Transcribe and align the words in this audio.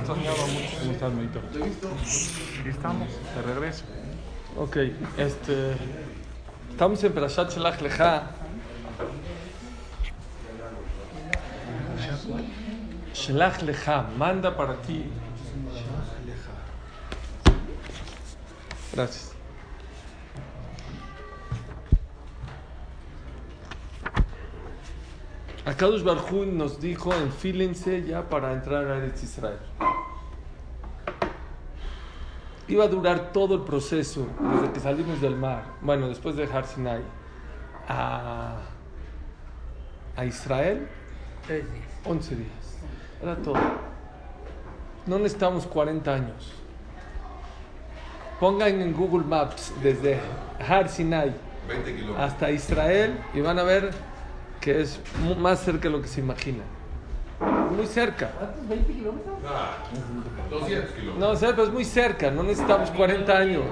Extrañaba 0.00 0.46
mucho. 0.46 0.76
¿Cómo 0.80 0.92
estás, 0.92 1.12
Medito? 1.12 1.38
Aquí 2.60 2.68
estamos, 2.68 3.08
de 3.08 3.42
regreso. 3.42 3.84
Ok, 4.56 4.76
este. 5.16 5.76
Estamos 6.70 7.04
en 7.04 7.12
Perashat 7.12 7.52
Shelach 7.52 7.80
Lecha. 7.80 8.22
Shelach 13.14 13.62
Lecha, 13.62 14.04
manda 14.16 14.56
para 14.56 14.74
ti. 14.82 15.04
Gracias. 18.92 19.39
Akadosh 25.64 26.02
Barjú 26.02 26.46
nos 26.46 26.80
dijo, 26.80 27.12
enfílense 27.14 28.02
ya 28.02 28.28
para 28.28 28.52
entrar 28.52 28.86
a 28.86 28.96
Eretz 28.96 29.22
Israel. 29.22 29.58
Iba 32.66 32.84
a 32.84 32.88
durar 32.88 33.32
todo 33.32 33.56
el 33.56 33.62
proceso, 33.62 34.26
desde 34.54 34.72
que 34.72 34.80
salimos 34.80 35.20
del 35.20 35.36
mar, 35.36 35.64
bueno, 35.82 36.08
después 36.08 36.36
de 36.36 36.44
Har 36.44 36.66
Sinai, 36.66 37.02
a, 37.88 38.58
a 40.16 40.24
Israel, 40.24 40.88
11 42.04 42.36
días. 42.36 42.48
Era 43.22 43.36
todo. 43.36 43.58
No 45.06 45.18
necesitamos 45.18 45.66
40 45.66 46.14
años. 46.14 46.52
Pongan 48.38 48.80
en 48.80 48.92
Google 48.94 49.24
Maps 49.26 49.72
desde 49.82 50.18
Har 50.66 50.88
Sinai 50.88 51.34
20 51.68 51.94
kilómetros. 51.94 52.32
hasta 52.32 52.50
Israel 52.50 53.18
y 53.34 53.40
van 53.40 53.58
a 53.58 53.62
ver 53.64 53.90
que 54.60 54.80
es 54.80 55.00
más 55.38 55.60
cerca 55.60 55.84
de 55.84 55.90
lo 55.90 56.02
que 56.02 56.08
se 56.08 56.20
imagina. 56.20 56.62
Muy 57.74 57.86
cerca. 57.86 58.30
Ah, 58.38 58.50
200 60.50 60.90
kilómetros. 60.92 61.18
No, 61.18 61.30
o 61.30 61.36
sea, 61.36 61.56
pues 61.56 61.70
muy 61.70 61.84
cerca, 61.84 62.30
no 62.30 62.42
necesitamos 62.42 62.90
40 62.90 63.36
años. 63.36 63.64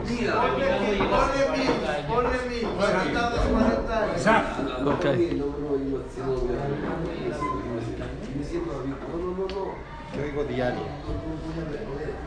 Exacto. 4.17 4.63
Ok. 10.19 10.21
Yo 10.21 10.25
digo 10.25 10.45
diario. 10.45 10.81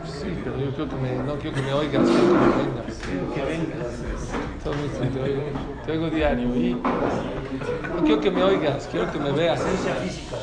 Sí, 0.05 0.41
pero 0.43 0.57
yo 0.57 0.71
creo 0.73 0.89
que 0.89 0.95
me, 0.95 1.15
no 1.23 1.35
quiero 1.35 1.55
que 1.55 1.61
me 1.61 1.73
oigas, 1.73 2.07
quiero 2.07 2.27
que 2.27 2.33
me 2.33 2.63
vengas. 2.63 2.97
Que 3.33 3.41
vengas. 3.43 3.87
Serio, 4.97 5.11
te 5.13 5.21
oigo, 5.21 5.41
te 5.85 5.91
oigo 5.91 6.09
diario 6.09 6.55
y 6.55 6.73
no 6.73 8.03
quiero 8.03 8.21
que 8.21 8.31
me 8.31 8.43
oigas, 8.43 8.87
quiero 8.91 9.11
que 9.11 9.19
me 9.19 9.31
veas. 9.31 9.61
Física. 9.61 10.37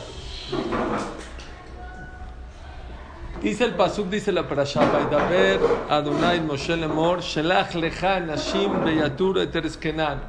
Dice 3.43 3.65
el 3.65 3.75
pasuk, 3.75 4.09
dice 4.09 4.33
la 4.33 4.49
parasha, 4.49 4.81
Vaidaber 4.81 5.61
Adonai 5.89 6.41
Moshe 6.41 6.77
Lemor, 6.77 7.21
Shelach 7.21 7.75
Lecha 7.75 8.19
Nashim 8.19 8.85
Beyatur 8.85 9.39
Eteres 9.39 9.77
Kenan. 9.77 10.21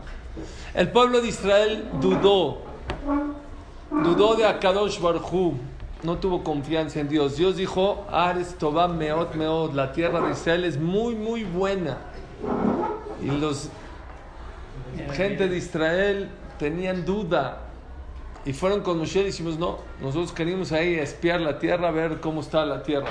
El 0.73 0.89
pueblo 0.91 1.19
de 1.19 1.27
Israel 1.29 1.89
dudó, 1.99 2.61
dudó 3.91 4.35
de 4.35 4.45
Akadosh 4.45 4.99
Barhu, 4.99 5.57
no 6.03 6.17
tuvo 6.17 6.43
confianza 6.43 6.99
en 6.99 7.09
Dios. 7.09 7.37
Dios 7.37 7.57
dijo, 7.57 8.05
Ares 8.09 8.55
Toba 8.57 8.87
Meot 8.87 9.35
Meot, 9.35 9.73
la 9.73 9.91
tierra 9.91 10.21
de 10.21 10.31
Israel 10.31 10.65
es 10.65 10.79
muy, 10.79 11.15
muy 11.15 11.43
buena. 11.43 11.97
Y 13.21 13.27
los 13.27 13.69
gente 15.13 15.47
de 15.47 15.57
Israel 15.57 16.29
tenían 16.57 17.05
duda 17.05 17.59
y 18.45 18.53
fueron 18.53 18.81
con 18.81 18.97
Moshe 18.97 19.21
y 19.21 19.25
decimos, 19.25 19.57
no, 19.57 19.79
nosotros 20.01 20.31
queríamos 20.31 20.71
ahí 20.71 20.95
espiar 20.95 21.41
la 21.41 21.59
tierra, 21.59 21.91
ver 21.91 22.19
cómo 22.21 22.41
está 22.41 22.65
la 22.65 22.81
tierra. 22.83 23.09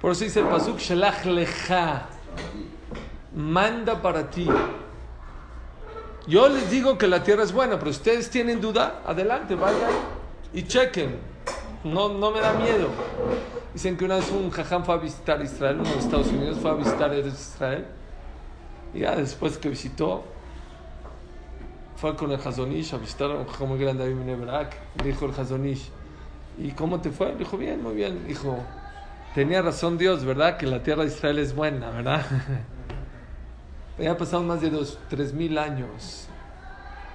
Por 0.00 0.12
eso 0.12 0.24
dice 0.24 0.40
el 0.40 0.46
pasuk, 0.46 0.78
Shelach 0.78 1.24
lecha, 1.24 2.06
manda 3.34 4.00
para 4.02 4.30
ti. 4.30 4.46
Yo 6.26 6.48
les 6.48 6.70
digo 6.70 6.98
que 6.98 7.06
la 7.06 7.22
tierra 7.22 7.42
es 7.42 7.52
buena, 7.52 7.78
pero 7.78 7.90
ustedes 7.90 8.28
tienen 8.30 8.60
duda, 8.60 9.02
adelante, 9.06 9.54
vayan 9.54 9.90
y 10.52 10.62
chequen. 10.62 11.33
No, 11.84 12.08
no 12.08 12.30
me 12.30 12.40
da 12.40 12.54
miedo. 12.54 12.88
Dicen 13.74 13.96
que 13.96 14.04
una 14.06 14.16
vez 14.16 14.30
un 14.30 14.50
jajam 14.50 14.84
fue 14.84 14.94
a 14.94 14.98
visitar 14.98 15.42
Israel, 15.42 15.80
uno 15.80 15.90
de 15.90 15.98
Estados 15.98 16.28
Unidos 16.28 16.58
fue 16.58 16.70
a 16.70 16.74
visitar 16.74 17.14
Israel. 17.14 17.84
Y 18.94 19.00
ya 19.00 19.14
después 19.14 19.58
que 19.58 19.68
visitó, 19.68 20.24
fue 21.96 22.16
con 22.16 22.32
el 22.32 22.40
Hazonish 22.40 22.94
a 22.94 22.98
visitar 22.98 23.30
a 23.30 23.34
un 23.34 23.46
jajam 23.46 23.68
muy 23.68 23.78
grande 23.78 24.04
en 24.04 24.26
Nebrak. 24.26 24.74
Dijo 25.02 25.26
el 25.26 25.32
Hazonish, 25.32 25.90
¿y 26.58 26.70
cómo 26.70 27.00
te 27.00 27.10
fue? 27.10 27.34
Dijo, 27.36 27.58
bien, 27.58 27.82
muy 27.82 27.94
bien. 27.94 28.26
Dijo, 28.26 28.58
tenía 29.34 29.60
razón 29.60 29.98
Dios, 29.98 30.24
¿verdad? 30.24 30.56
Que 30.56 30.66
la 30.66 30.82
tierra 30.82 31.02
de 31.02 31.08
Israel 31.08 31.38
es 31.38 31.54
buena, 31.54 31.90
¿verdad? 31.90 32.24
Ya 33.96 34.16
pasaron 34.16 34.48
más 34.48 34.60
de 34.60 34.70
dos, 34.70 34.98
tres 35.08 35.32
mil 35.32 35.56
años. 35.56 36.26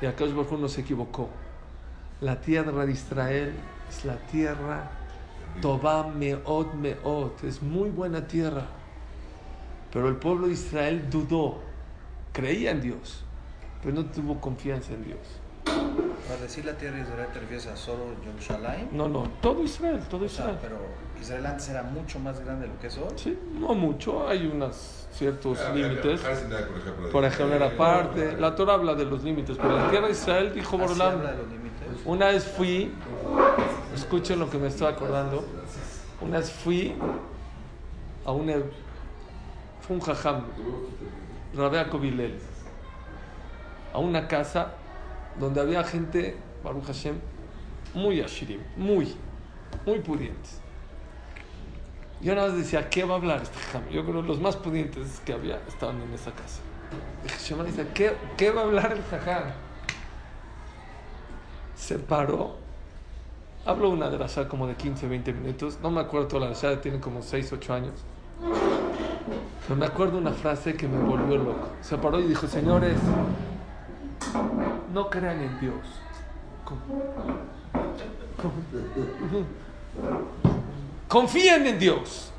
Y 0.02 0.06
acá 0.06 0.24
Baruj 0.24 0.54
no 0.54 0.70
se 0.70 0.80
equivocó. 0.80 1.28
La 2.22 2.40
tierra 2.40 2.86
de 2.86 2.92
Israel 2.94 3.54
es 3.90 4.06
la 4.06 4.16
tierra 4.32 4.90
Tobá 5.62 6.04
Meot 6.08 6.74
Meot. 6.76 7.44
Es 7.44 7.62
muy 7.62 7.90
buena 7.90 8.26
tierra. 8.28 8.66
Pero 9.92 10.08
el 10.08 10.16
pueblo 10.16 10.48
de 10.48 10.54
Israel 10.54 11.10
dudó. 11.10 11.60
Creía 12.32 12.72
en 12.72 12.82
Dios. 12.82 13.24
Pero 13.82 13.96
no 13.96 14.06
tuvo 14.06 14.40
confianza 14.40 14.94
en 14.94 15.04
Dios. 15.06 15.20
Para 15.66 16.42
decir 16.42 16.64
la 16.66 16.74
tierra 16.74 16.98
de 16.98 17.02
Israel 17.04 17.28
te 17.34 17.40
refieres 17.40 17.68
a 17.68 17.76
solo 17.76 18.04
Jerusalén. 18.24 18.90
No, 18.92 19.08
no. 19.10 19.24
Todo 19.42 19.64
Israel, 19.64 20.00
todo 20.10 20.26
O 20.26 20.30
sea, 20.30 20.46
Israel. 20.46 20.60
pero 20.62 20.78
Israel 21.20 21.46
antes 21.48 21.70
era 21.70 21.84
mucho 21.84 22.20
más 22.20 22.40
grande 22.40 22.68
de 22.68 22.74
lo 22.74 22.80
que 22.80 22.88
es 22.88 22.98
hoy. 22.98 23.12
Sí, 23.16 23.38
no 23.60 23.74
mucho. 23.74 24.28
Hay 24.28 24.46
unos 24.48 25.08
ciertos 25.12 25.60
Ah, 25.60 25.74
límites. 25.74 26.22
Por 26.22 26.32
ejemplo. 26.32 27.10
Por 27.12 27.26
ejemplo, 27.26 27.56
era 27.56 27.76
parte. 27.76 28.38
La 28.38 28.56
Torah 28.56 28.74
habla 28.76 28.94
de 28.96 29.06
los 29.06 29.24
límites. 29.24 29.58
Pero 29.58 29.76
la 29.78 29.90
tierra 29.90 30.06
de 30.08 30.14
Israel 30.14 30.52
dijo 30.54 30.76
Así 30.78 30.86
Borolán. 30.86 31.18
habla 31.18 31.32
de 31.32 31.38
los 31.38 31.48
límites. 31.48 31.88
Una 32.06 32.28
vez 32.28 32.46
fui, 32.46 32.92
escuchen 33.96 34.40
lo 34.40 34.50
que 34.50 34.58
me 34.58 34.68
estoy 34.68 34.88
acordando. 34.88 35.44
Una 36.22 36.40
vez 36.40 36.52
fui 36.52 36.94
a 38.26 38.32
un, 38.32 38.48
ev- 38.50 38.72
fue 39.82 39.96
un 39.96 40.02
jajam, 40.02 40.44
Rabea 41.56 41.90
Kovilel, 41.90 42.38
a 43.94 44.00
una 44.00 44.28
casa 44.28 44.74
donde 45.40 45.62
había 45.62 45.84
gente, 45.84 46.38
Baruch 46.64 46.86
Hashem, 46.86 47.16
muy 47.94 48.22
ashirim, 48.22 48.62
muy, 48.78 49.16
muy 49.86 50.00
pudientes. 50.00 50.60
Yo 52.22 52.36
nada 52.36 52.50
más 52.50 52.58
decía, 52.58 52.90
¿qué 52.90 53.06
va 53.06 53.14
a 53.16 53.18
hablar 53.18 53.42
este 53.42 53.58
jajam? 53.58 53.88
Yo 53.90 54.04
creo 54.06 54.22
que 54.22 54.28
los 54.28 54.42
más 54.42 54.58
pudientes 54.58 55.22
que 55.26 55.32
había 55.34 55.62
estaban 55.68 56.02
en 56.02 56.14
esa 56.14 56.32
casa. 56.32 56.60
Dije, 57.66 57.88
¿qué, 57.94 58.14
¿qué 58.36 58.52
va 58.52 58.62
a 58.62 58.64
hablar 58.66 58.92
el 58.92 59.04
jajam? 59.04 59.44
se 61.76 61.98
paró. 61.98 62.58
Hablo 63.66 63.90
una 63.90 64.10
de 64.10 64.18
las 64.18 64.36
como 64.48 64.68
de 64.68 64.76
15, 64.76 65.08
20 65.08 65.34
minutos. 65.34 65.80
No 65.82 65.92
me 65.92 66.02
acuerdo 66.02 66.28
toda 66.28 66.48
la 66.50 66.54
ya 66.54 66.82
tiene 66.82 67.00
como 67.00 67.22
6, 67.22 67.54
8 67.54 67.74
años. 67.74 67.94
Pero 69.64 69.80
me 69.80 69.86
acuerdo 69.86 70.18
una 70.18 70.32
frase 70.32 70.76
que 70.76 70.88
me 70.88 70.98
volvió 70.98 71.38
loco. 71.38 71.68
Se 71.82 71.98
paró 71.98 72.20
y 72.20 72.24
dijo, 72.24 72.48
señores, 72.48 72.98
no 74.94 75.10
crean 75.10 75.42
en 75.42 75.60
Dios. 75.60 75.86
¿Cómo? 76.66 76.82
¿Cómo? 78.42 79.46
Confíen 81.08 81.68
en 81.68 81.80
Dios. 81.80 82.32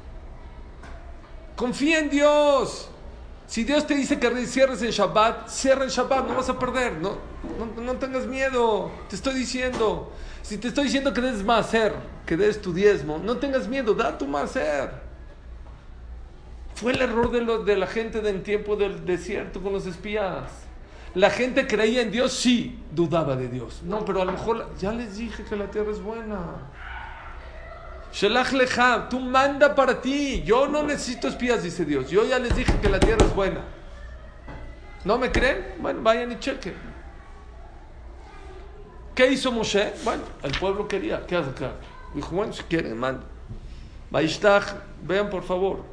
Confía 1.56 2.00
en 2.00 2.10
Dios. 2.10 2.89
Si 3.50 3.64
Dios 3.64 3.84
te 3.84 3.96
dice 3.96 4.20
que 4.20 4.46
cierres 4.46 4.80
en 4.80 4.90
Shabbat, 4.92 5.48
cierra 5.48 5.82
en 5.82 5.90
Shabbat, 5.90 6.28
no 6.28 6.36
vas 6.36 6.48
a 6.48 6.56
perder. 6.56 6.92
No, 6.98 7.16
no, 7.58 7.82
no 7.82 7.94
tengas 7.96 8.24
miedo. 8.24 8.92
Te 9.08 9.16
estoy 9.16 9.34
diciendo. 9.34 10.12
Si 10.40 10.56
te 10.56 10.68
estoy 10.68 10.84
diciendo 10.84 11.12
que 11.12 11.20
des 11.20 11.42
más 11.42 11.66
hacer, 11.66 11.92
que 12.26 12.36
des 12.36 12.62
tu 12.62 12.72
diezmo, 12.72 13.18
no 13.18 13.38
tengas 13.38 13.66
miedo, 13.66 13.92
da 13.92 14.16
tu 14.16 14.28
más 14.28 14.44
hacer. 14.44 14.92
Fue 16.76 16.92
el 16.92 17.02
error 17.02 17.32
de, 17.32 17.40
lo- 17.40 17.64
de 17.64 17.76
la 17.76 17.88
gente 17.88 18.20
en 18.26 18.44
tiempo 18.44 18.76
del 18.76 19.04
desierto 19.04 19.60
con 19.60 19.72
los 19.72 19.84
espías. 19.84 20.44
La 21.16 21.28
gente 21.30 21.66
creía 21.66 22.02
en 22.02 22.12
Dios, 22.12 22.32
sí, 22.32 22.78
dudaba 22.92 23.34
de 23.34 23.48
Dios. 23.48 23.82
No, 23.84 24.04
pero 24.04 24.22
a 24.22 24.24
lo 24.24 24.30
mejor 24.30 24.70
ya 24.78 24.92
les 24.92 25.16
dije 25.16 25.42
que 25.42 25.56
la 25.56 25.68
tierra 25.68 25.90
es 25.90 26.00
buena. 26.00 26.38
Shelach 28.12 28.52
lecha, 28.52 29.08
tú 29.08 29.20
manda 29.20 29.74
para 29.74 30.00
ti. 30.00 30.42
Yo 30.44 30.66
no 30.66 30.82
necesito 30.82 31.28
espías, 31.28 31.62
dice 31.62 31.84
Dios. 31.84 32.10
Yo 32.10 32.24
ya 32.24 32.38
les 32.38 32.54
dije 32.54 32.72
que 32.80 32.88
la 32.88 32.98
tierra 32.98 33.24
es 33.24 33.34
buena. 33.34 33.60
¿No 35.04 35.16
me 35.16 35.30
creen? 35.30 35.74
Bueno, 35.78 36.02
vayan 36.02 36.32
y 36.32 36.38
chequen. 36.38 36.74
¿Qué 39.14 39.32
hizo 39.32 39.52
Moshe? 39.52 39.92
Bueno, 40.04 40.22
el 40.42 40.52
pueblo 40.52 40.88
quería. 40.88 41.24
¿Qué 41.26 41.36
hace 41.36 41.50
acá? 41.50 41.72
Dijo, 42.14 42.34
bueno, 42.34 42.52
si 42.52 42.62
quieren, 42.64 42.96
manda. 42.96 43.22
Vaishtach, 44.10 44.74
vean 45.02 45.30
por 45.30 45.44
favor. 45.44 45.84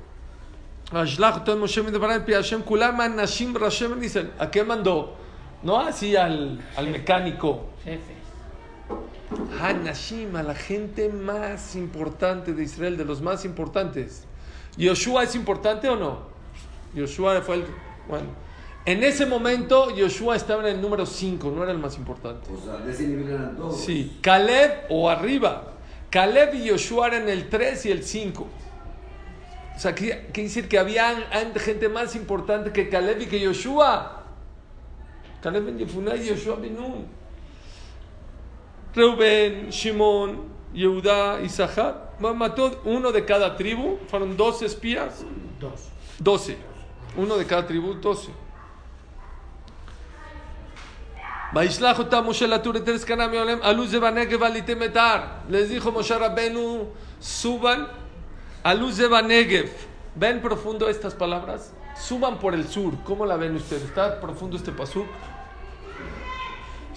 ¿a 4.40 4.50
qué 4.50 4.64
mandó? 4.64 5.16
No 5.62 5.80
así 5.80 6.16
al, 6.16 6.60
al 6.76 6.88
mecánico. 6.88 7.66
Hanashim, 9.60 10.36
a 10.36 10.44
la 10.44 10.56
gente 10.56 11.10
más 11.10 11.76
importante 11.76 12.54
de 12.54 12.64
Israel, 12.64 12.98
de 12.98 13.06
los 13.06 13.22
más 13.22 13.46
importantes. 13.46 14.24
¿Yoshua 14.78 15.24
es 15.24 15.36
importante 15.36 15.90
o 15.90 15.96
no? 15.96 16.20
Yoshua 16.94 17.42
fue 17.42 17.56
el. 17.56 17.66
Bueno, 18.08 18.28
en 18.86 19.04
ese 19.04 19.26
momento 19.26 19.94
Yoshua 19.94 20.38
estaba 20.38 20.62
en 20.68 20.76
el 20.76 20.82
número 20.82 21.06
5, 21.06 21.52
no 21.52 21.64
era 21.64 21.74
el 21.74 21.80
más 21.80 21.98
importante. 21.98 22.50
O 22.54 22.64
sea, 22.64 22.78
de 22.78 22.92
ese 22.92 23.08
nivel 23.08 23.30
eran 23.30 23.58
todos. 23.58 23.82
Sí, 23.82 24.18
Caleb 24.22 24.86
o 24.90 25.10
arriba. 25.10 25.74
Caleb 26.10 26.56
y 26.56 26.66
Yoshua 26.66 27.08
eran 27.08 27.28
el 27.28 27.50
3 27.50 27.86
y 27.88 27.92
el 27.92 28.04
5. 28.04 28.48
O 29.76 29.80
sea, 29.80 29.94
quiere 29.94 30.30
decir 30.34 30.70
que 30.70 30.80
había 30.80 31.28
gente 31.58 31.90
más 31.90 32.16
importante 32.16 32.72
que 32.72 32.88
Caleb 32.88 33.22
y 33.22 33.26
que 33.26 33.40
Yoshua. 33.40 34.24
Caleb 35.42 35.66
ben 35.66 35.78
Yefuná 35.80 36.16
y 36.16 36.30
Yoshua 36.30 36.56
ben 36.56 36.76
Nun. 36.76 37.06
Reuben, 38.97 39.71
Shimon, 39.71 40.49
Yehuda, 40.75 41.41
Isahar. 41.43 42.13
Mató 42.19 42.81
uno 42.85 43.11
de 43.11 43.25
cada 43.25 43.57
tribu. 43.57 43.99
Fueron 44.09 44.37
12 44.37 44.67
espías. 44.67 45.25
Dos. 45.59 45.89
12. 46.19 46.57
Uno 47.17 47.37
de 47.37 47.47
cada 47.47 47.67
tribu, 47.67 47.95
12. 47.95 48.33
וישלח 51.55 51.99
אותם 51.99 52.25
משה 52.29 52.47
לתור 52.47 52.77
את 52.77 52.89
ארץ 52.89 53.05
כנען 53.05 53.31
מעולם, 53.31 53.59
עלו 53.63 53.87
זה 53.87 54.01
בנגב 54.01 54.43
עליתם 54.43 54.83
את 54.83 54.97
ההר. 54.97 55.21
les 55.51 55.69
dijo 55.69 55.93
Moshe 55.93 56.17
Rabbenu, 56.19 56.87
suban, 57.21 57.81
alú 58.65 58.91
זה 58.91 59.09
בנגב. 59.09 59.67
¿Ven 60.17 60.41
profundo 60.41 60.89
estas 60.89 61.15
palabras? 61.15 61.73
Suban 61.97 62.39
por 62.39 62.55
el 62.55 62.67
sur. 62.69 62.93
¿Cómo 63.05 63.27
la 63.27 63.37
ven 63.37 63.57
ustedes? 63.57 63.83
¿Está 63.83 64.21
profundo 64.21 64.57
este 64.57 64.73
pasuk? 64.73 65.07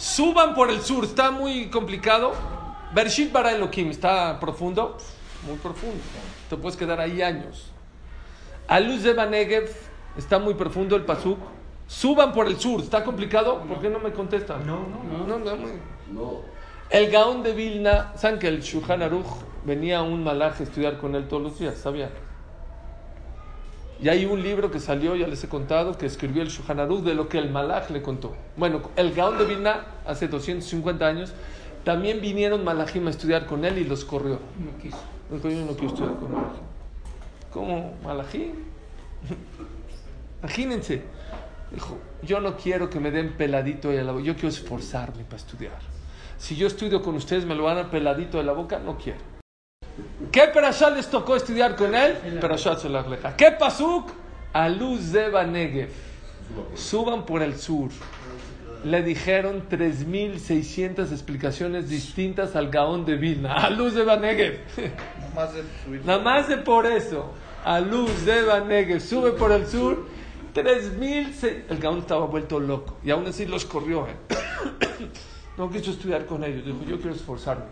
Suban 0.00 0.54
por 0.54 0.70
el 0.70 0.80
sur. 0.80 1.04
¿Está 1.04 1.30
muy 1.30 1.68
complicado? 1.68 2.32
Bershit 2.94 3.30
bara 3.30 3.52
Elohim. 3.52 3.90
¿Está 3.90 4.40
profundo? 4.40 4.96
Muy 5.46 5.58
profundo. 5.58 6.02
Te 6.48 6.56
puedes 6.56 6.78
quedar 6.78 7.00
ahí 7.00 7.20
años. 7.20 7.70
Aluz 8.66 9.02
de 9.02 9.12
Banegev, 9.12 9.70
está 10.16 10.38
muy 10.38 10.54
profundo 10.54 10.96
el 10.96 11.04
pasuk. 11.04 11.38
Suban 11.86 12.32
por 12.32 12.46
el 12.46 12.58
sur, 12.58 12.80
¿está 12.80 13.04
complicado? 13.04 13.60
¿Por 13.68 13.80
qué 13.80 13.90
no 13.90 13.98
me 13.98 14.12
contestan? 14.12 14.66
No, 14.66 14.86
no, 14.86 15.26
no, 15.26 15.38
no, 15.38 15.56
No. 16.10 16.40
El 16.88 17.10
Gaón 17.10 17.42
de 17.42 17.52
Vilna, 17.52 18.12
¿saben 18.16 18.38
que 18.38 18.48
el 18.48 18.62
Shulchan 18.62 19.02
Aruch 19.02 19.26
venía 19.64 20.00
un 20.00 20.24
malaj 20.24 20.60
a 20.60 20.62
estudiar 20.62 20.98
con 20.98 21.14
él 21.14 21.28
todos 21.28 21.42
los 21.42 21.58
días? 21.58 21.76
¿Sabían? 21.76 22.10
Y 24.02 24.08
hay 24.08 24.24
un 24.24 24.42
libro 24.42 24.70
que 24.70 24.80
salió, 24.80 25.14
ya 25.14 25.26
les 25.26 25.44
he 25.44 25.48
contado, 25.48 25.98
que 25.98 26.06
escribió 26.06 26.42
el 26.42 26.48
Shulchan 26.48 26.80
Aruch 26.80 27.02
de 27.02 27.14
lo 27.14 27.28
que 27.28 27.38
el 27.38 27.50
malaj 27.50 27.90
le 27.90 28.00
contó. 28.00 28.34
Bueno, 28.56 28.80
el 28.96 29.12
Gaón 29.12 29.36
de 29.36 29.44
Vilna, 29.44 29.84
hace 30.06 30.26
250 30.26 31.06
años, 31.06 31.34
también 31.84 32.20
vinieron 32.20 32.64
malajim 32.64 33.06
a 33.08 33.10
estudiar 33.10 33.46
con 33.46 33.64
él 33.64 33.76
y 33.78 33.84
los 33.84 34.06
corrió. 34.06 34.38
no 34.58 34.82
quiso. 34.82 34.98
Dijo, 35.30 35.48
yo 35.48 35.66
no 35.66 35.72
quiero 35.72 35.88
estudiar 35.88 36.16
con 36.16 36.32
malajim. 36.32 36.62
¿Cómo? 37.52 37.94
¿Malajim? 38.02 38.52
Imagínense. 40.40 41.02
Dijo, 41.70 41.98
yo 42.22 42.40
no 42.40 42.56
quiero 42.56 42.88
que 42.88 43.00
me 43.00 43.10
den 43.10 43.34
peladito 43.36 43.90
de 43.90 44.02
la 44.02 44.12
boca, 44.12 44.24
yo 44.24 44.34
quiero 44.34 44.48
esforzarme 44.48 45.24
para 45.24 45.36
estudiar. 45.36 45.78
Si 46.38 46.56
yo 46.56 46.66
estudio 46.66 47.02
con 47.02 47.16
ustedes, 47.16 47.44
me 47.44 47.54
lo 47.54 47.64
van 47.64 47.76
a 47.76 47.82
dar 47.82 47.90
peladito 47.90 48.38
de 48.38 48.44
la 48.44 48.52
boca, 48.52 48.78
no 48.78 48.96
quiero. 48.96 49.20
¿Qué 50.32 50.42
perashá 50.52 50.90
les 50.90 51.08
tocó 51.08 51.36
estudiar 51.36 51.76
con 51.76 51.94
él? 51.94 52.14
Perashá 52.40 52.74
Shelach 52.74 53.08
Lecha. 53.08 53.36
¿Qué 53.36 53.50
pasuk? 53.52 54.10
A 54.52 54.68
luz 54.68 55.12
de 55.12 55.28
Banegev. 55.28 55.90
Suban 56.74 57.24
por 57.26 57.42
el 57.42 57.56
sur. 57.56 57.90
Le 58.84 59.02
dijeron 59.02 59.64
3.600 59.68 61.12
explicaciones 61.12 61.88
distintas 61.88 62.56
al 62.56 62.70
Gaón 62.70 63.04
de 63.04 63.16
Vilna. 63.16 63.54
A 63.66 63.70
luz 63.70 63.94
de 63.94 64.04
Banegev. 64.04 64.58
Más 65.34 65.52
de 65.54 65.62
subir. 65.84 66.04
Nada 66.04 66.18
más 66.20 66.48
de 66.48 66.56
por 66.58 66.86
eso. 66.86 67.32
A 67.64 67.80
luz 67.80 68.24
de 68.24 68.42
Banegev. 68.42 69.00
Sube 69.00 69.32
por 69.32 69.52
el 69.52 69.66
sur. 69.66 70.06
3.000. 70.54 71.32
se- 71.32 71.64
El 71.68 71.78
Gaón 71.78 71.98
estaba 71.98 72.26
vuelto 72.26 72.58
loco. 72.58 72.96
Y 73.04 73.10
aún 73.10 73.26
así 73.26 73.46
los 73.46 73.64
corrió. 73.64 74.06
¿eh? 74.06 74.16
No 75.58 75.68
quiso 75.70 75.90
estudiar 75.90 76.24
con 76.24 76.42
ellos. 76.42 76.64
Dijo, 76.64 76.78
yo 76.88 76.96
quiero 76.98 77.14
esforzarme. 77.14 77.64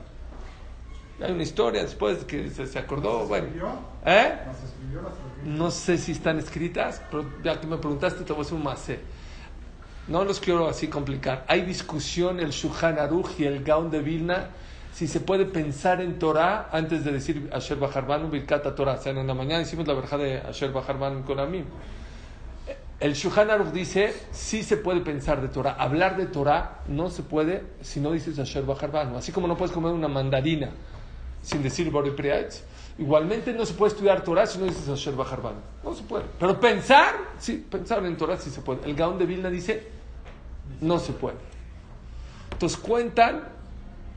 Hay 1.21 1.33
una 1.33 1.43
historia 1.43 1.83
después 1.83 2.25
que 2.25 2.49
se, 2.51 2.67
se 2.67 2.79
acordó. 2.79 3.27
Bueno. 3.27 3.49
¿Eh? 4.07 4.35
No 5.45 5.71
sé 5.71 5.99
si 5.99 6.13
están 6.13 6.39
escritas, 6.39 7.03
pero 7.11 7.25
ya 7.43 7.61
que 7.61 7.67
me 7.67 7.77
preguntaste, 7.77 8.25
te 8.25 8.33
voy 8.33 8.41
a 8.41 8.43
hacer 8.43 8.55
un 8.55 8.65
macé. 8.65 9.01
No 10.07 10.25
los 10.25 10.41
quiero 10.41 10.69
así 10.69 10.89
complicar. 10.89 11.45
Hay 11.49 11.63
discusión 11.63 12.41
el 12.41 12.51
Shulchan 12.51 12.99
Aruch 12.99 13.39
y 13.39 13.45
el 13.45 13.63
Gaon 13.65 13.91
de 13.91 14.01
Vilna 14.01 14.49
si 14.93 15.07
se 15.07 15.21
puede 15.21 15.45
pensar 15.45 16.01
en 16.01 16.19
Torah 16.19 16.71
antes 16.73 17.05
de 17.05 17.13
decir 17.13 17.51
Asher 17.53 17.79
Bajarbanu 17.79 18.31
Birkata 18.31 18.75
Torah. 18.75 18.95
O 18.95 19.03
sea, 19.03 19.13
en 19.13 19.27
la 19.27 19.35
mañana 19.35 19.63
hicimos 19.63 19.87
la 19.87 19.95
verja 19.95 20.17
de 20.17 20.39
Asher 20.39 20.73
Bajarbanu 20.73 21.25
con 21.25 21.39
Amim. 21.39 21.65
El 23.01 23.15
Shulchan 23.15 23.51
Aruch 23.51 23.71
dice 23.73 24.15
sí 24.33 24.63
se 24.63 24.77
puede 24.77 25.01
pensar 25.01 25.43
de 25.43 25.49
Torah. 25.49 25.77
Hablar 25.79 26.17
de 26.17 26.27
Torah 26.27 26.81
no 26.89 27.11
se 27.11 27.23
puede 27.23 27.65
si 27.81 28.01
no 28.01 28.13
dices 28.13 28.39
Asher 28.39 28.65
Bajarbanu. 28.65 29.17
Así 29.19 29.31
como 29.31 29.47
no 29.47 29.57
puedes 29.57 29.73
comer 29.73 29.93
una 29.93 30.09
mandarina 30.09 30.71
sin 31.43 31.63
decir 31.63 31.91
Bori 31.91 32.11
Priatz. 32.11 32.63
Igualmente 32.99 33.53
no 33.53 33.65
se 33.65 33.75
puede 33.75 33.93
estudiar 33.93 34.25
Torah 34.25 34.47
si 34.47 34.59
no 34.59 34.65
dices 34.65 34.89
Asher 34.89 35.15
Bajarbanu. 35.15 35.59
No 35.85 35.95
se 35.95 36.03
puede. 36.03 36.25
Pero 36.39 36.59
pensar, 36.59 37.15
sí, 37.39 37.65
pensar 37.71 38.05
en 38.05 38.17
Torah 38.17 38.37
sí 38.37 38.51
se 38.51 38.61
puede. 38.61 38.85
El 38.85 38.97
Gaón 38.97 39.19
de 39.19 39.27
Vilna 39.27 39.51
dice 39.51 39.87
no 40.81 40.99
se 40.99 41.13
puede. 41.13 41.37
Entonces 42.53 42.79
cuentan 42.79 43.45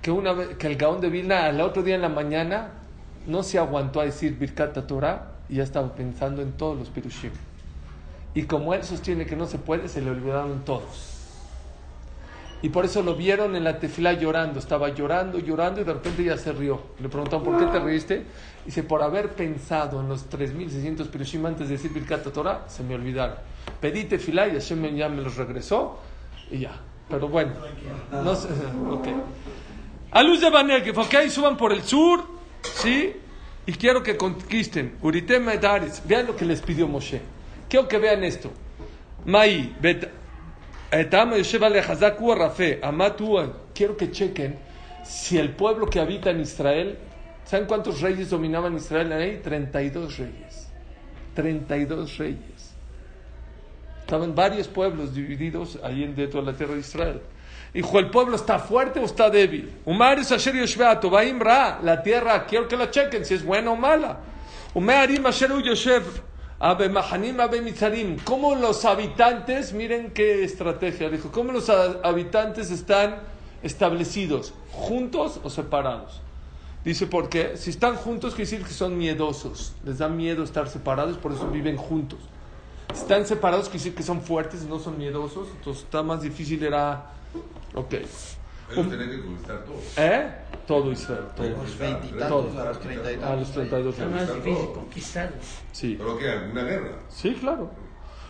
que, 0.01 0.11
una 0.11 0.33
vez, 0.33 0.57
que 0.57 0.67
el 0.67 0.77
Gaón 0.77 0.99
de 0.99 1.09
Vilna 1.09 1.45
al 1.45 1.61
otro 1.61 1.83
día 1.83 1.95
en 1.95 2.01
la 2.01 2.09
mañana 2.09 2.71
no 3.27 3.43
se 3.43 3.59
aguantó 3.59 4.01
a 4.01 4.05
decir 4.05 4.37
Birkata 4.37 4.87
Torah 4.87 5.33
y 5.47 5.55
ya 5.55 5.63
estaba 5.63 5.93
pensando 5.93 6.41
en 6.41 6.53
todos 6.53 6.77
los 6.77 6.89
Pirushim. 6.89 7.31
Y 8.33 8.43
como 8.43 8.73
él 8.73 8.83
sostiene 8.83 9.25
que 9.25 9.35
no 9.35 9.45
se 9.45 9.57
puede, 9.57 9.89
se 9.89 10.01
le 10.01 10.09
olvidaron 10.09 10.63
todos. 10.65 11.10
Y 12.63 12.69
por 12.69 12.85
eso 12.85 13.01
lo 13.01 13.15
vieron 13.15 13.55
en 13.55 13.63
la 13.63 13.79
tefila 13.79 14.13
llorando. 14.13 14.59
Estaba 14.59 14.89
llorando, 14.89 15.39
llorando 15.39 15.81
y 15.81 15.83
de 15.83 15.93
repente 15.93 16.23
ya 16.23 16.37
se 16.37 16.51
rió. 16.51 16.81
Le 16.99 17.09
preguntaron, 17.09 17.43
¿por 17.43 17.57
qué 17.57 17.65
te 17.65 17.79
reíste? 17.79 18.25
Dice, 18.65 18.83
por 18.83 19.01
haber 19.01 19.29
pensado 19.29 20.01
en 20.01 20.09
los 20.09 20.29
3.600 20.29 21.07
Pirushim 21.07 21.45
antes 21.45 21.69
de 21.69 21.77
decir 21.77 21.91
Birkat 21.91 22.23
Torah, 22.31 22.65
se 22.67 22.83
me 22.83 22.93
olvidaron. 22.93 23.37
Pedí 23.79 24.03
tefila 24.03 24.47
y 24.47 24.51
Hashem 24.51 24.95
ya 24.95 25.09
me 25.09 25.21
los 25.21 25.35
regresó 25.37 25.99
y 26.51 26.59
ya. 26.59 26.79
Pero 27.09 27.27
bueno, 27.27 27.53
no 28.11 28.35
sé. 28.35 28.47
Ok. 28.89 29.07
A 30.11 30.23
luz 30.23 30.41
de 30.41 30.49
Banegev, 30.49 30.99
ok, 30.99 31.15
suban 31.29 31.55
por 31.55 31.71
el 31.71 31.83
sur, 31.83 32.21
¿sí? 32.61 33.13
Y 33.65 33.71
quiero 33.73 34.03
que 34.03 34.17
conquisten. 34.17 34.97
Uritem 35.01 35.43
Medaris. 35.43 36.01
Vean 36.05 36.27
lo 36.27 36.35
que 36.35 36.43
les 36.45 36.61
pidió 36.61 36.87
Moshe. 36.87 37.21
Quiero 37.69 37.87
que 37.87 37.97
vean 37.97 38.23
esto. 38.23 38.51
Mai, 39.25 39.73
bet, 39.79 40.09
Quiero 43.73 43.95
que 43.95 44.11
chequen 44.11 44.57
si 45.03 45.37
el 45.37 45.51
pueblo 45.51 45.87
que 45.89 45.99
habita 45.99 46.29
en 46.31 46.41
Israel, 46.41 46.97
¿saben 47.45 47.65
cuántos 47.65 48.01
reyes 48.01 48.29
dominaban 48.29 48.75
Israel 48.75 49.11
ahí? 49.13 49.39
32 49.41 50.17
reyes. 50.17 50.67
32 51.33 52.17
reyes. 52.17 52.75
Estaban 54.01 54.35
varios 54.35 54.67
pueblos 54.67 55.13
divididos 55.15 55.79
ahí 55.81 56.03
en- 56.03 56.13
dentro 56.15 56.41
de 56.41 56.51
la 56.51 56.57
tierra 56.57 56.73
de 56.73 56.81
Israel. 56.81 57.21
Dijo, 57.73 57.97
¿el 57.99 58.09
pueblo 58.09 58.35
está 58.35 58.59
fuerte 58.59 58.99
o 58.99 59.05
está 59.05 59.29
débil? 59.29 59.71
Ra. 61.39 61.79
La 61.81 62.03
tierra, 62.03 62.45
quiero 62.45 62.67
que 62.67 62.75
la 62.75 62.91
chequen 62.91 63.23
si 63.23 63.35
es 63.35 63.45
buena 63.45 63.71
o 63.71 63.77
mala. 63.77 64.19
¿Cómo 68.23 68.55
los 68.55 68.85
habitantes, 68.85 69.73
miren 69.73 70.11
qué 70.11 70.43
estrategia, 70.43 71.09
dijo, 71.09 71.31
cómo 71.31 71.51
los 71.51 71.69
ha- 71.69 71.99
habitantes 72.03 72.69
están 72.71 73.17
establecidos? 73.63 74.53
¿Juntos 74.71 75.39
o 75.43 75.49
separados? 75.49 76.21
Dice, 76.83 77.07
porque 77.07 77.57
si 77.57 77.69
están 77.71 77.95
juntos, 77.95 78.35
quiere 78.35 78.49
decir 78.49 78.65
que 78.65 78.73
son 78.73 78.97
miedosos. 78.97 79.73
Les 79.85 79.97
da 79.99 80.07
miedo 80.07 80.43
estar 80.43 80.67
separados, 80.67 81.17
por 81.17 81.31
eso 81.31 81.47
viven 81.47 81.77
juntos. 81.77 82.19
Si 82.93 83.01
están 83.01 83.25
separados, 83.25 83.65
quiere 83.65 83.79
decir 83.79 83.95
que 83.95 84.03
son 84.03 84.21
fuertes, 84.21 84.63
no 84.63 84.79
son 84.79 84.97
miedosos. 84.97 85.47
Entonces 85.57 85.83
está 85.83 86.03
más 86.03 86.21
difícil, 86.21 86.63
era. 86.63 87.05
Ok. 87.75 87.95
Tenían 88.75 89.09
que 89.09 89.21
conquistar 89.21 89.63
todo. 89.65 89.81
¿Eh? 89.97 90.31
Todo 90.67 90.91
Israel, 90.91 91.23
todo. 91.35 91.49
Los 91.49 91.77
veintitantos 91.77 92.55
a 92.55 92.65
los 92.65 92.79
treinta 92.79 93.11
y 93.11 93.15
A 93.15 93.19
tantos. 93.19 93.39
los 93.39 93.51
32 93.51 93.95
Es 93.95 94.01
años. 94.01 94.13
más 94.13 94.35
difícil 94.35 94.71
conquistarlo. 94.73 95.35
Sí. 95.71 95.95
¿Pero 95.97 96.17
qué? 96.17 96.29
¿Alguna 96.29 96.63
guerra? 96.63 96.91
Sí, 97.09 97.33
claro. 97.39 97.71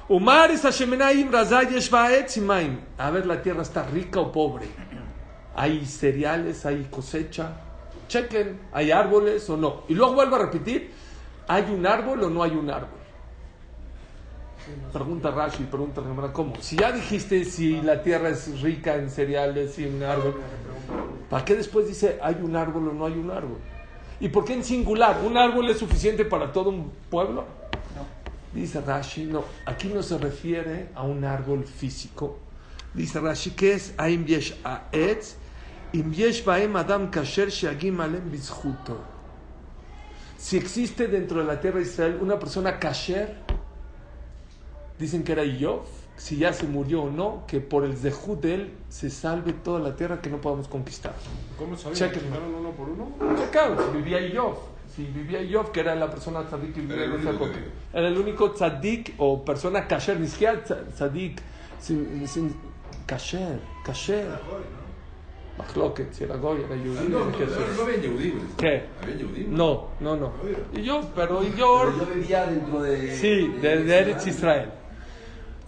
Hashemenaim 0.09 1.31
Razayesh 1.31 1.89
Baetz 1.89 2.37
y 2.37 2.41
Maim. 2.41 2.79
A 2.97 3.11
ver, 3.11 3.25
la 3.25 3.41
tierra 3.41 3.61
está 3.61 3.83
rica 3.83 4.19
o 4.19 4.31
pobre. 4.31 4.65
Hay 5.55 5.85
cereales, 5.85 6.65
hay 6.65 6.87
cosecha. 6.89 7.51
Chequen, 8.07 8.59
hay 8.73 8.91
árboles 8.91 9.49
o 9.49 9.55
no. 9.57 9.83
Y 9.87 9.93
luego 9.93 10.13
vuelvo 10.15 10.35
a 10.35 10.39
repetir, 10.39 10.91
¿hay 11.47 11.63
un 11.71 11.85
árbol 11.87 12.23
o 12.23 12.29
no 12.29 12.43
hay 12.43 12.51
un 12.51 12.69
árbol? 12.69 12.99
Pregunta 14.93 15.31
Rashi, 15.31 15.63
pregunta 15.63 16.01
Gemara, 16.01 16.31
¿cómo? 16.31 16.53
Si 16.61 16.75
ya 16.75 16.91
dijiste 16.91 17.45
si 17.45 17.81
la 17.81 18.03
tierra 18.03 18.29
es 18.29 18.61
rica 18.61 18.95
en 18.95 19.09
cereales 19.09 19.77
y 19.79 19.85
un 19.85 20.03
árbol, 20.03 20.39
¿para 21.29 21.43
qué 21.45 21.55
después 21.55 21.87
dice 21.87 22.19
hay 22.21 22.35
un 22.41 22.55
árbol 22.55 22.89
o 22.89 22.93
no 22.93 23.05
hay 23.05 23.13
un 23.13 23.31
árbol? 23.31 23.57
¿Y 24.19 24.29
por 24.29 24.45
qué 24.45 24.53
en 24.53 24.63
singular? 24.63 25.19
¿Un 25.25 25.37
árbol 25.37 25.69
es 25.69 25.79
suficiente 25.79 26.25
para 26.25 26.51
todo 26.51 26.69
un 26.69 26.91
pueblo? 27.09 27.45
Dice 28.53 28.81
Rashi, 28.81 29.25
no, 29.25 29.45
aquí 29.65 29.87
no 29.87 30.03
se 30.03 30.17
refiere 30.17 30.89
a 30.93 31.03
un 31.03 31.23
árbol 31.23 31.63
físico. 31.63 32.37
Dice 32.93 33.19
Rashi, 33.19 33.51
¿qué 33.51 33.73
es? 33.73 33.93
Aim 33.97 34.25
yesh 34.25 34.53
aetz, 34.63 35.37
im 35.93 36.13
yesh 36.13 36.43
baem 36.43 36.75
adam 36.75 37.09
kasher 37.09 37.49
sheagim 37.49 37.99
alem 37.99 38.29
bizchuto. 38.29 38.99
Si 40.37 40.57
existe 40.57 41.07
dentro 41.07 41.39
de 41.39 41.45
la 41.45 41.59
tierra 41.59 41.77
de 41.77 41.85
Israel 41.85 42.19
una 42.21 42.37
persona 42.37 42.77
kasher, 42.77 43.37
dicen 45.01 45.23
que 45.23 45.31
era 45.33 45.43
Yov, 45.43 45.81
si 46.15 46.37
ya 46.37 46.53
se 46.53 46.65
murió 46.67 47.03
o 47.03 47.09
no, 47.11 47.43
que 47.47 47.59
por 47.59 47.83
el 47.83 47.97
zehut 47.97 48.39
de 48.41 48.53
él 48.53 48.71
se 48.89 49.09
salve 49.09 49.53
toda 49.53 49.79
la 49.79 49.95
tierra 49.95 50.21
que 50.21 50.29
no 50.29 50.39
podamos 50.39 50.67
conquistar. 50.67 51.13
¿Cómo 51.57 51.75
sabían? 51.75 52.11
¿Llegaron 52.11 52.53
uno 52.55 52.71
por 52.71 52.87
uno? 52.89 53.11
Checaos, 53.37 53.79
si 53.91 53.97
vivía 53.97 54.21
Yov. 54.29 54.55
Si 54.95 55.03
vivía 55.05 55.41
Yov, 55.41 55.71
que 55.71 55.79
era 55.79 55.95
la 55.95 56.09
persona 56.09 56.43
tzadik 56.45 56.73
que 56.73 56.81
vivía 56.81 56.95
Era 56.97 57.05
el 57.05 57.13
en 57.13 57.19
esa 57.21 57.29
época. 57.31 57.51
que. 57.53 57.97
Era 57.97 58.07
el 58.07 58.17
único 58.17 58.51
tzadik 58.51 59.13
o 59.17 59.43
persona 59.43 59.87
kasher, 59.87 60.19
ni 60.19 60.27
siquiera 60.27 60.63
tza- 60.63 60.85
tzadik, 60.93 61.41
sin, 61.79 62.27
sin 62.27 62.55
kasher, 63.07 63.59
kasher. 63.85 64.27
Mahloket, 65.57 66.13
si 66.13 66.23
era 66.23 66.35
goy, 66.37 66.61
era 66.61 66.75
yudí. 66.75 67.07
No, 67.09 67.19
no, 67.25 67.29
era 67.29 67.37
Jesús. 67.37 67.77
no 67.77 67.83
había 67.83 67.97
Yehudim. 67.97 68.39
¿Qué? 68.57 68.83
Había 69.01 69.15
Yehudim. 69.17 69.55
No, 69.55 69.87
no, 69.99 70.15
no. 70.15 70.31
Y 70.73 70.81
yo, 70.81 71.01
pero 71.15 71.43
y 71.43 71.47
Pero 71.47 71.57
yo, 71.57 71.97
yo 72.05 72.13
vivía 72.13 72.45
dentro 72.47 72.81
de. 72.81 73.15
sí, 73.15 73.47
de, 73.61 73.83
de 73.83 73.97
Eretz 73.99 74.27
Israel. 74.27 74.71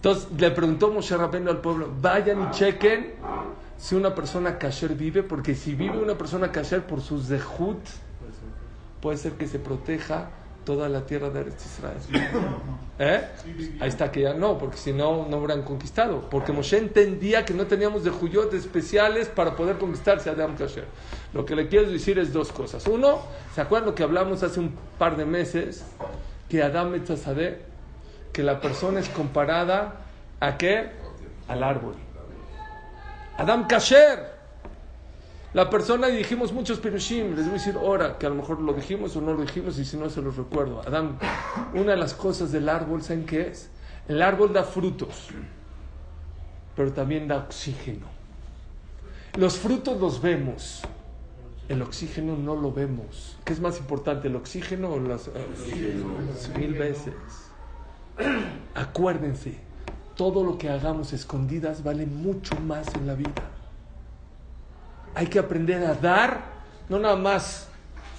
Entonces 0.04 0.28
le 0.38 0.50
preguntó 0.50 0.90
Moshe 0.90 1.16
Rabbeinu 1.16 1.48
al 1.48 1.62
pueblo, 1.62 1.90
vayan 1.98 2.42
y 2.42 2.50
chequen 2.50 3.14
si 3.78 3.94
una 3.94 4.14
persona 4.14 4.58
kasher 4.58 4.94
vive, 4.94 5.22
porque 5.22 5.54
si 5.54 5.74
vive 5.74 5.96
una 5.96 6.18
persona 6.18 6.52
kasher 6.52 6.82
por 6.82 7.00
su 7.00 7.22
zehut, 7.22 7.78
puede 9.00 9.16
ser 9.16 9.32
que 9.32 9.46
se 9.46 9.58
proteja 9.58 10.28
toda 10.66 10.90
la 10.90 11.06
tierra 11.06 11.30
de 11.30 11.40
Eretz 11.40 11.64
Israel. 11.64 11.96
¿Eh? 12.98 13.24
Ahí 13.80 13.88
está 13.88 14.12
que 14.12 14.20
ya 14.20 14.34
no, 14.34 14.58
porque 14.58 14.76
si 14.76 14.92
no, 14.92 15.26
no 15.26 15.38
hubieran 15.38 15.62
conquistado. 15.62 16.28
Porque 16.28 16.52
Moshe 16.52 16.76
entendía 16.76 17.46
que 17.46 17.54
no 17.54 17.66
teníamos 17.66 18.04
de 18.04 18.10
juyot 18.10 18.52
especiales 18.52 19.28
para 19.28 19.56
poder 19.56 19.78
conquistarse 19.78 20.28
a 20.28 20.34
Adam 20.34 20.54
Kasher. 20.54 20.84
Lo 21.32 21.46
que 21.46 21.56
le 21.56 21.66
quiero 21.68 21.90
decir 21.90 22.18
es 22.18 22.30
dos 22.30 22.52
cosas. 22.52 22.86
Uno, 22.88 23.20
¿se 23.54 23.62
acuerdan 23.62 23.88
lo 23.88 23.94
que 23.94 24.02
hablamos 24.02 24.42
hace 24.42 24.60
un 24.60 24.76
par 24.98 25.16
de 25.16 25.24
meses? 25.24 25.82
Que 26.50 26.62
Adam 26.62 26.94
Etzazadeh, 26.94 27.73
que 28.34 28.42
la 28.42 28.60
persona 28.60 29.00
es 29.00 29.08
comparada 29.08 29.94
a 30.40 30.58
qué? 30.58 30.90
Al 31.48 31.62
árbol. 31.62 31.94
Adam 33.38 33.66
Kasher. 33.66 34.34
La 35.54 35.70
persona, 35.70 36.08
y 36.08 36.16
dijimos 36.16 36.52
muchos 36.52 36.80
pirushim, 36.80 37.36
les 37.36 37.44
voy 37.44 37.50
a 37.50 37.52
decir 37.52 37.76
ahora, 37.76 38.18
que 38.18 38.26
a 38.26 38.28
lo 38.28 38.34
mejor 38.34 38.60
lo 38.60 38.72
dijimos 38.72 39.14
o 39.14 39.20
no 39.20 39.34
lo 39.34 39.42
dijimos, 39.42 39.78
y 39.78 39.84
si 39.84 39.96
no 39.96 40.10
se 40.10 40.20
los 40.20 40.36
recuerdo. 40.36 40.82
Adam, 40.84 41.16
una 41.74 41.92
de 41.92 41.96
las 41.96 42.12
cosas 42.12 42.50
del 42.50 42.68
árbol, 42.68 43.02
¿saben 43.02 43.24
qué 43.24 43.42
es? 43.48 43.70
El 44.08 44.20
árbol 44.20 44.52
da 44.52 44.64
frutos, 44.64 45.28
pero 46.74 46.92
también 46.92 47.28
da 47.28 47.36
oxígeno. 47.36 48.06
Los 49.36 49.56
frutos 49.58 50.00
los 50.00 50.20
vemos, 50.20 50.82
el 51.68 51.82
oxígeno 51.82 52.36
no 52.36 52.56
lo 52.56 52.72
vemos. 52.72 53.36
¿Qué 53.44 53.52
es 53.52 53.60
más 53.60 53.78
importante, 53.78 54.26
el 54.26 54.34
oxígeno 54.34 54.90
o 54.90 54.98
las... 54.98 55.28
eh, 55.28 56.02
mil 56.58 56.74
veces. 56.74 57.14
Acuérdense, 58.74 59.58
todo 60.16 60.44
lo 60.44 60.58
que 60.58 60.70
hagamos 60.70 61.12
escondidas 61.12 61.82
vale 61.82 62.06
mucho 62.06 62.54
más 62.60 62.94
en 62.94 63.06
la 63.06 63.14
vida. 63.14 63.32
Hay 65.14 65.26
que 65.26 65.38
aprender 65.38 65.84
a 65.84 65.94
dar, 65.94 66.44
no 66.88 66.98
nada 66.98 67.16
más 67.16 67.68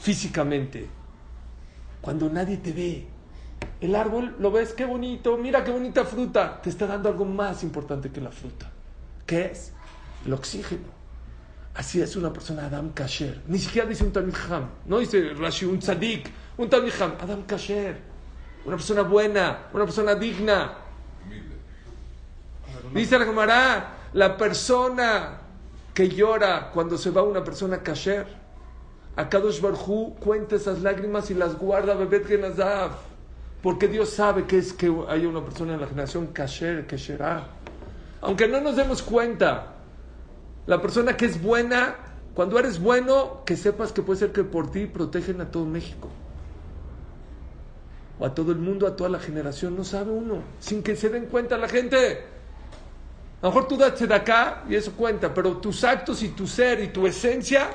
físicamente, 0.01 0.87
cuando 2.01 2.29
nadie 2.29 2.57
te 2.57 2.71
ve. 2.71 3.07
El 3.81 3.95
árbol 3.95 4.35
lo 4.39 4.51
ves, 4.51 4.73
qué 4.73 4.85
bonito, 4.85 5.37
mira 5.37 5.63
qué 5.63 5.71
bonita 5.71 6.05
fruta. 6.05 6.61
Te 6.61 6.69
está 6.69 6.87
dando 6.87 7.09
algo 7.09 7.25
más 7.25 7.63
importante 7.63 8.11
que 8.11 8.21
la 8.21 8.31
fruta. 8.31 8.71
¿Qué 9.25 9.45
es? 9.45 9.73
El 10.25 10.33
oxígeno. 10.33 10.95
Así 11.75 12.01
es 12.01 12.15
una 12.15 12.31
persona 12.31 12.67
Adam 12.67 12.91
Kasher. 12.91 13.41
Ni 13.47 13.59
siquiera 13.59 13.87
dice 13.87 14.05
un 14.05 14.33
Ham. 14.49 14.69
No 14.85 14.99
dice 14.99 15.33
Rashi, 15.33 15.65
un 15.65 15.79
Tzadik. 15.79 16.29
Un 16.57 16.69
Ham. 16.73 17.15
Adam 17.19 17.43
Kasher. 17.43 18.14
Una 18.65 18.75
persona 18.75 19.03
buena. 19.03 19.67
Una 19.73 19.85
persona 19.85 20.15
digna. 20.15 20.73
Dice 22.93 23.19
la 23.19 23.25
Gemara, 23.25 23.93
la 24.13 24.37
persona 24.37 25.41
que 25.93 26.09
llora 26.09 26.71
cuando 26.73 26.97
se 26.97 27.09
va 27.11 27.23
una 27.23 27.43
persona 27.43 27.81
kasher, 27.81 28.27
a 29.15 29.29
Kadosh 29.29 29.61
Barhu 29.61 30.15
cuenta 30.19 30.55
esas 30.55 30.81
lágrimas 30.81 31.31
y 31.31 31.33
las 31.33 31.57
guarda 31.57 31.93
Bebet 31.93 32.27
Genazav. 32.27 32.91
Porque 33.61 33.87
Dios 33.87 34.09
sabe 34.09 34.45
que 34.45 34.57
es 34.57 34.73
que 34.73 34.93
hay 35.07 35.25
una 35.25 35.43
persona 35.43 35.73
en 35.73 35.81
la 35.81 35.87
generación 35.87 36.27
kasher, 36.27 36.85
kesherá. 36.85 37.47
Aunque 38.21 38.47
no 38.47 38.61
nos 38.61 38.75
demos 38.75 39.01
cuenta, 39.01 39.73
la 40.67 40.81
persona 40.81 41.15
que 41.17 41.25
es 41.25 41.41
buena, 41.41 41.95
cuando 42.33 42.59
eres 42.59 42.79
bueno, 42.79 43.41
que 43.45 43.55
sepas 43.55 43.91
que 43.91 44.01
puede 44.01 44.19
ser 44.19 44.31
que 44.31 44.43
por 44.43 44.71
ti 44.71 44.85
protegen 44.85 45.41
a 45.41 45.49
todo 45.49 45.65
México. 45.65 46.09
A 48.19 48.29
todo 48.29 48.51
el 48.51 48.59
mundo, 48.59 48.87
a 48.87 48.95
toda 48.95 49.09
la 49.09 49.19
generación, 49.19 49.75
no 49.75 49.83
sabe 49.83 50.11
uno, 50.11 50.41
sin 50.59 50.81
que 50.81 50.95
se 50.95 51.09
den 51.09 51.25
cuenta 51.25 51.57
la 51.57 51.67
gente. 51.67 52.23
A 53.41 53.47
lo 53.47 53.49
mejor 53.49 53.67
tú 53.67 53.77
das 53.77 53.99
de 53.99 54.15
acá 54.15 54.63
y 54.69 54.75
eso 54.75 54.93
cuenta, 54.93 55.33
pero 55.33 55.57
tus 55.57 55.83
actos 55.83 56.23
y 56.23 56.29
tu 56.29 56.47
ser 56.47 56.81
y 56.81 56.87
tu 56.87 57.05
esencia 57.05 57.69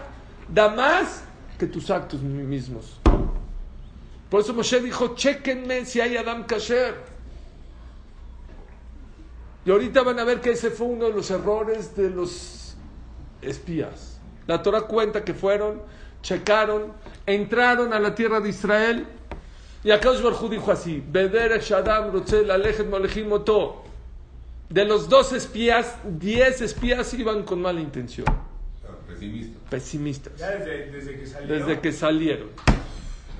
da 0.52 0.68
más 0.70 1.23
que 1.59 1.66
tus 1.66 1.90
actos 1.90 2.23
mismos. 2.23 2.99
Por 4.30 4.40
eso 4.40 4.54
Moshe 4.54 4.80
dijo, 4.80 5.14
chequenme 5.14 5.85
si 5.85 6.00
hay 6.00 6.16
Adam 6.16 6.47
Kasher. 6.47 6.94
Y 9.66 9.70
ahorita 9.70 10.02
van 10.02 10.18
a 10.18 10.25
ver 10.25 10.40
que 10.40 10.52
ese 10.52 10.70
fue 10.70 10.87
uno 10.87 11.06
de 11.06 11.12
los 11.12 11.30
errores 11.30 11.94
de 11.94 12.09
los 12.09 12.75
espías. 13.42 14.18
La 14.47 14.62
Torah 14.62 14.82
cuenta 14.82 15.25
que 15.25 15.35
fueron, 15.35 15.82
checaron, 16.23 16.92
entraron 17.26 17.92
a 17.92 18.00
la 18.00 18.14
tierra 18.14 18.40
de 18.40 18.49
Israel 18.49 19.06
y 19.83 19.91
acá 19.91 20.11
Barjú 20.11 20.49
dijo 20.49 20.71
así, 20.73 21.03
Beder 21.11 21.59
Shadam 21.61 22.13
Rotzel 22.13 22.51
Alechet 22.51 22.89
Molechim 22.89 23.29
Moto. 23.29 23.85
De 24.69 24.85
los 24.85 25.09
dos 25.09 25.33
espías, 25.33 25.97
diez 26.05 26.61
espías 26.61 27.13
iban 27.15 27.43
con 27.43 27.61
mala 27.61 27.81
intención, 27.81 28.27
Ah, 28.29 28.93
Pesimista. 29.09 29.59
pesimistas, 29.71 30.37
Ya 30.37 30.51
desde, 30.51 30.91
desde 30.93 31.19
que 31.19 31.27
salió. 31.27 31.55
desde 31.55 31.81
que 31.81 31.93
salieron 31.93 32.49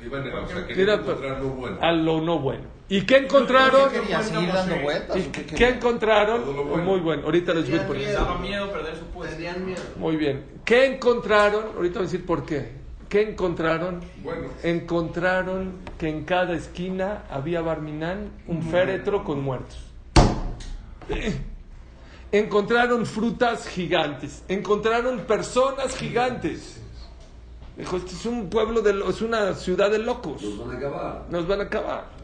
Iban 0.05 0.23
a, 0.29 0.41
o 0.41 0.49
sea, 0.49 0.59
encontrar 0.97 1.41
lo 1.41 1.49
bueno. 1.51 1.79
a 1.81 1.93
lo 1.93 2.21
no 2.23 2.39
bueno. 2.41 2.65
¿Y 2.89 3.03
qué 3.03 3.19
encontraron? 3.19 3.91
¿Qué 3.91 4.01
quería 4.01 4.23
seguir 4.23 4.53
dando 4.53 4.81
vueltas? 4.81 5.17
¿Y 5.17 5.23
qué 5.31 5.47
qué 5.47 5.69
encontraron? 5.69 6.43
Bueno. 6.69 6.85
Muy 6.85 6.99
bueno, 7.01 7.23
ahorita 7.27 7.55
les 7.55 7.71
voy 7.71 7.79
a 7.79 7.87
poner. 7.87 8.03
miedo. 8.09 8.19
Daba 8.21 8.39
miedo 8.39 8.73
perder 8.73 8.97
su 8.97 9.05
puesto. 9.05 9.37
Tenían 9.37 9.65
miedo. 9.65 9.83
Muy 9.97 10.17
bien. 10.17 10.45
¿Qué 10.65 10.87
encontraron? 10.87 11.67
Ahorita 11.77 12.01
voy 12.01 12.09
a 12.09 12.11
decir 12.11 12.27
por 12.27 12.45
qué. 12.45 12.80
¿Qué 13.11 13.23
encontraron? 13.23 14.00
Bueno. 14.23 14.47
Encontraron 14.62 15.73
que 15.99 16.09
en 16.09 16.25
cada 16.25 16.55
esquina 16.55 17.25
había 17.29 17.61
Barminán, 17.61 18.31
un 18.47 18.62
féretro 18.62 19.25
con 19.25 19.43
muertos. 19.43 19.79
Encontraron 22.31 23.05
frutas 23.05 23.67
gigantes. 23.67 24.45
Encontraron 24.47 25.19
personas 25.23 25.97
gigantes. 25.97 26.81
Dijo, 27.76 27.97
este 27.97 28.12
es 28.12 28.26
un 28.26 28.49
pueblo 28.49 28.81
de 28.81 29.02
es 29.11 29.21
una 29.23 29.55
ciudad 29.55 29.90
de 29.90 29.99
locos. 29.99 30.40
Los 30.40 30.59
van 30.59 30.71
a 30.71 30.79
acabar. 30.79 31.25
Nos 31.31 31.49
van 31.49 31.61
a 31.61 31.64
acabar. 31.64 32.20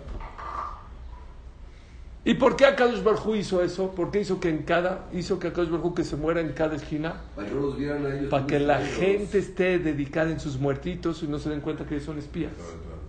¿Y 2.26 2.34
por 2.34 2.56
qué 2.56 2.66
Akadosh 2.66 3.04
Barjú 3.04 3.36
hizo 3.36 3.62
eso? 3.62 3.92
¿Por 3.92 4.10
qué 4.10 4.22
hizo 4.22 4.40
que 4.40 4.48
en 4.48 4.64
cada, 4.64 5.04
hizo 5.12 5.38
que 5.38 5.46
Akadosh 5.46 5.70
Barjú 5.70 5.94
que 5.94 6.02
se 6.02 6.16
muera 6.16 6.40
en 6.40 6.54
cada 6.54 6.74
esquina? 6.74 7.22
Para 7.36 7.46
que 7.46 7.54
no 7.54 7.60
los 7.60 7.78
vieran 7.78 8.04
a 8.04 8.08
ellos. 8.08 8.30
Para 8.30 8.42
como 8.42 8.46
que 8.48 8.58
la 8.58 8.80
gente 8.80 9.38
esté 9.38 9.78
dedicada 9.78 10.32
en 10.32 10.40
sus 10.40 10.58
muertitos 10.58 11.22
y 11.22 11.28
no 11.28 11.38
se 11.38 11.50
den 11.50 11.60
cuenta 11.60 11.86
que 11.86 12.00
son 12.00 12.18
espías. 12.18 12.50
Claro, 12.56 12.72
claro. 12.82 13.00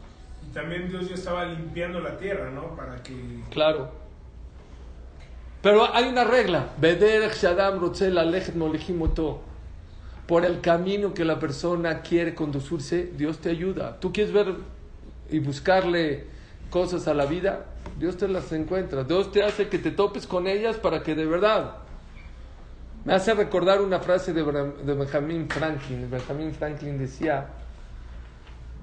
Y 0.48 0.54
también 0.54 0.90
Dios 0.90 1.10
ya 1.10 1.16
estaba 1.16 1.46
limpiando 1.46 2.00
la 2.00 2.16
tierra, 2.20 2.52
¿no? 2.52 2.76
Para 2.76 3.02
que. 3.02 3.16
Claro. 3.50 3.90
Pero 5.64 5.92
hay 5.96 6.10
una 6.10 6.24
regla. 6.24 6.68
Por 10.28 10.46
el 10.46 10.62
camino 10.62 11.14
que 11.16 11.26
la 11.26 11.40
persona 11.40 12.02
quiere 12.04 12.36
conducirse, 12.36 13.12
Dios 13.18 13.40
te 13.40 13.50
ayuda. 13.50 14.00
Tú 14.00 14.14
quieres 14.14 14.32
ver 14.32 14.54
y 15.32 15.40
buscarle 15.40 16.26
cosas 16.70 17.08
a 17.08 17.16
la 17.16 17.26
vida, 17.26 17.66
Dios 17.98 18.18
te 18.18 18.28
las 18.28 18.52
encuentra. 18.52 19.04
Dios 19.04 19.32
te 19.32 19.44
hace 19.44 19.70
que 19.70 19.80
te 19.80 19.92
topes 19.92 20.28
con 20.28 20.48
ellas 20.48 20.78
para 20.78 21.02
que 21.02 21.16
de 21.16 21.26
verdad. 21.26 21.78
Me 23.06 23.14
hace 23.14 23.34
recordar 23.34 23.82
una 23.82 24.00
frase 24.00 24.34
de, 24.34 24.44
Benjamin 24.44 25.50
Franklin. 25.50 26.10
Benjamin 26.10 26.54
Franklin 26.54 26.98
decía, 26.98 27.48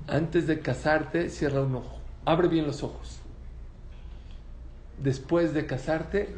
antes 0.09 0.47
de 0.47 0.61
casarte, 0.61 1.29
cierra 1.29 1.61
un 1.61 1.77
ojo. 1.77 1.99
Abre 2.25 2.49
bien 2.49 2.67
los 2.67 2.83
ojos. 2.83 3.21
Después 4.99 5.53
de 5.53 5.67
casarte, 5.67 6.35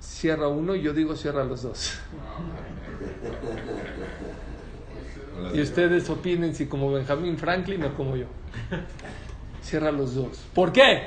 cierra 0.00 0.48
uno 0.48 0.74
y 0.74 0.82
yo 0.82 0.92
digo 0.92 1.14
cierra 1.16 1.44
los 1.44 1.62
dos. 1.62 1.98
Y 5.54 5.62
ustedes 5.62 6.10
opinen 6.10 6.54
si 6.54 6.66
como 6.66 6.92
Benjamin 6.92 7.38
Franklin 7.38 7.82
o 7.84 7.94
como 7.94 8.14
yo. 8.14 8.26
Cierra 9.62 9.90
los 9.90 10.14
dos. 10.14 10.44
¿Por 10.54 10.70
qué? 10.70 11.06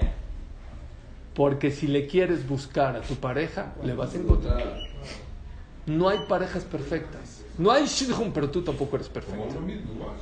Porque 1.34 1.72
si 1.72 1.88
le 1.88 2.08
quieres 2.08 2.48
buscar 2.48 2.96
a 2.96 3.02
tu 3.02 3.16
pareja, 3.16 3.74
le 3.84 3.94
vas 3.94 4.14
a 4.14 4.18
encontrar. 4.18 4.64
No 5.86 6.10
hay 6.10 6.20
parejas 6.28 6.64
perfectas. 6.64 7.44
No 7.58 7.72
hay 7.72 7.86
shidhum, 7.86 8.32
pero 8.32 8.50
tú 8.50 8.62
tampoco 8.62 8.96
eres 8.96 9.10
perfecto. 9.10 9.56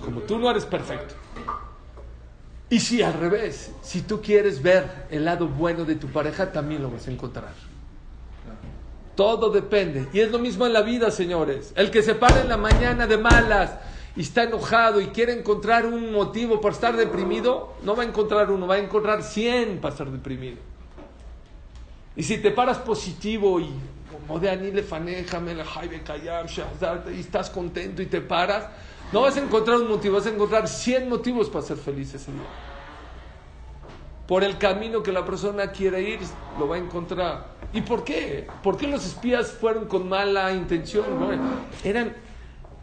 Como 0.04 0.22
tú 0.22 0.40
no 0.40 0.50
eres 0.50 0.66
perfecto. 0.66 1.16
Y 2.70 2.80
si 2.80 3.02
al 3.02 3.14
revés, 3.14 3.72
si 3.82 4.02
tú 4.02 4.22
quieres 4.22 4.62
ver 4.62 5.08
el 5.10 5.26
lado 5.26 5.48
bueno 5.48 5.84
de 5.84 5.96
tu 5.96 6.08
pareja, 6.08 6.52
también 6.52 6.82
lo 6.82 6.90
vas 6.90 7.08
a 7.08 7.12
encontrar. 7.12 7.54
Todo 9.16 9.50
depende. 9.50 10.08
Y 10.14 10.22
es 10.22 10.32
lo 10.32 10.40
mismo 10.40 10.66
en 10.66 10.74
la 10.74 10.82
vida, 10.82 11.12
señores. 11.12 11.74
El 11.76 11.92
que 11.92 12.02
se 12.02 12.16
para 12.16 12.42
en 12.42 12.48
la 12.48 12.58
mañana 12.58 13.08
de 13.08 13.18
malas 13.18 13.72
y 14.16 14.22
está 14.22 14.44
enojado 14.44 15.02
y 15.02 15.08
quiere 15.08 15.38
encontrar 15.38 15.86
un 15.86 16.12
motivo 16.12 16.62
para 16.62 16.74
estar 16.74 16.96
deprimido, 16.96 17.74
no 17.84 17.96
va 17.96 18.04
a 18.04 18.06
encontrar 18.06 18.50
uno, 18.52 18.68
va 18.68 18.76
a 18.76 18.80
encontrar 18.80 19.22
100 19.22 19.80
para 19.80 19.94
estar 19.94 20.10
deprimido. 20.10 20.58
Y 22.16 22.24
si 22.24 22.38
te 22.38 22.52
paras 22.52 22.78
positivo 22.80 23.60
y 23.60 23.70
como 24.12 24.40
de 24.40 24.50
Anile 24.50 24.84
Faneja, 24.84 25.40
Melahai 25.40 26.04
Kayam, 26.04 26.46
y 27.16 27.20
estás 27.20 27.50
contento 27.50 28.02
y 28.02 28.08
te 28.08 28.22
paras, 28.22 28.68
no 29.12 29.22
vas 29.22 29.38
a 29.38 29.42
encontrar 29.42 29.78
un 29.78 29.90
motivo, 29.90 30.16
vas 30.16 30.26
a 30.26 30.30
encontrar 30.30 30.68
100 30.68 31.10
motivos 31.10 31.50
para 31.50 31.66
ser 31.66 31.78
feliz 31.78 32.14
ese 32.14 32.32
día. 32.32 32.42
Por 34.28 34.44
el 34.44 34.58
camino 34.58 35.04
que 35.04 35.12
la 35.12 35.26
persona 35.26 35.72
quiere 35.72 36.02
ir, 36.02 36.20
lo 36.58 36.68
va 36.68 36.76
a 36.76 36.80
encontrar. 36.80 37.48
¿Y 37.74 37.82
por 37.82 38.04
qué? 38.04 38.48
¿Por 38.64 38.78
qué 38.78 38.88
los 38.88 39.06
espías 39.06 39.52
fueron 39.52 39.86
con 39.86 40.08
mala 40.08 40.54
intención? 40.54 41.06
Bueno, 41.20 41.44
eran 41.84 42.16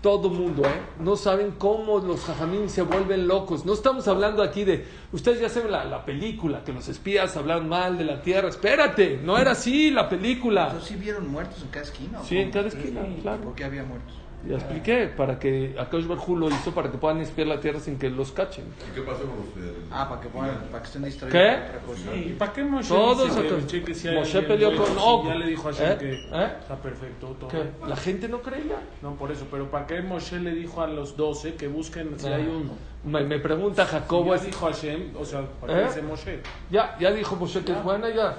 todo 0.09 0.31
mundo, 0.31 0.63
¿eh? 0.65 0.81
No 1.01 1.17
saben 1.17 1.51
cómo 1.59 1.99
los 1.99 2.25
jajamín 2.25 2.71
se 2.71 2.81
vuelven 2.81 3.29
locos. 3.29 3.67
No 3.67 3.75
estamos 3.75 4.09
hablando 4.09 4.43
aquí 4.43 4.65
de... 4.65 4.87
Ustedes 5.13 5.39
ya 5.39 5.51
saben 5.51 5.71
la, 5.71 5.85
la 5.85 6.07
película, 6.07 6.65
que 6.65 6.73
los 6.73 6.89
espías 6.89 7.37
hablan 7.37 7.69
mal 7.69 7.99
de 7.99 8.05
la 8.05 8.23
tierra. 8.23 8.49
Espérate, 8.49 9.21
no 9.23 9.37
era 9.37 9.51
así 9.51 9.91
la 9.91 10.09
película. 10.09 10.69
Entonces, 10.69 10.89
¿sí 10.89 10.95
vieron 10.97 11.29
muertos 11.31 11.61
en 11.61 11.69
cada 11.69 11.85
esquina? 11.85 12.23
Sí, 12.23 12.39
en 12.39 12.51
cada 12.51 12.69
esquina, 12.69 13.03
claro. 13.21 13.43
¿Por 13.43 13.55
qué 13.55 13.65
había 13.65 13.83
muertos? 13.83 14.15
Ya 14.49 14.55
expliqué, 14.57 15.09
para 15.15 15.39
que 15.39 15.77
Akash 15.79 16.07
Barjú 16.07 16.35
lo 16.35 16.49
hizo 16.49 16.73
para 16.73 16.91
que 16.91 16.97
puedan 16.97 17.21
espiar 17.21 17.49
la 17.49 17.61
tierra 17.61 17.81
sin 17.81 17.99
que 17.99 18.09
los 18.09 18.33
cachen. 18.33 18.65
¿Y 18.91 18.95
qué 18.95 19.03
pasó 19.03 19.25
con 19.25 19.41
ustedes? 19.41 19.75
Ah, 19.91 20.09
para 20.09 20.23
que, 20.23 20.29
pongan, 20.29 20.57
para 20.71 20.83
que 20.83 20.87
estén 20.87 21.05
distraídos 21.05 21.39
¿Qué? 21.39 21.55
con 21.55 21.69
otra 21.69 21.81
cosa. 21.81 22.17
¿Y 22.17 22.33
para 22.39 22.53
qué 22.55 22.65
Moshe 22.65 22.89
Todos 22.89 23.37
dice 23.37 23.83
que, 23.85 23.95
si 23.95 24.09
hay 24.09 24.17
Moshe 24.17 24.41
peleó 24.43 24.75
con 24.75 24.87
si 24.87 24.93
Og. 24.99 25.27
Ya 25.29 25.35
le 25.35 25.47
dijo 25.49 25.69
a 25.69 25.73
Hashem 25.73 25.93
¿Eh? 25.93 25.97
que 25.99 26.13
¿Eh? 26.15 26.53
está 26.61 26.77
perfecto 26.77 27.37
todo. 27.39 27.49
¿Qué? 27.51 27.63
La 27.87 27.97
gente 27.97 28.27
no 28.27 28.41
creía. 28.41 28.77
No, 29.03 29.17
por 29.17 29.31
eso, 29.31 29.47
pero 29.51 29.71
¿para 29.71 29.87
qué 29.87 30.01
Moshe 30.01 30.41
le 30.41 30.53
dijo 30.53 30.81
a 30.81 30.87
los 30.87 31.15
doce 31.19 31.55
que 31.55 31.69
busquen 31.69 32.19
si 32.19 32.29
hay 32.29 32.47
un... 32.47 32.71
Me, 33.05 33.23
me 33.25 33.39
pregunta 33.41 33.85
Jacobo, 33.85 34.31
ya 34.31 34.37
es- 34.37 34.47
dijo 34.47 34.65
Hashem, 34.65 35.13
o 35.15 35.25
sea, 35.27 35.43
¿para 35.61 35.75
¿Eh? 35.75 35.83
qué 35.83 35.89
dice 35.89 36.03
Moshe? 36.03 36.41
Ya, 36.71 36.97
ya 36.99 37.11
dijo 37.13 37.37
Moshe 37.37 37.63
que 37.65 37.73
es 37.73 37.85
buena, 37.85 38.09
ya. 38.09 38.35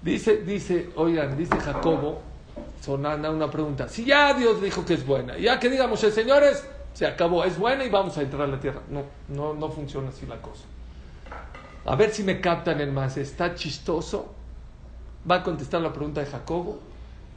Dice, 0.00 0.38
dice, 0.38 0.88
oigan, 0.96 1.36
dice 1.36 1.56
Jacobo, 1.60 2.22
sonando 2.84 3.30
una 3.32 3.50
pregunta. 3.50 3.88
Si 3.88 4.04
ya 4.04 4.34
Dios 4.34 4.60
dijo 4.60 4.84
que 4.84 4.94
es 4.94 5.06
buena, 5.06 5.38
ya 5.38 5.58
que 5.58 5.70
diga 5.70 5.86
Moshe, 5.86 6.10
señores, 6.10 6.64
se 6.92 7.06
acabó, 7.06 7.44
es 7.44 7.58
buena 7.58 7.84
y 7.84 7.88
vamos 7.88 8.16
a 8.18 8.22
entrar 8.22 8.42
a 8.42 8.46
la 8.46 8.60
tierra. 8.60 8.80
No, 8.90 9.02
no, 9.28 9.54
no 9.54 9.68
funciona 9.70 10.10
así 10.10 10.26
la 10.26 10.40
cosa. 10.40 10.64
A 11.86 11.96
ver 11.96 12.10
si 12.12 12.22
me 12.22 12.40
captan 12.40 12.80
el 12.80 12.92
más. 12.92 13.16
Está 13.16 13.54
chistoso. 13.54 14.34
Va 15.30 15.36
a 15.36 15.42
contestar 15.42 15.80
la 15.80 15.92
pregunta 15.92 16.20
de 16.20 16.26
Jacobo 16.26 16.80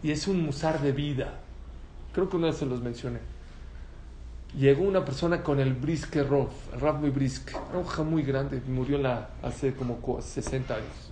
y 0.04 0.12
es 0.12 0.28
un 0.28 0.42
musar 0.42 0.80
de 0.82 0.92
vida. 0.92 1.40
Creo 2.14 2.30
que 2.30 2.38
una 2.38 2.48
vez 2.48 2.58
se 2.58 2.66
los 2.66 2.82
mencioné. 2.82 3.20
Llegó 4.58 4.84
una 4.84 5.04
persona 5.04 5.44
con 5.44 5.60
el 5.60 5.74
Briske 5.74 6.24
Rov, 6.24 6.50
el 6.74 6.80
Rav 6.80 7.00
muy 7.00 7.10
Brisk, 7.10 7.52
una 7.70 7.80
hoja 7.80 8.04
muy 8.04 8.24
grande, 8.24 8.62
murió 8.68 8.98
la, 8.98 9.30
hace 9.44 9.74
como 9.76 9.98
cu- 9.98 10.22
60 10.22 10.74
años. 10.74 11.12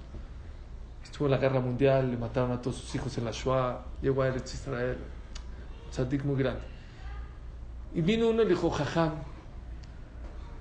Estuvo 1.16 1.28
en 1.28 1.32
la 1.32 1.38
guerra 1.38 1.62
mundial, 1.62 2.12
le 2.12 2.18
mataron 2.18 2.52
a 2.52 2.62
todos 2.62 2.76
sus 2.76 2.94
hijos 2.94 3.18
en 3.18 3.24
la 3.24 3.32
Shoah, 3.32 3.86
llegó 4.02 4.24
a 4.24 4.28
Eretz 4.28 4.54
Israel, 4.54 4.98
un 5.86 5.90
tzadik 5.90 6.26
muy 6.26 6.36
grande. 6.36 6.60
Y 7.94 8.02
vino 8.02 8.28
uno 8.28 8.42
y 8.42 8.44
le 8.44 8.50
dijo, 8.50 8.70
Jajam, 8.70 9.12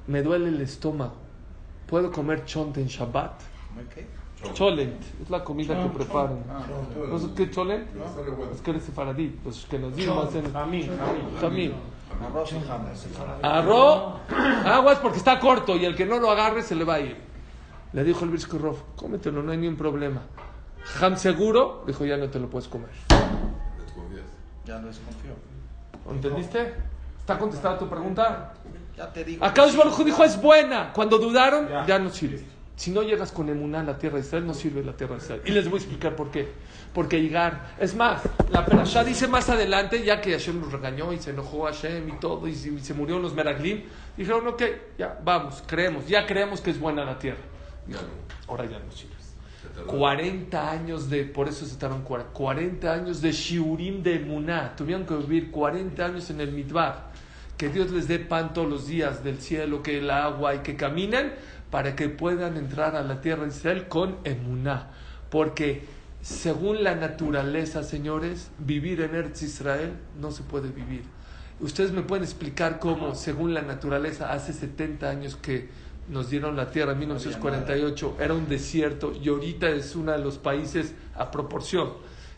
me 0.07 0.23
duele 0.23 0.51
el 0.51 0.61
estómago, 0.61 1.15
¿puedo 1.89 2.13
comer 2.13 2.45
chont 2.45 2.79
en 2.79 2.87
Shabbat? 2.87 3.33
Cholent, 4.53 5.03
es 5.25 5.29
la 5.29 5.43
comida 5.43 5.75
que 5.83 5.89
preparan. 5.89 6.45
Ah, 6.49 6.63
¿No 7.11 7.19
sabes 7.19 7.35
qué 7.35 7.43
es 7.43 7.51
cholent? 7.51 7.89
Es 8.55 8.61
que 8.61 8.71
eres 8.71 8.85
sefaradí, 8.85 9.37
los 9.45 9.67
que 9.67 9.81
nos 9.81 9.97
dimos 9.97 10.29
hacen 10.29 10.57
A 10.57 10.65
mí, 10.67 10.89
a 10.89 11.13
mí. 11.13 11.41
jamín. 11.41 11.73
arroz 13.43 14.21
aguas 14.65 15.01
porque 15.01 15.19
está 15.19 15.41
corto 15.41 15.75
y 15.75 15.85
el 15.85 15.97
que 15.97 16.07
no 16.07 16.21
lo 16.21 16.31
agarre 16.31 16.63
se 16.63 16.77
le 16.77 16.85
va 16.85 16.95
a 16.95 17.01
ir. 17.01 17.17
Le 17.93 18.05
dijo 18.05 18.25
el 18.25 18.31
Briskurov, 18.31 18.77
cómetelo, 18.95 19.43
no 19.43 19.51
hay 19.51 19.59
ni 19.59 19.67
un 19.67 19.77
problema. 19.77 20.23
Jam 20.85 21.17
seguro, 21.17 21.83
dijo, 21.87 22.05
ya 22.05 22.17
no 22.17 22.29
te 22.29 22.39
lo 22.39 22.49
puedes 22.49 22.69
comer. 22.69 22.91
Ya 24.65 24.79
no 24.79 24.89
desconfío. 24.89 25.33
¿Entendiste? 26.11 26.75
¿Está 27.21 27.39
contestada 27.39 27.79
tu 27.79 27.89
pregunta? 27.89 28.55
Ya 28.97 29.13
te 29.13 29.25
digo. 29.25 29.45
Acá 29.45 29.67
Baruj 29.77 30.05
dijo, 30.05 30.25
es 30.25 30.41
buena. 30.41 30.93
Cuando 30.93 31.19
dudaron, 31.19 31.69
Ya. 31.69 31.87
ya 31.87 31.99
no 31.99 32.11
sirve. 32.11 32.45
Si 32.77 32.91
no 32.91 33.03
llegas 33.03 33.31
con 33.31 33.49
emuná 33.49 33.81
a 33.81 33.85
la 33.85 33.99
tierra 33.99 34.17
de 34.17 34.23
Israel, 34.23 34.47
no 34.47 34.53
sirve 34.55 34.83
la 34.83 34.93
tierra 34.95 35.17
de 35.17 35.23
Israel. 35.23 35.43
Y 35.45 35.53
les 35.53 35.69
voy 35.69 35.79
a 35.79 35.83
explicar 35.83 36.17
por 36.17 36.31
qué. 36.31 36.49
Porque 36.93 37.19
Igar, 37.19 37.75
es 37.79 37.95
más, 37.95 38.23
la 38.51 38.65
Perashá 38.67 39.05
dice 39.05 39.29
más 39.29 39.49
adelante, 39.49 40.03
ya 40.03 40.21
que 40.21 40.33
Hashem 40.33 40.61
los 40.61 40.73
regañó 40.73 41.13
y 41.13 41.19
se 41.19 41.31
enojó 41.31 41.65
Hashem 41.65 42.09
y 42.09 42.13
todo, 42.19 42.49
y 42.49 42.55
se, 42.55 42.71
y 42.71 42.81
se 42.81 42.95
murieron 42.95 43.23
los 43.23 43.33
Meraglim, 43.35 43.85
dijeron, 44.17 44.47
ok, 44.49 44.63
ya, 44.99 45.19
vamos, 45.25 45.63
creemos, 45.67 46.07
ya 46.09 46.27
creemos 46.27 46.61
que 46.61 46.71
es 46.71 46.81
buena 46.81 47.05
la 47.05 47.19
tierra. 47.19 47.43
Ya 47.87 47.97
no. 47.97 48.09
Ahora 48.49 48.65
ya 48.65 48.79
no 48.79 48.91
sirve. 48.91 49.14
Se 49.65 49.75
tardó. 49.75 49.87
40 49.99 50.71
años 50.71 51.11
de, 51.11 51.25
por 51.25 51.49
eso 51.49 51.67
se 51.67 51.77
tardaron 51.77 52.05
40, 52.05 52.33
40 52.33 52.93
años 52.93 53.21
de 53.21 53.33
shiurim 53.33 54.03
de 54.03 54.17
emuná. 54.17 54.77
Tuvieron 54.77 55.07
que 55.07 55.15
vivir 55.17 55.51
40 55.51 56.05
años 56.05 56.31
en 56.31 56.41
el 56.41 56.53
mitbar. 56.53 57.13
Que 57.57 57.69
Dios 57.69 57.91
les 57.91 58.09
dé 58.09 58.19
pan 58.19 58.53
todos 58.53 58.69
los 58.69 58.87
días 58.87 59.25
del 59.25 59.41
cielo, 59.41 59.83
que 59.83 59.99
el 59.99 60.11
agua 60.11 60.55
y 60.55 60.59
que 60.59 60.77
caminen 60.77 61.33
para 61.71 61.97
que 61.97 62.09
puedan 62.09 62.57
entrar 62.57 62.95
a 62.95 63.03
la 63.03 63.21
tierra 63.21 63.45
de 63.45 63.49
Israel 63.49 63.89
con 63.89 64.19
emuná. 64.25 64.91
Porque 65.31 65.85
según 66.21 66.83
la 66.85 66.95
naturaleza, 66.95 67.83
señores, 67.83 68.51
vivir 68.59 69.01
en 69.01 69.15
Eretz 69.15 69.43
Israel 69.43 69.93
no 70.21 70.31
se 70.31 70.43
puede 70.43 70.69
vivir. 70.69 71.03
Ustedes 71.61 71.93
me 71.93 72.03
pueden 72.03 72.25
explicar 72.25 72.79
cómo, 72.79 73.15
según 73.15 73.55
la 73.55 73.63
naturaleza, 73.63 74.33
hace 74.33 74.53
70 74.53 75.09
años 75.09 75.37
que 75.37 75.69
nos 76.09 76.31
dieron 76.31 76.57
la 76.57 76.71
tierra, 76.71 76.93
en 76.93 76.99
1948, 77.01 78.17
era 78.21 78.35
un 78.35 78.49
desierto 78.49 79.13
y 79.13 79.29
ahorita 79.29 79.69
es 79.71 79.97
uno 79.97 80.13
de 80.13 80.19
los 80.19 80.39
países 80.39 80.95
a 81.15 81.31
proporción 81.31 81.93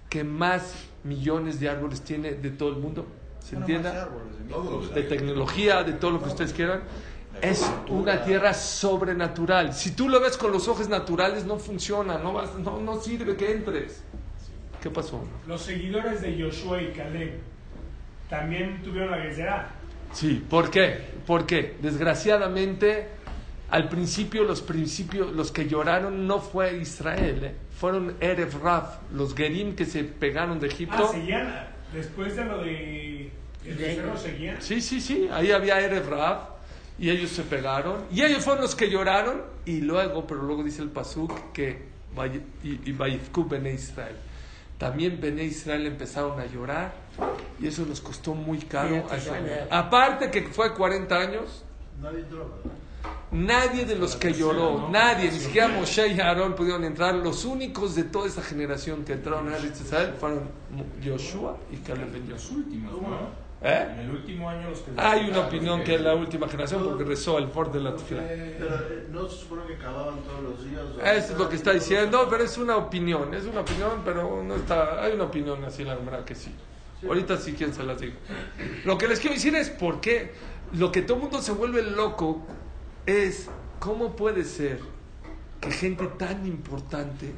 que 0.08 0.22
más 0.24 0.74
millones 1.04 1.58
de 1.60 1.68
árboles 1.68 2.02
tiene 2.02 2.32
de 2.34 2.50
todo 2.50 2.68
el 2.70 2.76
mundo. 2.76 3.06
¿Se 3.40 3.56
Bueno, 3.56 3.76
entiende? 3.76 4.94
de 4.94 5.02
tecnología, 5.02 5.82
de 5.84 5.92
todo 5.92 6.12
lo 6.12 6.22
que 6.22 6.28
ustedes 6.28 6.52
quieran. 6.52 6.82
Es 7.42 7.70
una 7.88 8.24
tierra 8.24 8.54
sobrenatural. 8.54 9.74
Si 9.74 9.90
tú 9.90 10.08
lo 10.08 10.20
ves 10.20 10.36
con 10.38 10.52
los 10.52 10.68
ojos 10.68 10.88
naturales, 10.88 11.44
no 11.44 11.58
funciona, 11.58 12.18
no, 12.18 12.32
vas, 12.32 12.54
no, 12.54 12.80
no 12.80 13.00
sirve 13.00 13.36
que 13.36 13.52
entres. 13.52 14.02
¿Qué 14.80 14.90
pasó? 14.90 15.22
Los 15.46 15.62
seguidores 15.62 16.22
de 16.22 16.42
Joshua 16.42 16.80
y 16.80 16.92
Caleb 16.92 17.40
también 18.30 18.82
tuvieron 18.82 19.10
la 19.10 19.18
guerra. 19.18 19.70
Sí, 20.12 20.44
¿por 20.48 20.70
qué? 20.70 20.98
Porque 21.26 21.76
desgraciadamente 21.82 23.08
al 23.70 23.88
principio 23.88 24.44
los 24.44 24.62
principios 24.62 25.34
los 25.34 25.50
que 25.50 25.66
lloraron 25.66 26.26
no 26.26 26.40
fue 26.40 26.78
Israel, 26.78 27.44
¿eh? 27.44 27.54
fueron 27.78 28.16
Erev 28.20 28.62
Raf, 28.62 28.98
los 29.12 29.34
Gerim 29.34 29.74
que 29.74 29.84
se 29.84 30.04
pegaron 30.04 30.60
de 30.60 30.68
Egipto. 30.68 31.08
Ah, 31.08 31.12
seguían, 31.12 31.68
después 31.92 32.36
de 32.36 32.44
lo 32.44 32.58
de... 32.58 33.30
El 33.64 33.74
becerro 33.74 34.16
seguían. 34.16 34.62
Sí, 34.62 34.80
sí, 34.80 35.00
sí, 35.00 35.28
ahí 35.32 35.50
había 35.50 35.80
Erev 35.80 36.08
Raf 36.08 36.42
y 36.98 37.10
ellos 37.10 37.30
se 37.30 37.42
pegaron 37.42 38.04
y 38.12 38.22
ellos 38.22 38.44
fueron 38.44 38.62
los 38.62 38.74
que 38.74 38.88
lloraron 38.88 39.42
y 39.64 39.80
luego, 39.80 40.26
pero 40.26 40.42
luego 40.42 40.62
dice 40.62 40.82
el 40.82 40.90
Pasuk 40.90 41.52
que 41.52 41.96
y 42.62 42.88
y 42.88 42.92
Vayifku 42.92 43.46
Bene 43.46 43.74
Israel. 43.74 44.16
también 44.78 45.20
Bené 45.20 45.44
Israel 45.44 45.84
empezaron 45.86 46.40
a 46.40 46.46
llorar 46.46 46.94
y 47.60 47.66
eso 47.66 47.84
nos 47.84 48.00
costó 48.00 48.34
muy 48.34 48.58
caro. 48.58 49.06
A 49.10 49.16
Israel. 49.18 49.44
Israel. 49.44 49.68
Aparte 49.70 50.30
que 50.30 50.42
fue 50.42 50.72
40 50.72 51.14
años, 51.14 51.64
nadie 53.30 53.84
de 53.84 53.96
los 53.96 54.16
que 54.16 54.32
lloró, 54.32 54.88
nadie, 54.90 55.30
ni 55.30 55.38
siquiera 55.38 55.68
Moshe 55.68 56.08
y 56.08 56.20
Aarón 56.20 56.54
pudieron 56.54 56.84
entrar. 56.84 57.14
Los 57.14 57.44
únicos 57.44 57.94
de 57.94 58.04
toda 58.04 58.26
esa 58.26 58.42
generación 58.42 59.04
que 59.04 59.14
entraron 59.14 59.48
a 59.52 59.56
Eretz 59.56 59.80
Israel 59.80 60.14
fueron 60.18 60.48
Joshua 61.04 61.56
y 61.70 61.76
Caleb 61.78 62.12
ben 62.12 62.28
Los 62.28 62.50
últimos, 62.50 62.92
¿no? 62.92 63.46
¿Eh? 63.62 63.88
En 63.90 63.98
el 64.00 64.10
último 64.10 64.50
año 64.50 64.68
los 64.68 64.80
que... 64.80 64.92
Hay 64.96 65.30
una 65.30 65.40
opinión 65.40 65.82
que 65.82 65.94
es 65.94 66.00
la 66.00 66.14
última 66.14 66.46
generación 66.46 66.84
porque 66.84 67.04
rezó 67.04 67.38
el 67.38 67.48
Ford 67.48 67.72
de 67.72 67.80
la 67.80 67.96
Tefila. 67.96 68.22
Pero 68.28 68.74
eh, 68.74 69.06
no 69.10 69.28
se 69.28 69.38
supone 69.38 69.66
que 69.66 69.76
cavaban 69.78 70.20
todos 70.22 70.42
los 70.42 70.64
días. 70.64 70.82
Eso 71.02 71.32
es 71.32 71.38
lo 71.38 71.48
que 71.48 71.56
está 71.56 71.72
diciendo, 71.72 72.26
pero 72.30 72.44
es 72.44 72.58
una 72.58 72.76
opinión, 72.76 73.32
es 73.32 73.44
una 73.44 73.62
opinión, 73.62 74.02
pero 74.04 74.42
no 74.42 74.56
está, 74.56 75.02
hay 75.02 75.14
una 75.14 75.24
opinión 75.24 75.64
así, 75.64 75.84
la 75.84 75.94
verdad 75.94 76.24
que 76.24 76.34
sí. 76.34 76.54
Ahorita 77.06 77.36
sí, 77.38 77.54
quien 77.54 77.72
se 77.72 77.82
las 77.82 78.00
digo. 78.00 78.14
Lo 78.84 78.98
que 78.98 79.08
les 79.08 79.20
quiero 79.20 79.34
decir 79.34 79.54
es 79.54 79.70
por 79.70 80.00
qué 80.00 80.32
lo 80.72 80.90
que 80.90 81.02
todo 81.02 81.16
el 81.16 81.22
mundo 81.24 81.40
se 81.40 81.52
vuelve 81.52 81.82
loco 81.82 82.42
es 83.06 83.48
cómo 83.78 84.16
puede 84.16 84.44
ser 84.44 84.80
que 85.60 85.70
gente 85.70 86.06
tan 86.18 86.46
importante, 86.46 87.32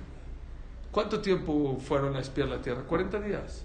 ¿cuánto 0.91 1.21
tiempo 1.21 1.79
fueron 1.87 2.17
a 2.17 2.21
espiar 2.21 2.49
la 2.49 2.61
tierra? 2.61 2.83
40 2.83 3.21
días. 3.21 3.65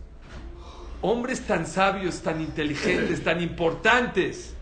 Hombres 1.02 1.42
tan 1.46 1.66
sabios, 1.66 2.22
tan 2.22 2.40
inteligentes, 2.40 3.24
tan 3.24 3.42
importantes, 3.42 4.54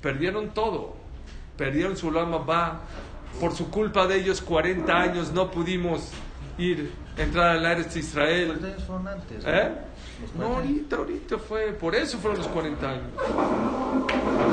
perdieron 0.00 0.52
todo. 0.54 0.96
Perdieron 1.56 1.96
su 1.96 2.10
lama 2.10 2.38
va. 2.38 2.80
Por 3.40 3.54
su 3.54 3.70
culpa 3.70 4.06
de 4.06 4.20
ellos, 4.20 4.40
40 4.42 4.94
años 4.94 5.32
no 5.32 5.50
pudimos 5.50 6.10
ir, 6.58 6.92
entrar 7.16 7.56
al 7.56 7.64
Eretz 7.64 7.94
de 7.94 8.00
Israel. 8.00 8.48
Los 8.48 8.64
años 8.64 8.84
fueron 8.84 9.08
antes. 9.08 9.44
¿Eh? 9.46 9.72
Los 10.22 10.34
No, 10.34 10.48
40. 10.54 10.56
ahorita, 10.56 10.96
ahorita 10.96 11.38
fue. 11.38 11.72
Por 11.72 11.94
eso 11.94 12.18
fueron 12.18 12.38
los 12.38 12.48
40 12.48 12.88
años. 12.88 13.02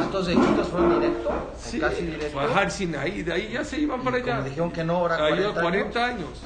¿Estos 0.03 0.27
equitos 0.27 0.67
fueron 0.67 0.99
directo? 0.99 1.29
¿O 1.29 1.53
Sí, 1.60 1.79
Casi 1.79 2.01
directo. 2.05 2.29
fue 2.32 2.43
a 2.43 2.58
Har 2.58 2.71
Sinaí, 2.71 3.21
de 3.23 3.34
ahí 3.34 3.49
ya 3.53 3.63
se 3.63 3.79
iban 3.79 4.01
para 4.01 4.19
como 4.19 4.34
allá. 4.34 4.43
dijeron 4.43 4.71
que 4.71 4.84
no, 4.84 4.95
ahora 4.97 5.15
Ahí 5.23 5.32
40, 5.34 5.62
40 5.62 6.05
años. 6.05 6.19
años. 6.19 6.39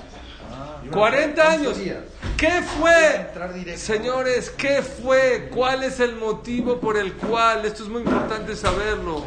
Ah. 0.51 0.81
40 0.91 1.51
años. 1.51 1.77
días. 1.77 1.99
¿Qué 2.37 2.61
fue? 2.61 3.77
Señores, 3.77 4.49
¿qué 4.51 4.81
fue? 4.81 5.49
¿Cuál 5.53 5.83
es 5.83 5.99
el 6.01 6.15
motivo 6.17 6.79
por 6.79 6.97
el 6.97 7.13
cual? 7.13 7.65
Esto 7.65 7.83
es 7.83 7.89
muy 7.89 8.01
importante 8.01 8.55
saberlo. 8.55 9.23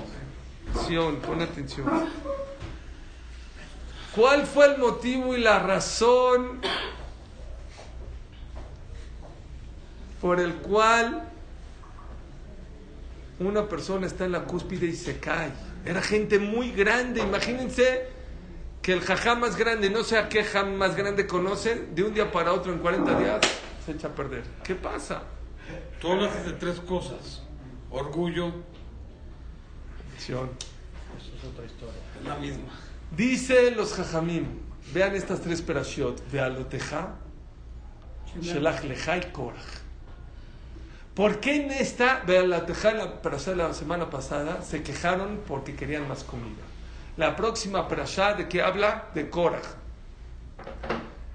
Sion, 0.86 1.16
pon 1.16 1.40
atención. 1.40 1.86
¿Cuál 4.14 4.46
fue 4.46 4.66
el 4.66 4.78
motivo 4.78 5.34
y 5.36 5.40
la 5.40 5.58
razón 5.58 6.60
por 10.20 10.40
el 10.40 10.54
cual 10.54 11.28
una 13.38 13.68
persona 13.68 14.06
está 14.06 14.24
en 14.24 14.32
la 14.32 14.44
cúspide 14.44 14.86
y 14.86 14.94
se 14.94 15.18
cae? 15.18 15.50
Era 15.84 16.02
gente 16.02 16.38
muy 16.38 16.72
grande, 16.72 17.20
imagínense 17.20 18.08
que 18.82 18.92
el 18.92 19.00
jajá 19.00 19.34
más 19.34 19.56
grande, 19.56 19.90
no 19.90 20.04
sé 20.04 20.16
a 20.16 20.28
qué 20.28 20.44
jam 20.44 20.74
más 20.74 20.96
grande 20.96 21.26
conocen, 21.26 21.94
de 21.94 22.04
un 22.04 22.14
día 22.14 22.30
para 22.30 22.52
otro 22.52 22.72
en 22.72 22.78
40 22.78 23.18
días 23.18 23.40
se 23.84 23.92
echa 23.92 24.08
a 24.08 24.14
perder. 24.14 24.42
¿Qué 24.64 24.74
pasa? 24.74 25.22
Tú 26.00 26.12
hablas 26.12 26.44
de 26.44 26.52
tres 26.52 26.80
cosas. 26.80 27.42
Orgullo, 27.90 28.52
Sion. 30.18 30.50
Eso 31.18 31.36
es 31.36 31.44
otra 31.44 31.64
historia. 31.64 32.00
es 32.18 32.26
la 32.26 32.36
misma. 32.36 32.72
Dice 33.16 33.70
los 33.70 33.94
jajamim, 33.94 34.46
vean 34.92 35.14
estas 35.14 35.40
tres 35.40 35.62
perashot, 35.62 36.20
Vealoteja, 36.30 37.14
Shelach 38.40 38.82
Leja 38.84 39.18
y 39.18 39.20
Korach. 39.32 39.85
¿Por 41.16 41.40
qué 41.40 41.64
en 41.64 41.70
esta, 41.70 42.22
Vealoteja, 42.26 42.90
en 42.90 43.56
la 43.56 43.72
semana 43.72 44.10
pasada, 44.10 44.60
se 44.60 44.82
quejaron 44.82 45.40
porque 45.48 45.74
querían 45.74 46.06
más 46.06 46.22
comida? 46.24 46.62
La 47.16 47.34
próxima 47.34 47.88
perashá, 47.88 48.34
¿de 48.34 48.46
qué 48.48 48.60
habla? 48.60 49.08
De 49.14 49.30
Korach. 49.30 49.64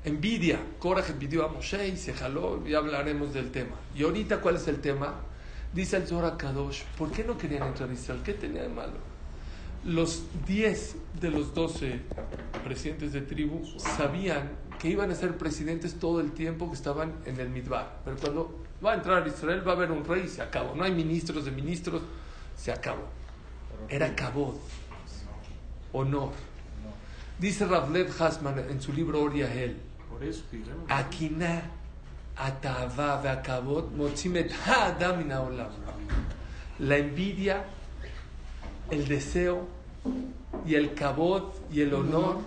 Envidia. 0.06 0.60
Korach 0.78 1.10
envidió 1.10 1.44
a 1.44 1.48
Moshe 1.48 1.88
y 1.88 1.98
se 1.98 2.14
jaló, 2.14 2.62
y 2.64 2.76
hablaremos 2.76 3.34
del 3.34 3.50
tema. 3.50 3.76
Y 3.96 4.04
ahorita, 4.04 4.40
¿cuál 4.40 4.58
es 4.58 4.68
el 4.68 4.80
tema? 4.82 5.16
Dice 5.74 5.98
el 5.98 6.06
Zohar 6.06 6.38
Kadosh, 6.38 6.84
¿por 6.96 7.12
qué 7.12 7.24
no 7.24 7.36
querían 7.36 7.64
entrar 7.64 7.90
a 7.90 7.94
Israel? 7.94 8.22
¿Qué 8.24 8.36
tenía 8.36 8.62
de 8.62 8.70
malo? 8.70 9.12
los 9.84 10.26
10 10.46 10.96
de 11.20 11.32
los 11.32 11.56
12 11.56 12.02
presidentes 12.64 13.14
de 13.14 13.22
tribu 13.22 13.66
sabían 13.80 14.52
que 14.80 14.90
iban 14.90 15.10
a 15.10 15.16
ser 15.16 15.38
presidentes 15.38 15.96
todo 15.96 16.22
el 16.22 16.34
tiempo 16.34 16.70
que 16.70 16.76
estaban 16.76 17.14
en 17.26 17.40
el 17.40 17.50
Midbar. 17.50 18.02
Pero 18.06 18.18
cuando 18.18 18.62
va 18.84 18.94
a 18.94 18.96
entrar 18.96 19.28
Israel 19.28 19.66
va 19.66 19.74
a 19.74 19.76
haber 19.76 19.92
un 19.92 20.04
rey 20.04 20.24
y 20.26 20.28
se 20.28 20.42
acabó. 20.42 20.76
No 20.76 20.84
hay 20.84 20.92
ministros 20.92 21.46
de 21.46 21.52
ministros, 21.52 22.02
se 22.56 22.72
acabó. 22.72 23.08
Era 23.90 24.16
cabod, 24.16 24.56
honor. 25.94 26.32
Dice 27.40 27.66
Ravlev 27.66 28.12
Hasman 28.22 28.60
en 28.60 28.82
su 28.82 28.94
libro 28.94 29.22
Oriahel, 29.22 29.78
Por 30.10 30.24
eso. 30.24 30.44
Akina, 30.88 31.64
Atava, 32.38 33.20
Veakabot, 33.22 33.92
Motzimet, 33.92 34.52
Ha'adam 34.66 35.30
haolam. 35.32 35.70
La 36.80 36.98
envidia, 36.98 37.66
el 38.92 39.08
deseo 39.08 39.68
y 40.66 40.76
el 40.76 40.94
cabot 40.94 41.56
y 41.72 41.82
el 41.82 41.94
honor 41.94 42.40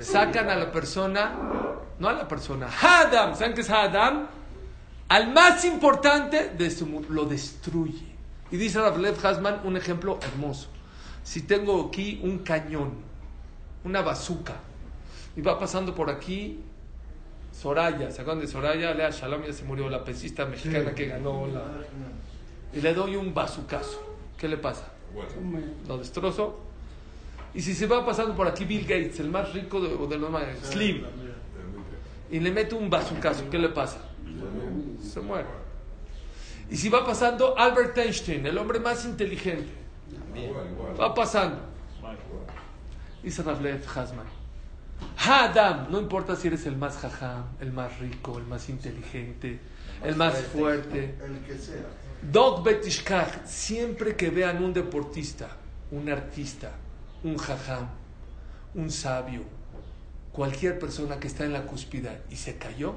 sacan 0.00 0.50
a 0.50 0.56
la 0.56 0.72
persona, 0.72 1.32
no 1.98 2.08
a 2.08 2.12
la 2.12 2.26
persona, 2.26 2.66
Ha'adam, 2.66 3.36
¿saben 3.36 3.54
qué 3.54 3.60
es 3.60 3.70
Ha'adam? 3.70 4.26
Al 5.08 5.32
más 5.32 5.64
importante 5.64 6.50
de 6.50 6.70
su 6.70 6.86
mundo, 6.86 7.08
lo 7.10 7.24
destruye. 7.24 8.06
Y 8.50 8.56
dice 8.56 8.80
Ravlev 8.80 9.14
Hasman 9.24 9.60
un 9.64 9.76
ejemplo 9.76 10.18
hermoso. 10.22 10.68
Si 11.22 11.42
tengo 11.42 11.88
aquí 11.88 12.20
un 12.22 12.38
cañón, 12.38 12.92
una 13.84 14.02
bazooka, 14.02 14.56
y 15.36 15.40
va 15.40 15.58
pasando 15.58 15.94
por 15.94 16.10
aquí 16.10 16.60
Soraya, 17.52 18.10
¿se 18.10 18.22
acuerdan 18.22 18.44
de 18.44 18.46
Soraya? 18.50 18.94
Lea 18.94 19.10
Shalom 19.10 19.44
ya 19.44 19.52
se 19.52 19.64
murió, 19.64 19.88
la 19.88 20.04
pesista 20.04 20.46
mexicana 20.46 20.94
que 20.94 21.06
ganó 21.06 21.46
la... 21.46 21.64
Y 22.72 22.80
le 22.80 22.94
doy 22.94 23.16
un 23.16 23.34
bazucazo. 23.34 24.16
¿Qué 24.36 24.46
le 24.46 24.58
pasa? 24.58 24.92
Bueno, 25.12 25.66
Lo 25.88 25.98
destrozo. 25.98 26.60
Y 27.54 27.62
si 27.62 27.74
se 27.74 27.86
va 27.86 28.04
pasando 28.04 28.36
por 28.36 28.46
aquí 28.46 28.64
Bill 28.64 28.82
Gates, 28.82 29.20
el 29.20 29.30
más 29.30 29.52
rico 29.52 29.80
de, 29.80 30.06
de 30.06 30.18
los 30.18 30.30
más... 30.30 30.44
Slim. 30.62 31.02
Y 32.30 32.40
le 32.40 32.50
meto 32.52 32.76
un 32.76 32.90
bazucazo, 32.90 33.48
¿qué 33.50 33.58
le 33.58 33.70
pasa? 33.70 34.07
Se 35.08 35.20
muere. 35.20 35.46
Y 36.70 36.76
si 36.76 36.88
va 36.88 37.04
pasando 37.04 37.56
Albert 37.56 37.96
Einstein, 37.96 38.46
el 38.46 38.58
hombre 38.58 38.78
más 38.78 39.04
inteligente, 39.04 39.72
va 41.00 41.14
pasando. 41.14 41.60
Dice 43.22 43.42
Ravlev 43.42 43.82
Hasman. 43.94 44.26
Hadam, 45.16 45.90
no 45.90 46.00
importa 46.00 46.36
si 46.36 46.48
eres 46.48 46.66
el 46.66 46.76
más 46.76 46.96
jajam, 46.96 47.44
el 47.60 47.72
más 47.72 47.98
rico, 47.98 48.38
el 48.38 48.44
más 48.44 48.68
inteligente, 48.68 49.58
el 50.02 50.16
más 50.16 50.34
fuerte. 50.38 51.16
El 51.24 51.38
que 51.40 51.58
sea. 51.58 51.86
Dog 52.20 52.64
Betishkach, 52.64 53.44
siempre 53.44 54.16
que 54.16 54.30
vean 54.30 54.62
un 54.62 54.72
deportista, 54.72 55.48
un 55.90 56.08
artista, 56.08 56.72
un 57.22 57.36
jajam, 57.36 57.88
un 58.74 58.90
sabio, 58.90 59.42
cualquier 60.32 60.78
persona 60.78 61.18
que 61.18 61.28
está 61.28 61.44
en 61.44 61.52
la 61.52 61.64
cúspide 61.64 62.22
y 62.30 62.36
se 62.36 62.56
cayó, 62.56 62.94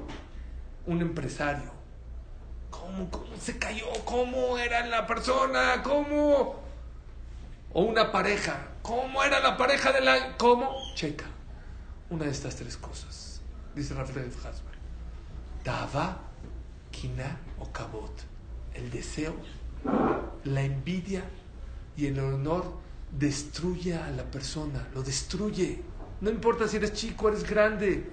un 0.86 1.00
empresario, 1.00 1.70
¿cómo, 2.72 3.08
cómo 3.10 3.36
se 3.40 3.58
cayó? 3.58 3.86
¿Cómo 4.04 4.58
era 4.58 4.84
la 4.86 5.06
persona? 5.06 5.80
¿Cómo? 5.84 6.60
O 7.72 7.82
una 7.82 8.10
pareja, 8.10 8.68
¿cómo 8.82 9.22
era 9.22 9.38
la 9.38 9.56
pareja 9.56 9.92
de 9.92 10.00
la... 10.00 10.36
¿Cómo? 10.36 10.74
Checa, 10.96 11.26
una 12.10 12.24
de 12.24 12.32
estas 12.32 12.56
tres 12.56 12.76
cosas, 12.76 13.40
dice 13.76 13.94
Rafael 13.94 14.26
Hasman. 14.26 14.74
Tava, 15.62 16.18
Kina 16.90 17.38
o 17.60 17.70
Kabot. 17.70 18.12
El 18.74 18.90
deseo, 18.90 19.34
la 20.44 20.62
envidia 20.62 21.22
y 21.96 22.06
el 22.06 22.18
honor 22.18 22.78
destruye 23.10 23.94
a 23.94 24.10
la 24.10 24.24
persona, 24.24 24.88
lo 24.94 25.02
destruye. 25.02 25.82
No 26.20 26.30
importa 26.30 26.66
si 26.66 26.78
eres 26.78 26.94
chico, 26.94 27.28
eres 27.28 27.48
grande. 27.48 28.10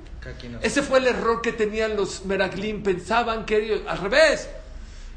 Ese 0.62 0.82
fue 0.82 1.00
el 1.00 1.08
error 1.08 1.42
que 1.42 1.54
tenían 1.54 1.96
los 1.96 2.26
Meraglim. 2.26 2.84
Pensaban 2.84 3.46
que 3.46 3.58
ellos, 3.58 3.82
al 3.88 4.00
revés, 4.00 4.50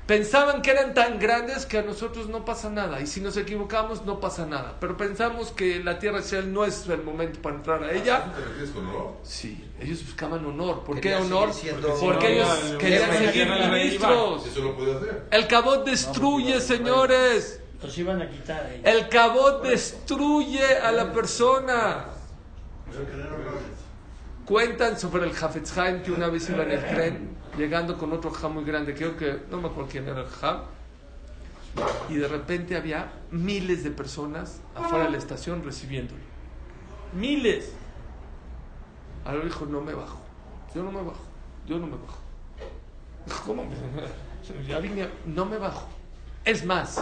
pensaban 0.06 0.62
que 0.62 0.70
eran 0.70 0.94
tan 0.94 1.18
grandes 1.18 1.66
que 1.66 1.78
a 1.78 1.82
nosotros 1.82 2.28
no 2.28 2.44
pasa 2.44 2.70
nada. 2.70 3.00
Y 3.00 3.06
si 3.06 3.20
nos 3.20 3.36
equivocamos, 3.36 4.04
no 4.04 4.20
pasa 4.20 4.46
nada. 4.46 4.76
Pero 4.80 4.96
pensamos 4.96 5.50
que 5.50 5.82
la 5.82 5.98
tierra 5.98 6.20
Israel 6.20 6.52
no 6.52 6.64
es 6.64 6.86
el 6.88 7.02
momento 7.02 7.40
para 7.42 7.56
entrar 7.56 7.82
a 7.82 7.92
ella. 7.92 8.32
¿Te 8.32 8.44
refieres 8.44 8.70
con 8.70 8.86
honor? 8.86 9.16
Sí, 9.24 9.64
ellos 9.80 10.04
buscaban 10.04 10.44
honor. 10.44 10.84
¿Por 10.84 11.00
qué 11.00 11.16
honor? 11.16 11.50
Porque 12.00 12.34
ellos 12.34 12.76
querían 12.78 13.12
seguir 13.12 13.48
ministros. 13.48 14.44
El 15.30 15.46
cabot 15.48 15.84
destruye, 15.84 16.60
señores. 16.60 17.60
Los 17.82 17.98
iban 17.98 18.22
a 18.22 18.30
quitar. 18.30 18.70
El 18.84 19.08
cabot 19.08 19.64
destruye 19.64 20.78
a 20.78 20.92
la 20.92 21.12
persona. 21.12 22.06
Cuentan 24.44 24.98
sobre 24.98 25.24
el 25.24 25.30
Hafetz 25.30 25.76
Haim 25.78 26.02
que 26.02 26.10
una 26.10 26.28
vez 26.28 26.48
iba 26.50 26.64
en 26.64 26.72
el 26.72 26.80
tren, 26.80 27.36
llegando 27.56 27.96
con 27.96 28.12
otro 28.12 28.30
jam 28.30 28.54
muy 28.54 28.64
grande, 28.64 28.94
creo 28.94 29.16
que 29.16 29.42
no 29.50 29.60
me 29.60 29.68
acuerdo 29.68 29.90
quién 29.90 30.08
era 30.08 30.22
el 30.22 30.28
jam, 30.28 30.62
y 32.08 32.16
de 32.16 32.28
repente 32.28 32.76
había 32.76 33.12
miles 33.30 33.84
de 33.84 33.90
personas 33.90 34.60
afuera 34.74 35.04
de 35.04 35.10
la 35.10 35.18
estación 35.18 35.62
recibiéndolo. 35.64 36.20
Miles. 37.14 37.72
Ahora 39.24 39.44
dijo, 39.44 39.66
no 39.66 39.80
me 39.80 39.94
bajo. 39.94 40.20
Yo 40.74 40.82
no 40.82 40.90
me 40.90 41.02
bajo. 41.02 41.24
Yo 41.66 41.78
no 41.78 41.86
me 41.86 41.96
bajo. 41.96 42.18
¿cómo? 43.46 43.64
Ya 44.66 44.80
vine, 44.80 45.08
no 45.24 45.44
me 45.44 45.56
bajo. 45.56 45.86
Es 46.44 46.64
más, 46.64 47.00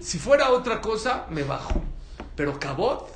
si 0.00 0.18
fuera 0.18 0.50
otra 0.50 0.82
cosa, 0.82 1.26
me 1.30 1.42
bajo. 1.42 1.80
Pero 2.36 2.60
cabot, 2.60 3.08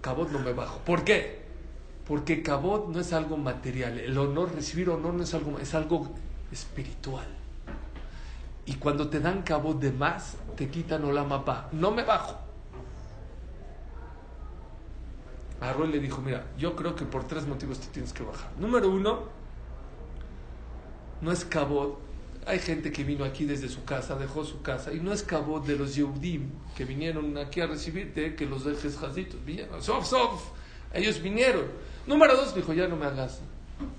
cabot 0.00 0.28
no 0.30 0.40
me 0.40 0.52
bajo. 0.52 0.80
¿Por 0.80 1.04
qué? 1.04 1.37
Porque 2.08 2.42
cabot 2.42 2.88
no 2.88 3.00
es 3.00 3.12
algo 3.12 3.36
material. 3.36 3.98
El 3.98 4.16
honor, 4.16 4.54
recibir 4.54 4.88
honor 4.88 5.12
no 5.12 5.22
es 5.22 5.34
algo, 5.34 5.58
es 5.58 5.74
algo 5.74 6.08
espiritual. 6.50 7.26
Y 8.64 8.74
cuando 8.74 9.08
te 9.10 9.20
dan 9.20 9.42
cabot 9.42 9.78
de 9.78 9.92
más, 9.92 10.36
te 10.56 10.68
quitan 10.68 11.04
olama 11.04 11.44
pa. 11.44 11.68
No 11.72 11.90
me 11.90 12.02
bajo. 12.02 12.38
A 15.60 15.72
Roy 15.72 15.88
le 15.88 15.98
dijo, 15.98 16.22
mira, 16.22 16.46
yo 16.56 16.76
creo 16.76 16.94
que 16.96 17.04
por 17.04 17.26
tres 17.26 17.46
motivos 17.46 17.78
te 17.80 17.88
tienes 17.88 18.12
que 18.12 18.22
bajar. 18.22 18.50
Número 18.58 18.88
uno, 18.88 19.24
no 21.20 21.32
es 21.32 21.44
cabot. 21.44 21.98
Hay 22.46 22.60
gente 22.60 22.90
que 22.90 23.04
vino 23.04 23.24
aquí 23.24 23.44
desde 23.44 23.68
su 23.68 23.84
casa, 23.84 24.16
dejó 24.16 24.44
su 24.44 24.62
casa, 24.62 24.94
y 24.94 25.00
no 25.00 25.12
es 25.12 25.22
cabot 25.22 25.66
de 25.66 25.76
los 25.76 25.94
Yehudim 25.94 26.48
que 26.74 26.86
vinieron 26.86 27.36
aquí 27.36 27.60
a 27.60 27.66
recibirte, 27.66 28.34
que 28.34 28.46
los 28.46 28.64
dejes 28.64 28.96
jazitos. 28.96 29.44
Vinieron, 29.44 29.82
sof, 29.82 30.06
sof. 30.06 30.42
Ellos 30.94 31.20
vinieron. 31.20 31.64
Número 32.08 32.34
dos, 32.36 32.54
dijo, 32.54 32.72
ya 32.72 32.88
no 32.88 32.96
me 32.96 33.04
hagas. 33.04 33.40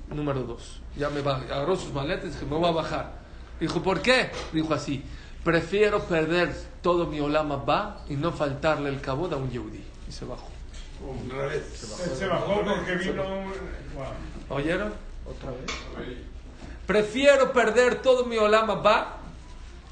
Número 0.09 0.41
dos, 0.41 0.81
ya 0.97 1.09
me 1.09 1.21
va. 1.21 1.35
Agarró 1.37 1.75
sus 1.75 1.93
maletas 1.93 2.25
y 2.25 2.29
dijo, 2.29 2.45
me 2.47 2.57
voy 2.57 2.69
a 2.69 2.73
bajar. 2.73 3.13
Dijo, 3.59 3.83
¿por 3.83 4.01
qué? 4.01 4.31
Dijo 4.51 4.73
así, 4.73 5.03
prefiero 5.43 6.01
perder 6.03 6.53
todo 6.81 7.05
mi 7.05 7.19
olama 7.19 7.57
va 7.57 8.03
y 8.09 8.15
no 8.15 8.31
faltarle 8.31 8.89
el 8.89 8.99
cabot 8.99 9.31
a 9.31 9.37
un 9.37 9.51
Yehudí. 9.51 9.83
Y 10.09 10.11
se 10.11 10.25
bajó. 10.25 10.47
Se 12.17 12.27
bajó 12.27 12.63
porque 12.63 12.95
vino 12.95 13.21
un... 13.21 13.45
Wow. 13.95 14.57
¿Oyeron? 14.57 14.91
¿Otra 15.27 15.51
vez? 15.51 16.17
Prefiero 16.87 17.53
perder 17.53 18.01
todo 18.01 18.25
mi 18.25 18.37
olama 18.37 18.73
va 18.75 19.17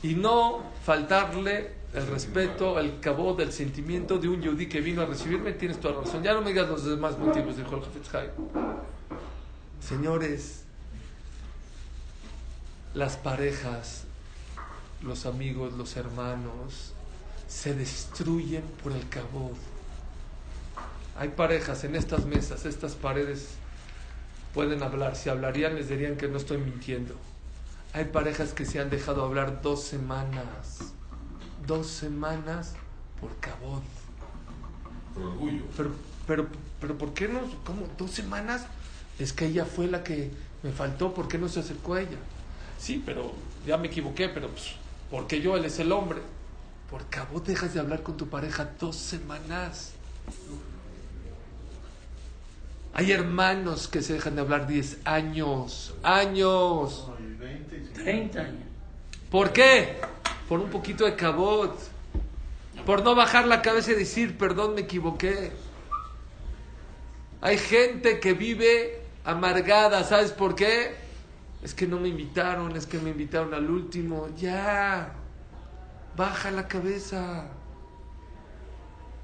y 0.02 0.16
no 0.16 0.64
faltarle 0.84 1.77
el 1.94 2.08
respeto, 2.08 2.80
el 2.80 3.00
cabo 3.00 3.34
del 3.34 3.52
sentimiento 3.52 4.18
de 4.18 4.28
un 4.28 4.42
yudí 4.42 4.68
que 4.68 4.82
vino 4.82 5.02
a 5.02 5.06
recibirme. 5.06 5.54
Tienes 5.54 5.80
toda 5.80 6.02
razón. 6.02 6.24
Ya 6.24 6.34
no 6.34 6.42
me 6.42 6.50
digas 6.50 6.70
los 6.70 6.86
demás 6.86 7.18
motivos, 7.18 7.58
dijo 7.58 7.76
el 7.76 8.18
Haim. 8.18 8.32
Señores, 9.80 10.64
las 12.94 13.16
parejas, 13.18 14.04
los 15.02 15.26
amigos, 15.26 15.74
los 15.74 15.96
hermanos, 15.96 16.94
se 17.48 17.74
destruyen 17.74 18.64
por 18.84 18.92
el 18.92 19.08
cabod. 19.08 19.56
Hay 21.18 21.30
parejas 21.30 21.84
en 21.84 21.96
estas 21.96 22.26
mesas, 22.26 22.66
estas 22.66 22.96
paredes 22.96 23.50
pueden 24.54 24.84
hablar. 24.84 25.16
Si 25.16 25.30
hablarían, 25.30 25.76
les 25.76 25.90
dirían 25.90 26.18
que 26.18 26.28
no 26.28 26.38
estoy 26.38 26.58
mintiendo. 26.58 27.16
Hay 27.94 28.06
parejas 28.06 28.54
que 28.54 28.66
se 28.66 28.80
han 28.80 28.90
dejado 28.90 29.24
hablar 29.24 29.62
dos 29.62 29.84
semanas. 29.84 30.94
Dos 31.68 31.88
semanas 31.88 32.74
por 33.20 33.36
cabot. 33.40 33.84
Por 35.14 35.24
orgullo. 35.24 35.64
Pero, 35.76 35.92
pero, 36.26 36.48
pero, 36.80 36.98
¿por 36.98 37.14
qué 37.14 37.28
no? 37.28 37.42
¿Cómo? 37.66 37.88
¿Dos 37.98 38.12
semanas? 38.12 38.66
Es 39.20 39.34
que 39.34 39.48
ella 39.48 39.66
fue 39.66 39.88
la 39.88 40.04
que 40.04 40.32
me 40.64 40.72
faltó. 40.72 41.14
¿Por 41.14 41.28
qué 41.28 41.38
no 41.38 41.50
se 41.50 41.60
acercó 41.60 41.96
a 41.96 42.02
ella? 42.02 42.18
Sí, 42.80 43.04
pero 43.06 43.34
ya 43.66 43.78
me 43.78 43.88
equivoqué, 43.88 44.30
pero 44.30 44.50
pues, 44.50 44.76
porque 45.12 45.42
yo, 45.42 45.58
él 45.58 45.66
es 45.66 45.78
el 45.80 45.92
hombre. 45.92 46.22
Por 46.90 47.10
cabot 47.10 47.46
dejas 47.46 47.74
de 47.74 47.82
hablar 47.82 48.02
con 48.02 48.16
tu 48.16 48.28
pareja 48.28 48.72
dos 48.80 48.96
semanas. 48.96 49.92
Hay 52.94 53.12
hermanos 53.12 53.88
que 53.88 54.02
se 54.02 54.14
dejan 54.14 54.36
de 54.36 54.42
hablar 54.42 54.66
10 54.66 55.00
años, 55.04 55.94
años. 56.02 57.08
30 57.94 58.40
años. 58.40 58.64
¿Por 59.30 59.54
qué? 59.54 60.00
Por 60.48 60.60
un 60.60 60.70
poquito 60.70 61.06
de 61.06 61.16
cabot. 61.16 61.78
Por 62.86 63.04
no 63.04 63.16
bajar 63.16 63.48
la 63.48 63.62
cabeza 63.62 63.92
y 63.92 63.96
decir, 63.96 64.38
perdón, 64.38 64.76
me 64.76 64.82
equivoqué. 64.82 65.52
Hay 67.42 67.58
gente 67.58 68.20
que 68.20 68.34
vive 68.34 69.02
amargada, 69.26 70.04
¿sabes 70.04 70.32
por 70.32 70.56
qué? 70.56 70.96
Es 71.62 71.74
que 71.74 71.86
no 71.86 72.00
me 72.00 72.08
invitaron, 72.08 72.76
es 72.76 72.86
que 72.86 72.98
me 72.98 73.10
invitaron 73.10 73.54
al 73.54 73.70
último. 73.70 74.30
Ya, 74.38 75.14
baja 76.16 76.50
la 76.52 76.68
cabeza. 76.68 77.48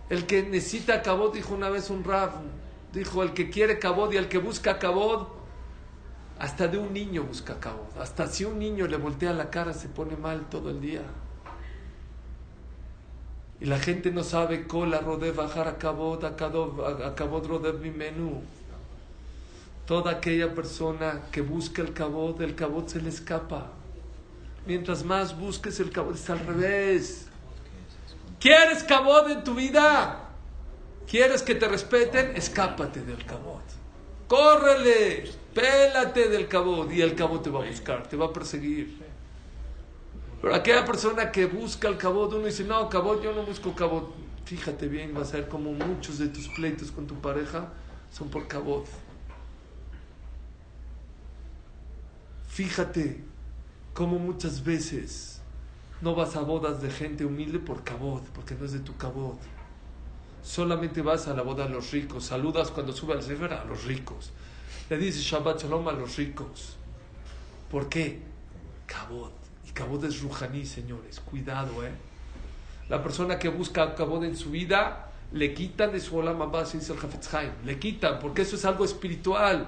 El 0.09 0.25
que 0.25 0.43
necesita 0.43 1.01
cabot, 1.01 1.33
dijo 1.33 1.53
una 1.55 1.69
vez 1.69 1.89
un 1.89 2.03
rab, 2.03 2.31
dijo, 2.91 3.23
el 3.23 3.33
que 3.33 3.49
quiere 3.49 3.79
cabod 3.79 4.11
y 4.11 4.17
el 4.17 4.27
que 4.27 4.37
busca 4.37 4.77
cabod, 4.77 5.27
hasta 6.39 6.67
de 6.67 6.77
un 6.77 6.93
niño 6.93 7.23
busca 7.23 7.59
cabod. 7.59 7.97
Hasta 7.99 8.27
si 8.27 8.45
un 8.45 8.59
niño 8.59 8.87
le 8.87 8.97
voltea 8.97 9.33
la 9.33 9.49
cara 9.49 9.73
se 9.73 9.87
pone 9.87 10.15
mal 10.15 10.49
todo 10.49 10.69
el 10.69 10.81
día. 10.81 11.03
Y 13.59 13.65
la 13.65 13.79
gente 13.79 14.11
no 14.11 14.23
sabe 14.23 14.67
cola 14.67 14.99
rode 14.99 15.31
bajar 15.31 15.67
a 15.67 15.77
cabod, 15.77 16.23
a 16.25 16.35
cabod 17.15 17.47
rode 17.47 17.73
mi 17.73 17.91
menú. 17.91 18.41
Toda 19.85 20.11
aquella 20.11 20.53
persona 20.53 21.23
que 21.31 21.41
busca 21.41 21.81
el 21.81 21.93
cabod, 21.93 22.41
el 22.41 22.55
cabod 22.55 22.87
se 22.87 23.01
le 23.01 23.09
escapa. 23.09 23.71
Mientras 24.65 25.03
más 25.03 25.37
busques 25.37 25.79
el 25.79 25.91
cabod, 25.91 26.15
es 26.15 26.29
al 26.29 26.39
revés. 26.39 27.27
¿Quieres 28.39 28.83
cabod 28.83 29.29
en 29.29 29.43
tu 29.43 29.55
vida? 29.55 30.29
¿Quieres 31.07 31.41
que 31.41 31.55
te 31.55 31.67
respeten? 31.67 32.35
Escápate 32.35 33.01
del 33.01 33.23
cabot. 33.25 33.82
Córrele, 34.33 35.29
pélate 35.53 36.27
del 36.27 36.47
cabot 36.47 36.91
y 36.91 37.03
el 37.03 37.13
cabot 37.13 37.43
te 37.43 37.51
va 37.51 37.63
a 37.63 37.67
buscar, 37.67 38.07
te 38.07 38.17
va 38.17 38.25
a 38.25 38.33
perseguir. 38.33 38.97
Pero 40.41 40.55
aquella 40.55 40.83
persona 40.83 41.31
que 41.31 41.45
busca 41.45 41.87
el 41.87 41.97
cabot, 41.97 42.33
uno 42.33 42.47
dice, 42.47 42.63
no, 42.63 42.89
cabot, 42.89 43.21
yo 43.21 43.31
no 43.33 43.43
busco 43.43 43.75
cabot. 43.75 44.11
Fíjate 44.45 44.87
bien, 44.87 45.13
vas 45.13 45.35
a 45.35 45.37
ver 45.37 45.47
como 45.47 45.71
muchos 45.73 46.17
de 46.17 46.29
tus 46.29 46.47
pleitos 46.47 46.91
con 46.91 47.05
tu 47.05 47.13
pareja 47.21 47.73
son 48.11 48.29
por 48.29 48.47
cabot. 48.47 48.87
Fíjate 52.47 53.23
como 53.93 54.17
muchas 54.17 54.63
veces 54.63 55.41
no 56.01 56.15
vas 56.15 56.35
a 56.35 56.41
bodas 56.41 56.81
de 56.81 56.89
gente 56.89 57.23
humilde 57.23 57.59
por 57.59 57.83
cabot, 57.83 58.23
porque 58.29 58.55
no 58.55 58.65
es 58.65 58.71
de 58.71 58.79
tu 58.79 58.97
cabot. 58.97 59.37
Solamente 60.43 61.01
vas 61.01 61.27
a 61.27 61.33
la 61.33 61.41
boda 61.41 61.65
de 61.65 61.73
los 61.73 61.91
ricos, 61.91 62.25
saludas 62.25 62.69
cuando 62.69 62.91
sube 62.91 63.13
al 63.13 63.23
sefer 63.23 63.53
a 63.53 63.63
los 63.63 63.85
ricos. 63.85 64.31
Le 64.89 64.97
dices 64.97 65.23
Shabbat 65.23 65.61
Shalom 65.61 65.87
a 65.87 65.93
los 65.93 66.17
ricos. 66.17 66.75
¿Por 67.71 67.87
qué? 67.87 68.19
Cabot. 68.85 69.31
Y 69.65 69.71
cabot 69.71 70.03
es 70.03 70.21
Rujaní, 70.21 70.65
señores. 70.65 71.21
Cuidado, 71.21 71.85
¿eh? 71.85 71.91
La 72.89 73.01
persona 73.01 73.39
que 73.39 73.47
busca 73.47 73.95
cabot 73.95 74.21
en 74.23 74.35
su 74.35 74.51
vida, 74.51 75.11
le 75.31 75.53
quitan 75.53 75.93
de 75.93 76.01
su 76.01 76.17
olam 76.17 76.51
base, 76.51 76.77
dice 76.77 76.91
el 76.91 76.99
Hafetz 76.99 77.33
Haim. 77.33 77.51
Le 77.63 77.79
quitan, 77.79 78.19
porque 78.19 78.41
eso 78.41 78.57
es 78.57 78.65
algo 78.65 78.83
espiritual. 78.83 79.67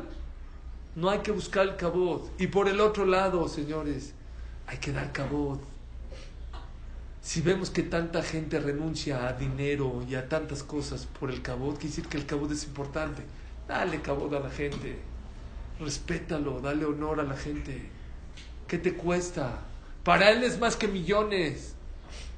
No 0.96 1.10
hay 1.10 1.20
que 1.20 1.32
buscar 1.32 1.66
el 1.68 1.78
cabot. 1.78 2.30
Y 2.38 2.48
por 2.48 2.68
el 2.68 2.82
otro 2.82 3.06
lado, 3.06 3.48
señores, 3.48 4.14
hay 4.68 4.78
que 4.78 4.92
dar 4.92 5.14
cabot. 5.14 5.75
Si 7.26 7.42
vemos 7.42 7.72
que 7.72 7.82
tanta 7.82 8.22
gente 8.22 8.60
renuncia 8.60 9.28
a 9.28 9.34
dinero 9.34 10.06
y 10.08 10.14
a 10.14 10.30
tantas 10.30 10.62
cosas 10.62 11.08
por 11.20 11.32
el 11.32 11.42
cabot, 11.42 11.74
quiere 11.74 11.90
decir 11.90 12.08
que 12.08 12.18
el 12.18 12.28
cabot 12.28 12.52
es 12.52 12.66
importante. 12.66 13.24
Dale 13.68 14.00
cabot 14.02 14.32
a 14.36 14.40
la 14.40 14.52
gente. 14.52 15.00
Respétalo, 15.80 16.62
dale 16.62 16.86
honor 16.86 17.20
a 17.20 17.24
la 17.24 17.36
gente. 17.36 17.90
¿Qué 18.68 18.78
te 18.78 18.94
cuesta? 18.94 19.62
Para 20.04 20.30
él 20.30 20.44
es 20.44 20.60
más 20.60 20.76
que 20.76 20.88
millones. 20.88 21.74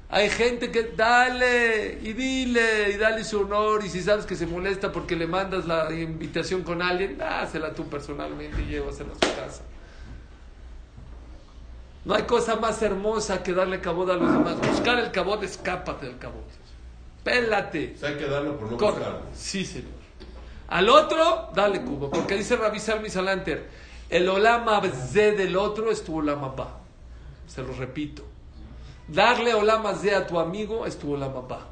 Hay 0.08 0.30
gente 0.30 0.70
que 0.70 0.84
dale 0.84 1.98
y 2.02 2.14
dile 2.14 2.90
y 2.94 2.96
dale 2.96 3.24
su 3.24 3.40
honor 3.40 3.84
y 3.84 3.90
si 3.90 4.00
sabes 4.00 4.24
que 4.24 4.36
se 4.36 4.46
molesta 4.46 4.90
porque 4.90 5.16
le 5.16 5.26
mandas 5.26 5.66
la 5.66 5.92
invitación 5.92 6.62
con 6.62 6.80
alguien, 6.80 7.18
dásela 7.18 7.74
tú 7.74 7.86
personalmente 7.90 8.62
y 8.62 8.70
llévasela 8.70 9.12
a 9.12 9.26
su 9.26 9.36
casa. 9.36 9.62
No 12.08 12.14
hay 12.14 12.22
cosa 12.22 12.56
más 12.56 12.80
hermosa 12.80 13.42
que 13.42 13.52
darle 13.52 13.80
cabot 13.82 14.08
a 14.08 14.14
los 14.14 14.32
demás. 14.32 14.56
Buscar 14.66 14.98
el 14.98 15.10
cabot, 15.12 15.42
escápate 15.42 16.06
del 16.06 16.16
cabot. 16.18 16.46
Pélate. 17.22 17.92
O 17.96 17.98
sea, 17.98 18.08
hay 18.08 18.14
que 18.16 18.26
darlo 18.26 18.56
por 18.58 18.72
no 18.72 18.78
Corre. 18.78 18.92
buscarlo. 18.96 19.20
Sí, 19.34 19.66
señor. 19.66 19.90
Al 20.68 20.88
otro, 20.88 21.50
dale 21.54 21.82
cubo. 21.82 22.08
Porque 22.10 22.34
dice 22.36 22.56
Rabbi 22.56 22.78
Salmi 22.80 23.10
Salanter, 23.10 23.68
el 24.08 24.26
olama 24.26 24.80
ze 24.80 25.32
del 25.32 25.54
otro 25.56 25.90
es 25.90 26.02
tu 26.02 26.16
olama 26.16 26.48
ba. 26.48 26.78
Se 27.46 27.62
lo 27.62 27.74
repito. 27.74 28.24
Darle 29.06 29.52
olama 29.52 29.94
ze 29.94 30.14
a 30.14 30.26
tu 30.26 30.38
amigo 30.38 30.86
es 30.86 30.98
tu 30.98 31.12
olama 31.12 31.42
ba. 31.42 31.66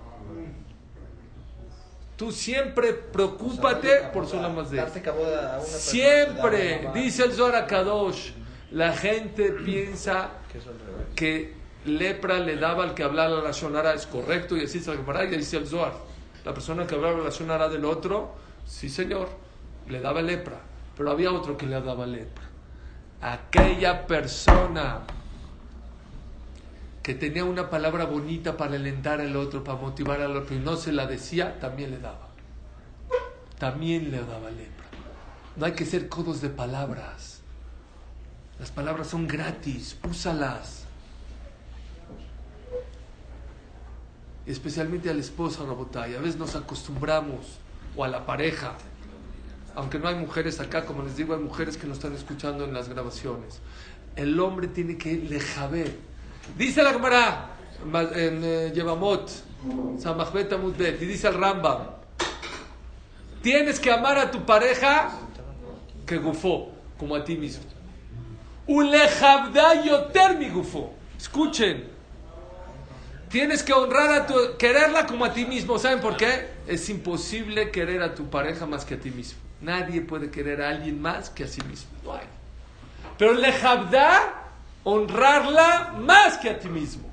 Tú 2.17 2.33
siempre 2.33 2.93
preocúpate 2.95 4.09
por 4.13 4.27
su 4.27 4.33
cabod 4.33 4.45
a- 4.45 4.49
más 4.51 4.71
de 4.71 4.77
darte 4.79 5.01
cabod 5.03 5.25
a 5.35 5.41
una 5.41 5.59
persona, 5.59 5.79
Siempre, 5.79 6.91
dice 6.95 7.25
el 7.25 7.33
Zohar 7.33 7.67
Kadosh, 7.67 8.31
la 8.71 8.93
gente 8.93 9.53
piensa 9.53 10.31
Que 11.15 11.55
lepra 11.85 12.39
le 12.39 12.57
daba 12.57 12.85
al 12.85 12.95
que 12.95 13.03
hablaba 13.03 13.41
la 13.41 13.53
Shonara, 13.53 13.95
es 13.95 14.07
correcto, 14.07 14.57
y 14.57 14.65
así 14.65 14.79
es 14.79 14.87
la 14.87 15.25
y 15.25 15.37
dice 15.37 15.57
el 15.57 15.67
Zohar. 15.67 15.95
La 16.45 16.53
persona 16.53 16.87
que 16.87 16.95
hablaba 16.95 17.23
la 17.23 17.31
Shonara 17.31 17.69
del 17.69 17.85
otro, 17.85 18.35
sí 18.67 18.89
señor, 18.89 19.29
le 19.89 20.01
daba 20.01 20.23
lepra, 20.23 20.61
pero 20.97 21.11
había 21.11 21.33
otro 21.33 21.57
que 21.57 21.67
le 21.67 21.81
daba 21.81 22.07
lepra. 22.07 22.45
Aquella 23.21 24.07
persona 24.07 25.01
que 27.03 27.15
tenía 27.15 27.45
una 27.45 27.71
palabra 27.71 28.05
bonita 28.05 28.57
para 28.57 28.75
alentar 28.75 29.21
al 29.21 29.37
otro, 29.37 29.63
para 29.63 29.79
motivar 29.79 30.21
al 30.21 30.37
otro, 30.37 30.57
y 30.57 30.59
no 30.59 30.77
se 30.77 30.93
la 30.93 31.07
decía, 31.07 31.59
también 31.61 31.93
le 31.93 31.99
daba. 31.99 32.29
También 33.59 34.11
le 34.11 34.19
daba 34.19 34.51
lepra. 34.51 34.87
No 35.55 35.67
hay 35.67 35.73
que 35.73 35.87
ser 35.87 36.09
codos 36.09 36.41
de 36.41 36.51
palabras. 36.51 37.36
Las 38.59 38.71
palabras 38.71 39.09
son 39.09 39.27
gratis, 39.27 39.97
úsalas. 40.09 40.85
Especialmente 44.47 45.11
a 45.11 45.15
la 45.15 45.21
esposa, 45.21 45.65
Rabotay. 45.65 46.15
A 46.15 46.21
veces 46.21 46.37
nos 46.37 46.55
acostumbramos, 46.55 47.59
o 47.97 48.05
a 48.05 48.09
la 48.09 48.25
pareja. 48.25 48.75
Aunque 49.75 49.99
no 49.99 50.09
hay 50.09 50.15
mujeres 50.15 50.61
acá, 50.61 50.87
como 50.87 51.03
les 51.03 51.17
digo, 51.17 51.35
hay 51.35 51.41
mujeres 51.41 51.77
que 51.77 51.87
nos 51.87 51.99
están 51.99 52.15
escuchando 52.15 52.65
en 52.65 52.73
las 52.73 52.89
grabaciones. 52.89 53.61
El 54.15 54.39
hombre 54.41 54.69
tiene 54.69 54.97
que 54.97 55.17
lejaber. 55.17 55.99
Dice 56.57 56.83
la 56.83 56.93
Gemara 56.93 57.51
en 58.15 58.45
eh, 58.45 58.73
Yevamot, 58.75 59.31
Samachbet 59.99 60.53
Amud 60.53 60.75
Bet, 60.77 61.03
y 61.03 61.07
dice 61.07 61.29
el 61.29 61.35
Rambam: 61.35 61.89
Tienes 63.43 63.79
que 63.79 63.93
amar 63.93 64.17
a 64.17 64.31
tu 64.31 64.47
pareja 64.47 65.11
que 66.07 66.17
gufó, 66.17 66.73
como 66.99 67.15
a 67.15 67.25
ti 67.25 67.37
mismo. 67.37 67.65
Ulejabda 67.65 67.75
yoter 67.75 67.75
mi 67.75 67.75
gufó. 67.75 68.56
Escuchen. 71.17 71.89
Tienes 73.29 73.63
que 73.63 73.73
honrar 73.73 74.11
a 74.13 74.27
tu, 74.27 74.35
quererla 74.59 75.07
como 75.07 75.25
a 75.25 75.33
ti 75.33 75.45
mismo. 75.45 75.79
¿Saben 75.79 76.01
por 76.01 76.17
qué? 76.17 76.49
Es 76.67 76.89
imposible 76.89 77.71
querer 77.71 78.03
a 78.03 78.15
tu 78.15 78.29
pareja 78.29 78.67
más 78.67 78.85
que 78.85 78.95
a 78.95 79.01
ti 79.01 79.11
mismo. 79.11 79.39
Nadie 79.61 80.01
puede 80.01 80.31
querer 80.31 80.63
a 80.63 80.71
alguien 80.71 81.01
más 81.01 81.31
que 81.31 81.45
a 81.45 81.49
sí 81.49 81.61
mismo. 81.63 81.91
No 82.05 82.13
hay. 82.15 82.27
Pero 83.19 83.33
lejabda, 83.33 84.45
honrarla 84.85 85.95
más 85.99 86.39
que 86.39 86.51
a 86.51 86.59
ti 86.59 86.69
mismo. 86.69 87.09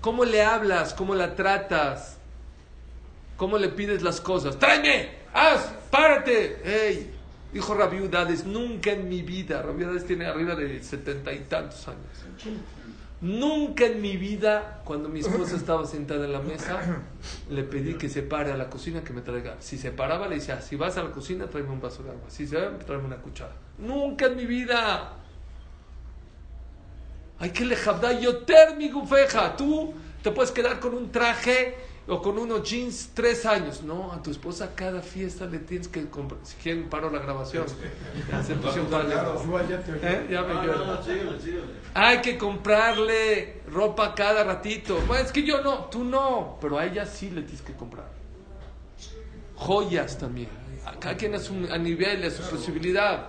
¿Cómo 0.00 0.24
le 0.24 0.42
hablas? 0.42 0.94
¿Cómo 0.94 1.14
la 1.14 1.34
tratas? 1.34 2.16
¿Cómo 3.36 3.58
le 3.58 3.68
pides 3.68 4.02
las 4.02 4.20
cosas? 4.20 4.58
¡Tráeme! 4.58 5.10
¡Haz! 5.32 5.72
¡Párate! 5.90 6.60
¡Ey! 6.64 7.15
Dijo 7.52 7.74
Rabiudades, 7.74 8.44
nunca 8.44 8.92
en 8.92 9.08
mi 9.08 9.22
vida, 9.22 9.62
Rabiudades 9.62 10.04
tiene 10.04 10.26
arriba 10.26 10.54
de 10.54 10.82
setenta 10.82 11.32
y 11.32 11.40
tantos 11.40 11.88
años. 11.88 12.00
Nunca 13.20 13.86
en 13.86 14.02
mi 14.02 14.18
vida, 14.18 14.82
cuando 14.84 15.08
mi 15.08 15.20
esposa 15.20 15.56
estaba 15.56 15.86
sentada 15.86 16.26
en 16.26 16.32
la 16.32 16.40
mesa, 16.40 17.02
le 17.50 17.62
pedí 17.64 17.94
que 17.94 18.10
se 18.10 18.22
pare 18.22 18.52
a 18.52 18.56
la 18.56 18.68
cocina 18.68 19.02
que 19.02 19.14
me 19.14 19.22
traiga. 19.22 19.56
Si 19.58 19.78
se 19.78 19.90
paraba, 19.90 20.28
le 20.28 20.34
decía, 20.36 20.60
si 20.60 20.76
vas 20.76 20.98
a 20.98 21.02
la 21.02 21.12
cocina, 21.12 21.46
tráeme 21.46 21.70
un 21.70 21.80
vaso 21.80 22.02
de 22.02 22.10
agua. 22.10 22.28
Si 22.28 22.46
se 22.46 22.56
va, 22.56 22.78
tráeme 22.78 23.06
una 23.06 23.16
cuchara. 23.16 23.54
Nunca 23.78 24.26
en 24.26 24.36
mi 24.36 24.44
vida. 24.44 25.14
Hay 27.38 27.50
que 27.50 27.64
le 27.64 27.76
yo 28.20 28.44
mi 28.76 28.90
gufeja. 28.90 29.56
Tú 29.56 29.94
te 30.22 30.30
puedes 30.30 30.50
quedar 30.50 30.78
con 30.78 30.94
un 30.94 31.10
traje 31.10 31.74
o 32.08 32.22
con 32.22 32.38
unos 32.38 32.62
jeans 32.68 33.10
tres 33.14 33.44
años. 33.46 33.82
No, 33.82 34.12
a 34.12 34.22
tu 34.22 34.30
esposa 34.30 34.74
cada 34.74 35.00
fiesta 35.00 35.46
le 35.46 35.58
tienes 35.58 35.88
que 35.88 36.08
comprar. 36.08 36.40
Si 36.44 36.54
quieren, 36.56 36.88
paro 36.88 37.10
la 37.10 37.18
grabación. 37.18 37.64
Ya 38.30 38.42
se 38.42 38.54
pusieron 38.54 38.86
para 38.88 39.04
¿Eh? 39.04 40.26
Ya 40.30 40.42
me 40.42 40.54
No, 40.54 40.60
quiero. 40.60 40.78
no, 40.78 40.94
no. 40.94 41.00
Hay 41.94 42.20
que 42.20 42.38
comprarle 42.38 43.62
ropa 43.70 44.14
cada 44.14 44.44
ratito. 44.44 45.00
Bueno, 45.06 45.24
es 45.24 45.32
que 45.32 45.42
yo 45.42 45.62
no, 45.62 45.84
tú 45.86 46.04
no, 46.04 46.58
pero 46.60 46.78
a 46.78 46.86
ella 46.86 47.06
sí 47.06 47.30
le 47.30 47.42
tienes 47.42 47.62
que 47.62 47.72
comprar. 47.74 48.06
Joyas 49.56 50.18
también. 50.18 50.48
Cada 51.00 51.16
quien 51.16 51.34
a 51.34 51.38
su 51.38 51.54
a 51.70 51.78
nivel, 51.78 52.22
a 52.24 52.30
su 52.30 52.42
posibilidad. 52.48 53.28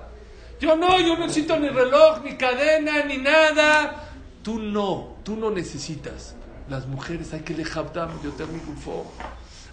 Yo 0.60 0.76
no, 0.76 1.00
yo 1.00 1.18
no 1.18 1.28
necesito 1.28 1.58
ni 1.60 1.70
reloj, 1.70 2.22
ni 2.24 2.36
cadena, 2.36 3.04
ni 3.06 3.18
nada. 3.18 4.10
Tú 4.44 4.60
no, 4.60 5.18
tú 5.24 5.36
no 5.36 5.50
necesitas. 5.50 6.36
Las 6.70 6.86
mujeres 6.86 7.34
hay 7.34 7.42
que 7.42 7.54
le 7.54 7.64
jabdam, 7.64 8.10
yo. 8.22 8.32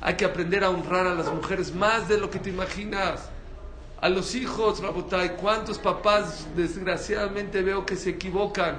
Hay 0.01 0.15
que 0.15 0.25
aprender 0.25 0.63
a 0.65 0.71
honrar 0.71 1.07
a 1.07 1.15
las 1.15 1.33
mujeres 1.33 1.75
más 1.75 2.09
de 2.09 2.19
lo 2.19 2.31
que 2.31 2.39
te 2.39 2.51
imaginas. 2.51 3.31
A 4.01 4.09
los 4.09 4.35
hijos, 4.35 4.81
Rabotai, 4.81 5.37
¿cuántos 5.37 5.79
papás 5.79 6.47
desgraciadamente 6.55 7.63
veo 7.63 7.87
que 7.87 7.97
se 7.97 8.11
equivocan 8.11 8.77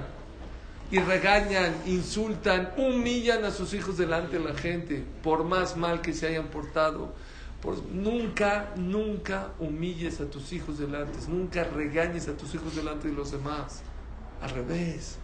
y 0.91 0.99
regañan, 0.99 1.73
insultan, 1.87 2.71
humillan 2.77 3.43
a 3.43 3.51
sus 3.51 3.73
hijos 3.73 3.97
delante 3.97 4.37
de 4.37 4.45
la 4.45 4.53
gente, 4.53 5.03
por 5.23 5.43
más 5.43 5.75
mal 5.75 6.01
que 6.01 6.13
se 6.13 6.27
hayan 6.27 6.47
portado? 6.47 7.11
Por- 7.61 7.83
nunca, 7.85 8.69
nunca 8.75 9.47
humilles 9.59 10.21
a 10.21 10.25
tus 10.25 10.53
hijos 10.53 10.77
delante, 10.77 11.17
nunca 11.27 11.63
regañes 11.63 12.27
a 12.27 12.37
tus 12.37 12.53
hijos 12.53 12.75
delante 12.75 13.07
de 13.07 13.15
los 13.15 13.31
demás. 13.31 13.81
Al 14.41 14.51
revés. 14.51 15.17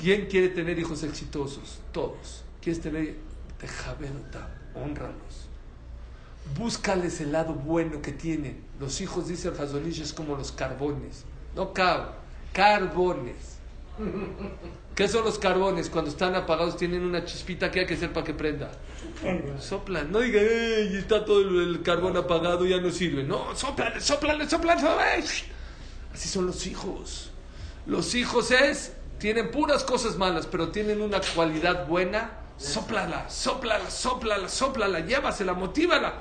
¿Quién 0.00 0.26
quiere 0.26 0.48
tener 0.48 0.78
hijos 0.78 1.02
exitosos? 1.02 1.80
Todos. 1.92 2.44
¿Quieres 2.60 2.82
tener? 2.82 3.16
Tejaberota, 3.58 4.48
honralos. 4.74 5.48
Búscales 6.58 7.20
el 7.20 7.32
lado 7.32 7.54
bueno 7.54 8.02
que 8.02 8.12
tienen. 8.12 8.64
Los 8.80 9.00
hijos, 9.00 9.28
dice 9.28 9.48
el 9.48 9.86
es 9.86 10.12
como 10.12 10.36
los 10.36 10.50
carbones. 10.52 11.24
No 11.54 11.72
cab, 11.72 12.14
carbones. 12.52 13.58
¿Qué 14.94 15.08
son 15.08 15.24
los 15.24 15.38
carbones? 15.38 15.88
Cuando 15.88 16.10
están 16.10 16.34
apagados 16.34 16.76
tienen 16.76 17.02
una 17.02 17.24
chispita 17.24 17.70
que 17.70 17.80
hay 17.80 17.86
que 17.86 17.94
hacer 17.94 18.12
para 18.12 18.26
que 18.26 18.34
prenda. 18.34 18.70
Soplan. 19.58 20.10
No 20.10 20.20
digan, 20.20 20.44
"Ey, 20.44 20.96
está 20.96 21.24
todo 21.24 21.40
el, 21.40 21.76
el 21.76 21.82
carbón 21.82 22.16
apagado, 22.16 22.66
ya 22.66 22.80
no 22.80 22.90
sirve. 22.90 23.22
No, 23.22 23.54
soplan, 23.54 24.00
soplan. 24.00 24.48
soplan. 24.48 24.78
Así 26.12 26.28
son 26.28 26.46
los 26.46 26.66
hijos. 26.66 27.30
Los 27.86 28.14
hijos 28.14 28.50
es, 28.50 28.92
tienen 29.22 29.52
puras 29.52 29.84
cosas 29.84 30.16
malas, 30.16 30.48
pero 30.48 30.70
tienen 30.70 31.00
una 31.00 31.20
cualidad 31.36 31.86
buena. 31.86 32.40
Sóplala, 32.56 33.30
sóplala, 33.30 33.88
sóplala, 33.88 34.48
sóplala, 34.48 34.98
llévasela, 34.98 35.54
motívala. 35.54 36.14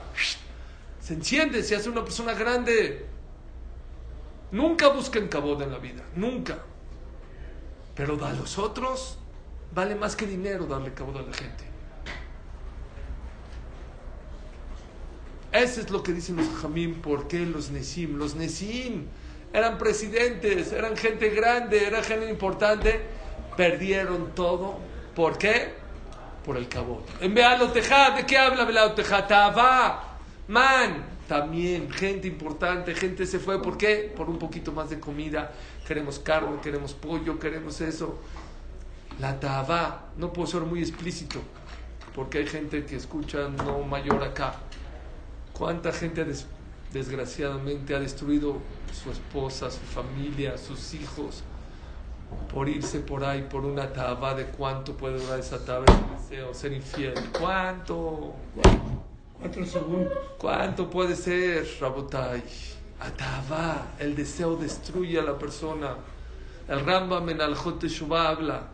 Se 0.99 1.15
enciende, 1.15 1.63
se 1.63 1.75
hace 1.75 1.89
una 1.89 2.03
persona 2.03 2.35
grande. 2.35 3.07
Nunca 4.51 4.89
busquen 4.89 5.29
cabot 5.29 5.59
en 5.61 5.71
la 5.71 5.79
vida, 5.79 6.03
nunca. 6.15 6.59
Pero 7.95 8.23
a 8.23 8.33
los 8.33 8.59
otros 8.59 9.17
vale 9.73 9.95
más 9.95 10.15
que 10.15 10.27
dinero 10.27 10.67
darle 10.67 10.93
cabot 10.93 11.17
a 11.17 11.23
la 11.23 11.33
gente. 11.33 11.63
Eso 15.51 15.81
es 15.81 15.89
lo 15.89 16.03
que 16.03 16.13
dicen 16.13 16.35
los 16.35 16.47
jamín. 16.61 17.01
¿Por 17.01 17.27
qué 17.27 17.39
los 17.47 17.71
Nesim? 17.71 18.19
Los 18.19 18.35
Nesim 18.35 19.07
eran 19.53 19.77
presidentes, 19.77 20.71
eran 20.71 20.95
gente 20.97 21.29
grande, 21.29 21.85
era 21.85 22.01
gente 22.03 22.29
importante. 22.29 23.01
Perdieron 23.57 24.33
todo. 24.33 24.79
¿Por 25.15 25.37
qué? 25.37 25.73
Por 26.45 26.57
el 26.57 26.67
cabot. 26.67 27.05
En 27.21 27.33
Bealo 27.33 27.71
Tejá, 27.71 28.11
¿de 28.11 28.25
qué 28.25 28.37
habla 28.37 28.65
Bealo 28.65 28.93
Tejá? 28.93 29.27
Tabá, 29.27 30.17
man. 30.47 31.05
También, 31.27 31.89
gente 31.91 32.27
importante, 32.27 32.93
gente 32.93 33.25
se 33.25 33.39
fue. 33.39 33.61
¿Por 33.61 33.77
qué? 33.77 34.11
Por 34.15 34.29
un 34.29 34.37
poquito 34.37 34.71
más 34.73 34.89
de 34.89 34.99
comida. 34.99 35.51
Queremos 35.87 36.19
carne, 36.19 36.59
queremos 36.61 36.93
pollo, 36.93 37.39
queremos 37.39 37.79
eso. 37.81 38.19
La 39.19 39.39
tabá, 39.39 40.07
no 40.17 40.33
puedo 40.33 40.47
ser 40.47 40.61
muy 40.61 40.79
explícito, 40.81 41.39
porque 42.15 42.39
hay 42.39 42.47
gente 42.47 42.85
que 42.85 42.95
escucha 42.95 43.47
no 43.49 43.79
mayor 43.83 44.23
acá. 44.23 44.55
¿Cuánta 45.53 45.91
gente 45.91 46.25
des- 46.25 46.47
desgraciadamente 46.91 47.93
ha 47.95 47.99
destruido 47.99 48.57
su 48.93 49.12
esposa, 49.12 49.69
su 49.71 49.80
familia, 49.80 50.58
sus 50.58 50.93
hijos 50.93 51.43
por 52.54 52.69
irse 52.69 52.99
por 52.99 53.23
ahí 53.23 53.44
por 53.44 53.65
una 53.65 53.92
taba 53.92 54.33
de 54.33 54.46
cuánto 54.46 54.94
puede 54.94 55.19
durar 55.19 55.39
esa 55.39 55.63
taba 55.63 55.85
el 55.87 56.17
deseo, 56.17 56.54
ser 56.54 56.73
infiel? 56.73 57.13
¿Cuánto? 57.37 58.35
Cuatro 59.39 59.65
segundos. 59.65 60.13
¿Cuánto 60.37 60.89
puede 60.89 61.15
ser, 61.15 61.67
Rabotai? 61.79 62.44
Ataba, 63.00 63.94
el 64.00 64.15
deseo 64.15 64.56
destruye 64.56 65.19
a 65.19 65.23
la 65.23 65.37
persona. 65.37 65.96
El 66.67 66.85
Rambam 66.85 67.27
en 67.29 67.42
Al-Jot 67.42 67.79
Teshuvah 67.79 68.29
habla 68.29 68.67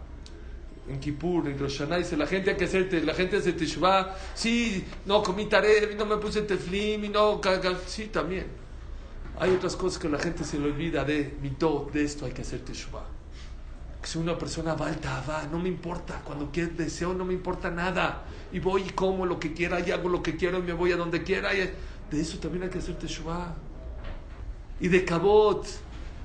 en 0.89 0.99
Kippur, 0.99 1.47
en 1.47 1.57
Rosh 1.59 1.79
Hashanah, 1.79 1.97
dice, 1.97 2.15
la 2.15 2.27
gente 2.27 2.51
hay 2.51 2.57
que 2.57 2.65
hacer, 2.65 2.93
la 3.03 3.13
gente 3.13 3.37
hace 3.37 3.53
Teshuvah, 3.53 4.15
sí, 4.33 4.85
no 5.05 5.21
comí 5.21 5.45
tarev, 5.45 5.91
y 5.91 5.95
no 5.95 6.05
me 6.05 6.17
puse 6.17 6.43
teflim, 6.43 7.05
y 7.05 7.09
no, 7.09 7.41
sí, 7.85 8.07
también. 8.07 8.66
Hay 9.39 9.51
otras 9.51 9.75
cosas 9.75 9.99
que 9.99 10.09
la 10.09 10.17
gente 10.17 10.43
se 10.43 10.57
le 10.57 10.65
olvida 10.65 11.03
de, 11.03 11.37
mito, 11.41 11.89
de 11.93 12.03
esto 12.03 12.25
hay 12.25 12.31
que 12.31 12.41
hacer 12.41 12.61
Teshuvah. 12.61 13.05
Porque 13.93 14.07
soy 14.07 14.23
una 14.23 14.37
persona 14.37 14.73
va, 14.73 14.89
no 15.51 15.59
me 15.59 15.69
importa. 15.69 16.21
Cuando 16.23 16.49
quiero, 16.51 16.71
deseo, 16.75 17.13
no 17.13 17.23
me 17.23 17.33
importa 17.33 17.69
nada. 17.69 18.23
Y 18.51 18.59
voy 18.59 18.83
y 18.83 18.89
como 18.89 19.25
lo 19.25 19.39
que 19.39 19.53
quiera 19.53 19.79
y 19.79 19.91
hago 19.91 20.09
lo 20.09 20.23
que 20.23 20.35
quiero 20.35 20.57
y 20.57 20.63
me 20.63 20.73
voy 20.73 20.91
a 20.91 20.97
donde 20.97 21.23
quiera. 21.23 21.51
De 21.51 22.21
eso 22.21 22.39
también 22.39 22.63
hay 22.63 22.69
que 22.69 22.79
hacer 22.79 22.97
teshuva. 22.97 23.55
Y 24.79 24.87
de 24.87 25.05
cabot. 25.05 25.67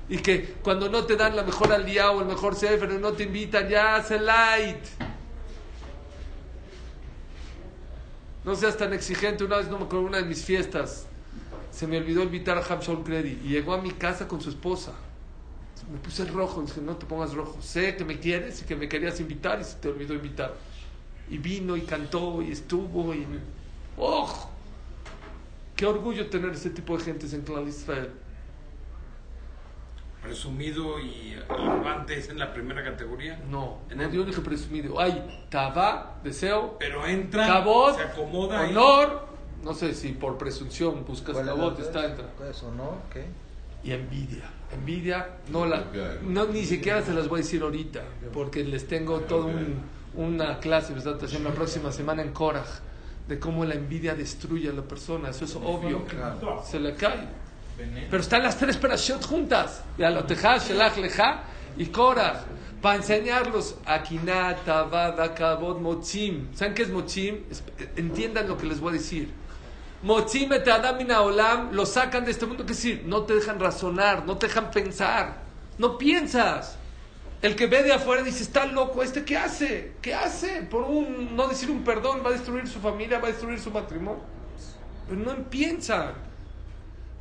Y 0.09 0.17
que 0.17 0.55
cuando 0.63 0.89
no 0.89 1.05
te 1.05 1.15
dan 1.15 1.35
la 1.35 1.43
mejor 1.43 1.71
alía 1.71 2.11
o 2.11 2.21
el 2.21 2.27
mejor 2.27 2.55
sefer, 2.55 2.89
no 2.99 3.13
te 3.13 3.23
invitan, 3.23 3.69
ya, 3.69 3.95
hace 3.95 4.19
light. 4.19 4.85
No 8.43 8.55
seas 8.55 8.75
tan 8.75 8.91
exigente. 8.91 9.43
Una 9.43 9.57
vez 9.57 9.67
no 9.67 9.77
me 9.77 9.85
acuerdo 9.85 10.05
una 10.05 10.17
de 10.17 10.25
mis 10.25 10.43
fiestas. 10.43 11.07
Se 11.73 11.87
me 11.87 11.97
olvidó 11.97 12.21
invitar 12.21 12.55
a 12.57 12.61
Hamshol 12.63 13.03
Credit. 13.03 13.43
Y 13.43 13.49
llegó 13.49 13.73
a 13.73 13.81
mi 13.81 13.89
casa 13.91 14.27
con 14.27 14.39
su 14.39 14.49
esposa. 14.49 14.93
Me 15.91 15.97
puse 15.97 16.23
rojo. 16.25 16.61
Dije, 16.61 16.79
no 16.81 16.95
te 16.95 17.05
pongas 17.07 17.33
rojo. 17.33 17.57
Sé 17.61 17.95
que 17.97 18.05
me 18.05 18.19
quieres 18.19 18.61
y 18.61 18.65
que 18.65 18.75
me 18.75 18.87
querías 18.87 19.19
invitar 19.19 19.59
y 19.59 19.63
se 19.63 19.77
te 19.77 19.87
olvidó 19.89 20.13
invitar. 20.13 20.53
Y 21.29 21.39
vino 21.39 21.75
y 21.75 21.81
cantó 21.81 22.41
y 22.43 22.51
estuvo. 22.51 23.13
y 23.13 23.25
¡Oh! 23.97 24.49
Qué 25.75 25.85
orgullo 25.87 26.29
tener 26.29 26.51
ese 26.51 26.69
tipo 26.69 26.95
de 26.97 27.03
gentes 27.03 27.33
en 27.33 27.41
Clan 27.41 27.67
Israel. 27.67 28.11
Presumido 30.21 30.99
y 31.01 31.35
arrogantes 31.49 32.29
en 32.29 32.39
la 32.39 32.53
primera 32.53 32.81
categoría. 32.83 33.41
No, 33.49 33.79
En 33.89 33.97
no 33.97 34.03
el- 34.05 34.11
yo 34.11 34.23
dije 34.23 34.39
presumido. 34.41 34.97
Hay 34.99 35.45
tabá, 35.49 36.15
deseo, 36.23 36.77
Pero 36.79 37.05
entra, 37.05 37.45
cabot, 37.45 37.97
se 37.97 38.03
acomoda. 38.03 38.61
honor. 38.61 39.32
No 39.63 39.73
sé 39.73 39.93
si 39.93 40.09
por 40.09 40.37
presunción 40.37 41.05
buscas 41.05 41.33
¿Cuál 41.35 41.49
es 41.49 41.57
la 41.57 41.63
otra? 41.63 41.85
está 41.85 42.05
entra. 42.05 42.25
¿Cuál 42.37 42.49
es 42.49 42.63
honor? 42.63 42.95
¿Qué? 43.11 43.25
Y 43.83 43.91
envidia. 43.91 44.49
Envidia, 44.73 45.27
no 45.49 45.65
la, 45.65 45.83
no 46.23 46.45
ni 46.45 46.65
siquiera 46.65 47.01
se 47.03 47.13
las 47.13 47.27
voy 47.27 47.41
a 47.41 47.43
decir 47.43 47.61
ahorita, 47.61 48.01
porque 48.33 48.63
les 48.63 48.87
tengo 48.87 49.19
todo 49.21 49.45
un, 49.45 49.75
una 50.15 50.59
clase, 50.59 50.93
¿verdad? 50.93 51.19
La 51.43 51.51
próxima 51.51 51.91
semana 51.91 52.21
en 52.23 52.31
Korach, 52.31 52.65
de 53.27 53.39
cómo 53.39 53.63
la 53.65 53.75
envidia 53.75 54.15
destruye 54.15 54.69
a 54.69 54.73
la 54.73 54.81
persona. 54.81 55.29
Eso 55.29 55.45
es 55.45 55.55
obvio. 55.55 56.03
Se 56.65 56.79
le 56.79 56.95
cae. 56.95 57.27
Pero 58.09 58.21
están 58.21 58.43
las 58.43 58.57
tres 58.57 58.77
perashot 58.77 59.23
juntas. 59.25 59.83
Y 59.97 60.03
Alotejá, 60.03 60.57
Shelach, 60.57 60.97
Leja 60.97 61.43
y 61.77 61.85
Korach. 61.87 62.41
Para 62.81 62.95
enseñarlos 62.97 63.75
a 63.85 64.01
Kinat, 64.03 64.65
Tabad, 64.65 65.35
Kabod, 65.35 65.79
Motzim. 65.79 66.53
¿Saben 66.53 66.73
qué 66.73 66.81
es 66.83 66.89
Motzim? 66.89 67.37
Es- 67.49 67.63
Entiendan 67.95 68.47
lo 68.47 68.57
que 68.57 68.65
les 68.65 68.79
voy 68.79 68.89
a 68.89 68.93
decir. 68.93 69.29
Motzim 70.03 70.51
et 70.51 70.67
Adam 70.67 70.97
min 70.97 71.09
haolam, 71.11 71.71
lo 71.71 71.85
sacan 71.85 72.25
de 72.25 72.31
este 72.31 72.45
mundo, 72.45 72.65
que 72.65 72.73
decir, 72.73 73.03
no 73.05 73.23
te 73.23 73.35
dejan 73.35 73.57
razonar, 73.57 74.25
no 74.25 74.37
te 74.37 74.47
dejan 74.47 74.69
pensar, 74.69 75.37
no 75.77 75.97
piensas. 75.97 76.77
El 77.41 77.55
que 77.55 77.67
ve 77.67 77.83
de 77.83 77.93
afuera 77.93 78.21
dice, 78.21 78.43
está 78.43 78.65
loco, 78.65 79.01
¿este 79.01 79.23
qué 79.23 79.37
hace? 79.37 79.93
¿Qué 80.01 80.13
hace? 80.13 80.63
Por 80.63 80.83
un, 80.83 81.35
no 81.37 81.47
decir 81.47 81.71
un 81.71 81.85
perdón, 81.85 82.21
va 82.23 82.29
a 82.29 82.33
destruir 82.33 82.67
su 82.67 82.79
familia, 82.79 83.19
va 83.19 83.29
a 83.29 83.31
destruir 83.31 83.59
su 83.61 83.71
matrimonio. 83.71 84.21
Pero 85.07 85.21
no 85.21 85.49
piensan. 85.49 86.13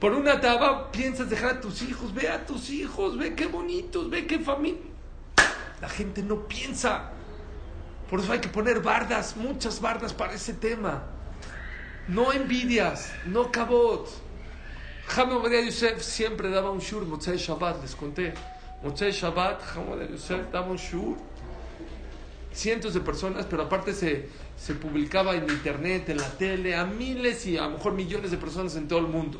Por 0.00 0.12
una 0.12 0.40
taba 0.40 0.90
piensas 0.90 1.30
dejar 1.30 1.50
a 1.50 1.60
tus 1.60 1.82
hijos, 1.82 2.12
ve 2.12 2.28
a 2.28 2.44
tus 2.44 2.68
hijos, 2.70 3.16
ve 3.16 3.36
qué 3.36 3.46
bonitos, 3.46 4.10
ve 4.10 4.26
qué 4.26 4.40
familia. 4.40 4.80
La 5.80 5.88
gente 5.88 6.20
no 6.22 6.48
piensa. 6.48 7.10
Por 8.10 8.18
eso 8.18 8.32
hay 8.32 8.40
que 8.40 8.48
poner 8.48 8.80
bardas, 8.80 9.36
muchas 9.36 9.80
bardas 9.80 10.12
para 10.12 10.32
ese 10.32 10.54
tema. 10.54 11.04
No 12.08 12.32
envidias, 12.32 13.12
no 13.26 13.50
cabot. 13.52 14.08
Jaime 15.06 15.38
María 15.38 15.64
Yosef 15.64 16.02
siempre 16.02 16.50
daba 16.50 16.70
un 16.70 16.80
shur, 16.80 17.04
Motzei 17.06 17.36
Shabbat, 17.36 17.80
les 17.82 17.94
conté. 17.94 18.34
Motzei 18.82 19.12
Shabbat, 19.12 19.60
María 19.88 20.08
Yosef 20.10 20.50
daba 20.50 20.66
un 20.66 20.76
shur. 20.76 21.16
Cientos 22.52 22.92
de 22.92 23.00
personas, 23.00 23.46
pero 23.46 23.62
aparte 23.62 23.94
se, 23.94 24.28
se 24.58 24.74
publicaba 24.74 25.34
en 25.34 25.48
internet, 25.48 26.08
en 26.08 26.18
la 26.18 26.28
tele, 26.30 26.74
a 26.74 26.84
miles 26.84 27.46
y 27.46 27.56
a 27.56 27.62
lo 27.62 27.70
mejor 27.70 27.92
millones 27.94 28.30
de 28.30 28.36
personas 28.36 28.74
en 28.76 28.88
todo 28.88 28.98
el 28.98 29.06
mundo. 29.06 29.38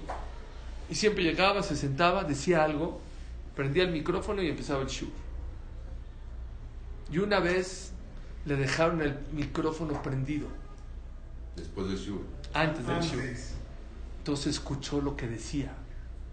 Y 0.89 0.95
siempre 0.95 1.25
llegaba, 1.25 1.63
se 1.63 1.77
sentaba, 1.77 2.25
decía 2.25 2.65
algo, 2.65 3.01
prendía 3.57 3.83
el 3.83 3.91
micrófono 3.91 4.41
y 4.41 4.49
empezaba 4.49 4.83
el 4.83 4.89
shur. 4.89 5.11
Y 7.11 7.19
una 7.19 7.41
vez 7.41 7.93
le 8.47 8.57
dejaron 8.57 9.03
el 9.03 9.19
micrófono 9.33 10.03
prendido 10.03 10.47
Después 11.57 11.89
del 11.89 11.99
Shur. 11.99 12.21
Antes 12.55 12.86
del 12.86 13.00
shur. 13.00 13.22
Entonces 14.18 14.55
escuchó 14.55 15.00
lo 15.00 15.16
que 15.16 15.26
decía. 15.26 15.72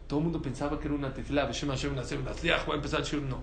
Todo 0.07 0.19
el 0.19 0.25
mundo 0.25 0.41
pensaba 0.41 0.79
que 0.79 0.87
era 0.87 0.95
una 0.95 1.13
tefilá, 1.13 1.45
Beshem 1.45 1.69
Hashem 1.69 1.95
Nasem 1.95 2.23
Nasliach, 2.23 2.67
va 2.67 2.73
a 2.73 2.75
empezar 2.77 3.01
el 3.01 3.05
shur, 3.05 3.21
no. 3.21 3.39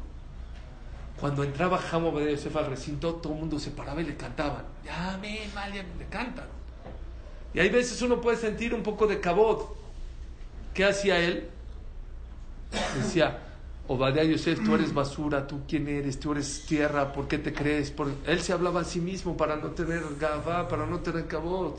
Cuando 1.20 1.42
entraba 1.42 1.78
Jamo 1.78 2.12
Badea 2.12 2.32
Yosef 2.32 2.54
al 2.56 2.66
recinto, 2.66 3.14
todo 3.14 3.32
el 3.32 3.40
mundo 3.40 3.58
se 3.58 3.70
paraba 3.70 4.00
y 4.02 4.04
le 4.04 4.16
cantaban. 4.16 4.64
Ya, 4.84 5.14
amén, 5.14 5.50
mal, 5.54 5.72
ya, 5.72 5.82
le 5.82 6.06
cantan. 6.10 6.46
Y 7.54 7.60
hay 7.60 7.70
veces 7.70 8.02
uno 8.02 8.20
puede 8.20 8.36
sentir 8.36 8.74
un 8.74 8.82
poco 8.82 9.06
de 9.06 9.18
cabot. 9.18 9.74
¿Qué 10.74 10.84
hacía 10.84 11.18
él? 11.18 11.48
Decía, 12.96 13.38
Obadiah 13.88 14.24
Yosef, 14.24 14.62
tú 14.62 14.74
eres 14.74 14.92
basura, 14.92 15.46
tú 15.46 15.60
quién 15.66 15.88
eres, 15.88 16.20
tú 16.20 16.32
eres 16.32 16.66
tierra, 16.66 17.12
¿por 17.12 17.28
qué 17.28 17.38
te 17.38 17.54
crees? 17.54 17.90
Por... 17.90 18.12
Él 18.26 18.40
se 18.42 18.52
hablaba 18.52 18.80
a 18.80 18.84
sí 18.84 19.00
mismo 19.00 19.36
para 19.36 19.56
no 19.56 19.70
tener 19.70 20.02
gavá, 20.20 20.68
para 20.68 20.84
no 20.84 20.98
tener 21.00 21.26
cabot. 21.26 21.78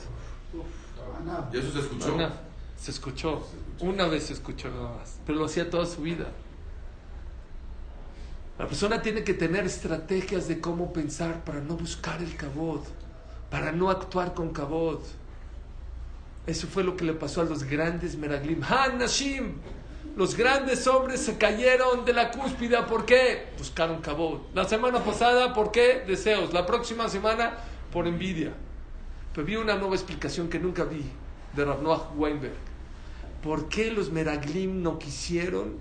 Y 1.51 1.57
eso 1.57 1.71
se 1.71 1.79
escuchó. 1.79 2.15
Una, 2.15 2.31
se 2.77 2.91
escuchó, 2.91 3.47
una 3.79 4.07
vez 4.07 4.25
se 4.25 4.33
escuchó 4.33 4.69
nada 4.69 4.97
más, 4.97 5.19
pero 5.25 5.39
lo 5.39 5.45
hacía 5.45 5.69
toda 5.69 5.85
su 5.85 6.01
vida. 6.01 6.27
La 8.59 8.67
persona 8.67 9.01
tiene 9.01 9.23
que 9.23 9.33
tener 9.33 9.65
estrategias 9.65 10.47
de 10.47 10.59
cómo 10.59 10.91
pensar 10.91 11.43
para 11.43 11.61
no 11.61 11.75
buscar 11.75 12.21
el 12.21 12.35
cabot, 12.35 12.83
para 13.51 13.71
no 13.71 13.89
actuar 13.89 14.33
con 14.33 14.51
cabot. 14.51 15.03
Eso 16.47 16.67
fue 16.67 16.83
lo 16.83 16.95
que 16.95 17.05
le 17.05 17.13
pasó 17.13 17.41
a 17.41 17.43
los 17.43 17.63
grandes 17.63 18.15
Meraglim. 18.15 18.63
Han 18.63 18.97
Nashim, 18.97 19.57
los 20.15 20.35
grandes 20.35 20.87
hombres 20.87 21.21
se 21.21 21.37
cayeron 21.37 22.03
de 22.03 22.13
la 22.13 22.31
cúspide. 22.31 22.81
¿Por 22.83 23.05
qué? 23.05 23.49
Buscaron 23.59 24.01
cabot. 24.01 24.49
La 24.55 24.67
semana 24.67 25.03
pasada, 25.03 25.53
¿por 25.53 25.71
qué? 25.71 26.03
Deseos. 26.07 26.53
La 26.53 26.65
próxima 26.65 27.09
semana, 27.09 27.57
por 27.91 28.07
envidia. 28.07 28.53
Pero 29.37 29.45
vi 29.45 29.55
una 29.55 29.75
nueva 29.75 29.93
explicación 29.93 30.49
que 30.49 30.57
nunca 30.57 30.83
vi 30.83 31.05
de 31.55 31.63
Rav 31.63 32.19
Weinberg. 32.19 32.55
¿Por 33.43 33.69
qué 33.69 33.91
los 33.91 34.11
Meraglim 34.11 34.81
no 34.81 34.97
quisieron 34.97 35.75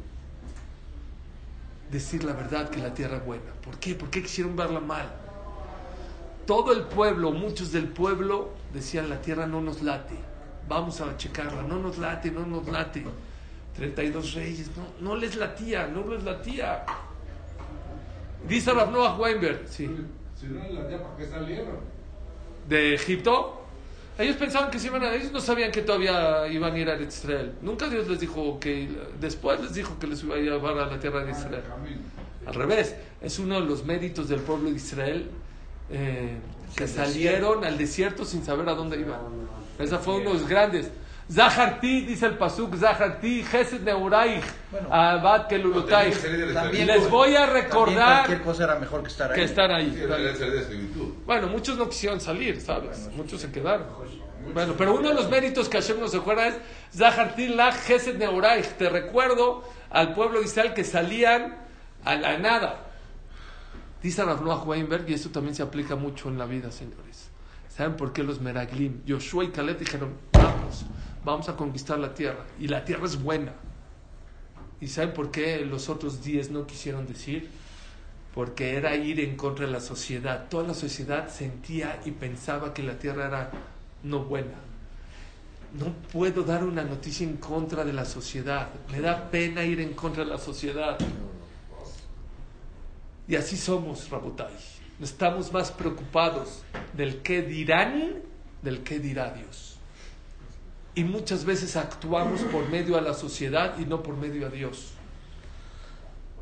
decir 1.91 2.23
la 2.25 2.35
verdad 2.35 2.69
que 2.69 2.81
la 2.81 2.93
tierra 2.93 3.17
es 3.17 3.25
buena? 3.25 3.51
¿Por 3.65 3.79
qué? 3.79 3.95
¿Por 3.95 4.11
qué 4.11 4.21
quisieron 4.21 4.57
verla 4.57 4.81
mal? 4.81 5.11
Todo 6.45 6.71
el 6.75 6.83
pueblo, 6.83 7.33
muchos 7.33 7.73
del 7.73 7.89
pueblo 7.89 8.51
decían 8.75 9.09
la 9.09 9.23
tierra 9.23 9.47
no 9.47 9.63
nos 9.63 9.81
late. 9.81 10.17
Vamos 10.69 11.01
a 11.01 11.17
checarla, 11.17 11.63
no 11.63 11.79
nos 11.79 11.97
late, 11.97 12.31
no 12.31 12.45
nos 12.45 12.69
late. 12.69 13.07
32 13.75 14.35
reyes, 14.35 14.71
no, 14.77 14.85
no 15.01 15.17
les 15.17 15.35
latía, 15.35 15.87
no 15.87 16.07
les 16.07 16.23
latía. 16.25 16.85
Dice 18.47 18.75
Rav 18.75 19.19
Weinberg, 19.19 19.67
sí. 19.67 19.89
Si 20.39 20.45
no 20.45 20.63
la 20.63 20.87
tía, 20.87 21.03
¿para 21.03 21.17
qué 21.17 21.27
salieron? 21.27 21.96
De 22.69 22.95
Egipto, 22.95 23.63
ellos 24.19 24.37
pensaban 24.37 24.71
que 24.71 24.79
se 24.79 24.87
iban 24.87 25.03
a, 25.03 25.15
ellos 25.15 25.31
no 25.31 25.41
sabían 25.41 25.71
que 25.71 25.83
todavía 25.83 26.49
iban 26.49 26.73
a 26.75 26.79
ir 26.79 26.89
a 26.89 27.01
Israel. 27.01 27.53
Nunca 27.61 27.89
Dios 27.89 28.09
les 28.09 28.21
dijo 28.21 28.59
que, 28.59 28.89
después 29.21 29.61
les 29.61 29.75
dijo 29.75 29.99
que 29.99 30.07
les 30.07 30.23
iba 30.23 30.37
a 30.37 30.39
llevar 30.39 30.79
a 30.79 30.87
la 30.87 30.99
tierra 30.99 31.25
de 31.25 31.33
Israel. 31.33 31.63
Al 32.47 32.55
revés, 32.55 32.95
es 33.21 33.39
uno 33.39 33.61
de 33.61 33.67
los 33.67 33.85
méritos 33.85 34.29
del 34.29 34.41
pueblo 34.41 34.71
de 34.71 34.77
Israel 34.77 35.29
eh, 35.91 36.37
que 36.75 36.89
salieron 36.89 37.65
al 37.65 37.77
desierto 37.77 38.25
sin 38.25 38.45
saber 38.45 38.69
a 38.69 38.75
dónde 38.75 38.99
iban. 38.99 39.21
Esa 39.79 39.99
fue 39.99 40.17
uno 40.17 40.33
de 40.33 40.39
los 40.39 40.49
grandes. 40.49 40.91
Zaharti, 41.31 42.03
dice 42.03 42.27
el 42.27 42.39
Pasuk, 42.39 42.77
Zaharti, 42.77 43.43
Gesed 43.43 43.81
Neuraich, 43.83 44.45
Abad 44.91 45.49
Kelulutaich. 45.49 46.15
También- 46.55 46.87
Les 46.87 47.11
voy 47.11 47.35
a 47.35 47.47
recordar 47.47 48.27
cualquier 48.27 48.43
cosa 48.43 48.65
era 48.65 48.77
mejor 48.79 49.03
que 49.03 49.09
estar 49.09 49.31
ahí. 49.33 49.37
que 49.37 49.45
estar 49.45 49.71
la. 49.71 49.83
Bueno, 51.27 51.49
muchos 51.49 51.77
no 51.77 51.89
quisieron 51.89 52.21
salir, 52.21 52.61
¿sabes? 52.61 53.11
Muchos 53.17 53.41
se 53.41 53.51
quedaron. 53.51 53.87
Bueno, 54.55 54.75
pero 54.79 54.95
uno 54.95 55.09
de 55.09 55.15
los 55.15 55.29
méritos 55.29 55.69
que 55.69 55.79
Hashem 55.81 55.99
nos 55.99 56.15
acuerda 56.15 56.47
es 56.47 56.55
Zahartin 56.95 57.57
Lach 57.57 57.75
Gesed 57.75 58.17
Neuraich. 58.17 58.77
Te 58.77 58.89
recuerdo 58.89 59.65
al 59.91 60.15
pueblo 60.15 60.39
de 60.39 60.45
Israel 60.45 60.73
que 60.75 60.85
salían 60.85 61.57
a 62.05 62.15
la 62.15 62.39
nada. 62.39 62.83
Dice 64.01 64.25
Rav 64.25 64.45
Noach 64.45 64.65
Weinberg, 64.65 65.09
y 65.11 65.15
esto 65.15 65.31
también 65.31 65.57
se 65.57 65.65
aplica 65.65 65.97
mucho 65.97 66.29
en 66.29 66.39
la 66.39 66.47
vida, 66.47 66.71
señores. 66.71 67.31
¿Saben 67.69 67.97
por 67.97 68.13
qué 68.13 68.23
los 68.23 68.41
Meraglim, 68.41 69.03
Joshua 69.09 69.43
y 69.45 69.49
Caleb 69.49 69.79
dijeron, 69.79 70.11
vamos, 70.33 70.87
vamos 71.27 71.51
a 71.51 71.57
conquistar 71.57 71.99
la 71.99 72.15
tierra? 72.15 72.47
Y 72.59 72.69
la 72.69 72.83
tierra 72.83 73.05
es 73.05 73.23
buena. 73.23 73.53
¿Y 74.81 74.89
saben 74.89 75.13
por 75.13 75.31
qué 75.31 75.59
los 75.67 75.91
otros 75.91 76.25
diez 76.25 76.51
no 76.51 76.67
quisieron 76.67 77.07
decir? 77.07 77.51
porque 78.37 78.75
era 78.75 78.95
ir 78.95 79.19
en 79.21 79.35
contra 79.35 79.65
de 79.65 79.73
la 79.73 79.81
sociedad. 79.81 80.47
Toda 80.51 80.69
la 80.69 80.75
sociedad 80.75 81.31
sentía 81.31 82.03
y 82.05 82.11
pensaba 82.11 82.75
que 82.75 82.83
la 82.83 82.99
tierra 82.99 83.29
era 83.29 83.51
no 84.03 84.25
buena. 84.25 84.53
No 85.73 85.87
puedo 86.13 86.43
dar 86.43 86.63
una 86.63 86.85
noticia 86.85 87.27
en 87.27 87.39
contra 87.39 87.83
de 87.83 87.95
la 87.95 88.05
sociedad. 88.05 88.69
Me 88.93 89.01
da 89.01 89.31
pena 89.31 89.65
ir 89.65 89.81
en 89.81 89.95
contra 89.95 90.23
de 90.23 90.29
la 90.29 90.37
sociedad. 90.37 90.99
Y 93.27 93.37
así 93.37 93.57
somos, 93.57 94.11
Rabotai. 94.11 94.53
Estamos 95.01 95.51
más 95.51 95.71
preocupados 95.71 96.63
del 96.93 97.23
qué 97.23 97.41
dirán, 97.41 98.17
del 98.61 98.83
qué 98.83 98.99
dirá 98.99 99.31
Dios. 99.31 99.66
Y 100.97 101.05
muchas 101.05 101.45
veces 101.45 101.77
actuamos 101.77 102.41
por 102.41 102.71
medio 102.71 102.97
a 102.97 103.03
la 103.03 103.13
sociedad 103.13 103.79
y 103.79 103.85
no 103.85 104.03
por 104.03 104.17
medio 104.17 104.47
a 104.47 104.51
Dios. 104.51 104.93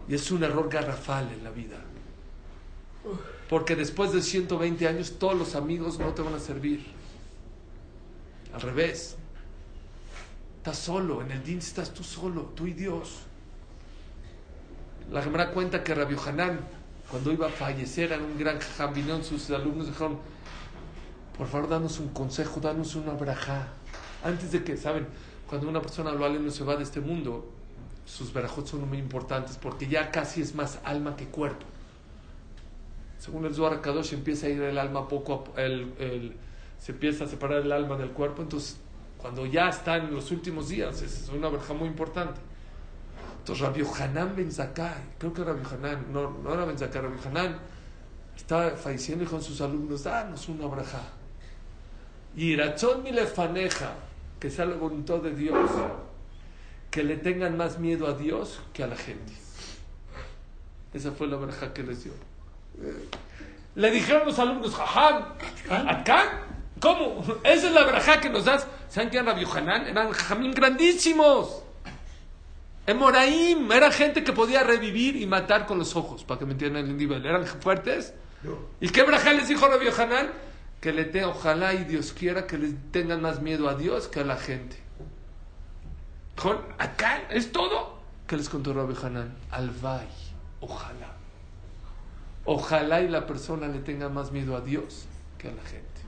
Y 0.09 0.14
es 0.14 0.30
un 0.30 0.44
error 0.44 0.68
garrafal 0.70 1.28
en 1.32 1.42
la 1.42 1.50
vida. 1.50 1.76
Porque 3.50 3.74
después 3.74 4.12
de 4.12 4.22
120 4.22 4.86
años 4.86 5.18
todos 5.18 5.36
los 5.36 5.57
amigos 5.57 5.98
no 5.98 6.14
te 6.14 6.22
van 6.22 6.34
a 6.34 6.38
servir. 6.38 6.86
Al 8.55 8.61
revés. 8.61 9.16
Estás 10.59 10.78
solo, 10.78 11.20
en 11.20 11.32
el 11.32 11.42
din 11.42 11.59
estás 11.59 11.92
tú 11.92 12.05
solo, 12.05 12.52
tú 12.55 12.68
y 12.68 12.74
Dios. 12.74 13.22
La 15.11 15.20
Gemara 15.20 15.50
cuenta 15.50 15.82
que 15.82 15.96
Rabbi 15.96 16.16
Hanan, 16.26 16.61
cuando 17.11 17.32
iba 17.32 17.48
a 17.48 17.50
fallecer, 17.50 18.12
en 18.12 18.22
un 18.22 18.38
gran 18.38 18.61
vinieron 18.94 19.24
sus 19.24 19.50
alumnos 19.50 19.88
dijeron, 19.88 20.16
por 21.36 21.48
favor, 21.48 21.68
danos 21.68 21.98
un 21.98 22.11
consejo, 22.11 22.61
danos 22.61 22.94
una 22.94 23.14
braja. 23.14 23.72
Antes 24.24 24.52
de 24.52 24.64
que, 24.64 24.76
¿saben? 24.76 25.06
Cuando 25.48 25.68
una 25.68 25.80
persona 25.80 26.10
lo 26.10 26.28
no 26.28 26.50
se 26.50 26.64
va 26.64 26.76
de 26.76 26.82
este 26.82 27.00
mundo, 27.00 27.48
sus 28.06 28.32
verajot 28.32 28.66
son 28.66 28.88
muy 28.88 28.98
importantes 28.98 29.58
porque 29.60 29.86
ya 29.86 30.10
casi 30.10 30.40
es 30.40 30.54
más 30.54 30.80
alma 30.84 31.14
que 31.16 31.26
cuerpo. 31.26 31.66
Según 33.18 33.44
el 33.44 33.54
Zohar 33.54 33.80
Kadosh 33.80 34.14
empieza 34.14 34.46
a 34.46 34.50
ir 34.50 34.60
el 34.62 34.78
alma 34.78 35.08
poco, 35.08 35.44
a, 35.56 35.62
el, 35.62 35.94
el, 35.98 36.36
se 36.78 36.92
empieza 36.92 37.24
a 37.24 37.26
separar 37.28 37.62
el 37.62 37.72
alma 37.72 37.96
del 37.96 38.10
cuerpo, 38.10 38.42
entonces 38.42 38.78
cuando 39.18 39.46
ya 39.46 39.68
está 39.68 39.96
en 39.96 40.12
los 40.12 40.30
últimos 40.30 40.68
días, 40.68 41.00
es 41.00 41.30
una 41.34 41.48
verja 41.48 41.72
muy 41.72 41.88
importante. 41.88 42.40
Entonces 43.38 43.64
Rabbi 43.64 43.82
Hanan 43.98 44.34
Ben 44.36 44.50
Zakai, 44.50 45.16
creo 45.18 45.32
que 45.32 45.44
Rabbi 45.44 45.62
Hanan, 45.70 46.12
no, 46.12 46.30
no 46.30 46.52
era 46.52 46.64
Ben 46.64 46.78
Zakai, 46.78 47.02
Rabbi 47.02 47.28
Hanan 47.28 47.58
estaba 48.36 48.70
falleciendo 48.70 49.24
y 49.24 49.26
con 49.26 49.42
sus 49.42 49.60
alumnos, 49.60 50.04
danos 50.04 50.48
una 50.48 50.66
braja. 50.66 51.02
Y 52.36 52.56
Rachón 52.56 53.02
Milefaneja, 53.02 53.92
que 54.45 54.51
sea 54.51 54.66
la 54.66 54.76
voluntad 54.76 55.20
de 55.20 55.34
Dios, 55.34 55.70
que 56.90 57.03
le 57.03 57.16
tengan 57.16 57.57
más 57.57 57.78
miedo 57.78 58.07
a 58.07 58.12
Dios 58.12 58.61
que 58.74 58.84
a 58.84 58.86
la 58.86 58.95
gente. 58.95 59.32
Esa 60.92 61.12
fue 61.12 61.28
la 61.28 61.36
braja 61.36 61.72
que 61.72 61.82
les 61.82 62.05
dio. 62.05 62.12
Le 63.74 63.90
dijeron 63.90 64.26
los 64.26 64.38
alumnos, 64.38 64.74
jajam, 64.74 65.24
acá, 65.88 66.42
¿cómo? 66.78 67.24
Esa 67.42 67.68
es 67.68 67.72
la 67.72 67.84
braja 67.84 68.20
que 68.20 68.28
nos 68.28 68.45
das. 68.45 68.66
¿Saben 68.90 69.09
quién 69.09 69.24
era 69.24 69.32
Rabbi 69.32 69.47
Hanan? 69.51 69.86
Eran 69.86 70.11
jajamín 70.12 70.53
grandísimos. 70.53 71.62
En 72.86 72.99
Moraim 72.99 73.72
era 73.72 73.90
gente 73.90 74.22
que 74.22 74.34
podía 74.34 74.62
revivir 74.62 75.16
y 75.16 75.26
matar 75.26 75.64
con 75.64 75.78
los 75.78 75.97
ojos, 75.97 76.22
para 76.22 76.40
que 76.40 76.45
me 76.45 76.53
entiendan 76.53 76.84
el 76.84 76.99
nivel. 76.99 77.24
¿Eran 77.24 77.47
fuertes? 77.47 78.12
¿Y 78.78 78.90
qué 78.90 79.05
braja 79.05 79.32
les 79.32 79.49
dijo 79.49 79.66
Rabbi 79.66 79.88
Hanan? 79.88 80.28
Que 80.85 80.93
le 80.93 81.07
te, 81.07 81.24
ojalá 81.24 81.72
y 81.72 81.85
Dios 81.85 82.12
quiera 82.12 82.47
que 82.47 82.59
les 82.59 82.74
tengan 82.93 83.22
más 83.22 83.41
miedo 83.41 83.70
a 83.70 83.74
Dios 83.74 84.07
que 84.07 84.20
a 84.20 84.24
la 84.24 84.37
gente. 84.37 84.76
Con, 86.37 86.59
acá 86.76 87.22
es 87.30 87.53
todo. 87.53 88.01
¿Qué 88.26 88.37
les 88.37 88.51
contó 88.51 88.74
Rabbi 88.74 88.95
Hanan? 89.03 89.35
Alvay, 89.51 90.07
ojalá. 90.61 91.14
Ojalá 92.45 93.01
y 93.01 93.09
la 93.09 93.26
persona 93.26 93.66
le 93.66 93.78
tenga 93.78 94.11
más 94.11 94.30
miedo 94.30 94.55
a 94.55 94.61
Dios 94.61 95.07
que 95.39 95.49
a 95.49 95.53
la 95.53 95.62
gente. 95.62 96.03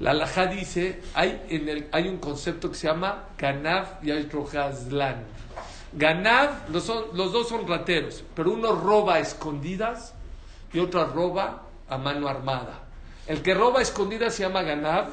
La 0.00 0.10
alajá 0.10 0.46
dice, 0.46 1.00
hay, 1.14 1.40
en 1.50 1.68
el, 1.68 1.88
hay 1.92 2.08
un 2.08 2.18
concepto 2.18 2.68
que 2.68 2.74
se 2.74 2.88
llama 2.88 3.26
Ganav 3.38 4.00
y 4.02 4.10
hay 4.10 4.28
Hazlan. 4.28 5.22
Ganav, 5.92 6.68
los, 6.68 6.82
son, 6.82 7.04
los 7.12 7.32
dos 7.32 7.48
son 7.48 7.68
rateros, 7.68 8.24
pero 8.34 8.50
uno 8.50 8.72
roba 8.72 9.14
a 9.14 9.18
escondidas 9.20 10.14
y 10.72 10.80
otro 10.80 11.06
roba 11.06 11.62
a 11.88 11.96
mano 11.96 12.26
armada. 12.26 12.83
El 13.26 13.42
que 13.42 13.54
roba 13.54 13.78
a 13.78 13.82
escondidas 13.82 14.34
se 14.34 14.42
llama 14.42 14.62
Ganav 14.62 15.08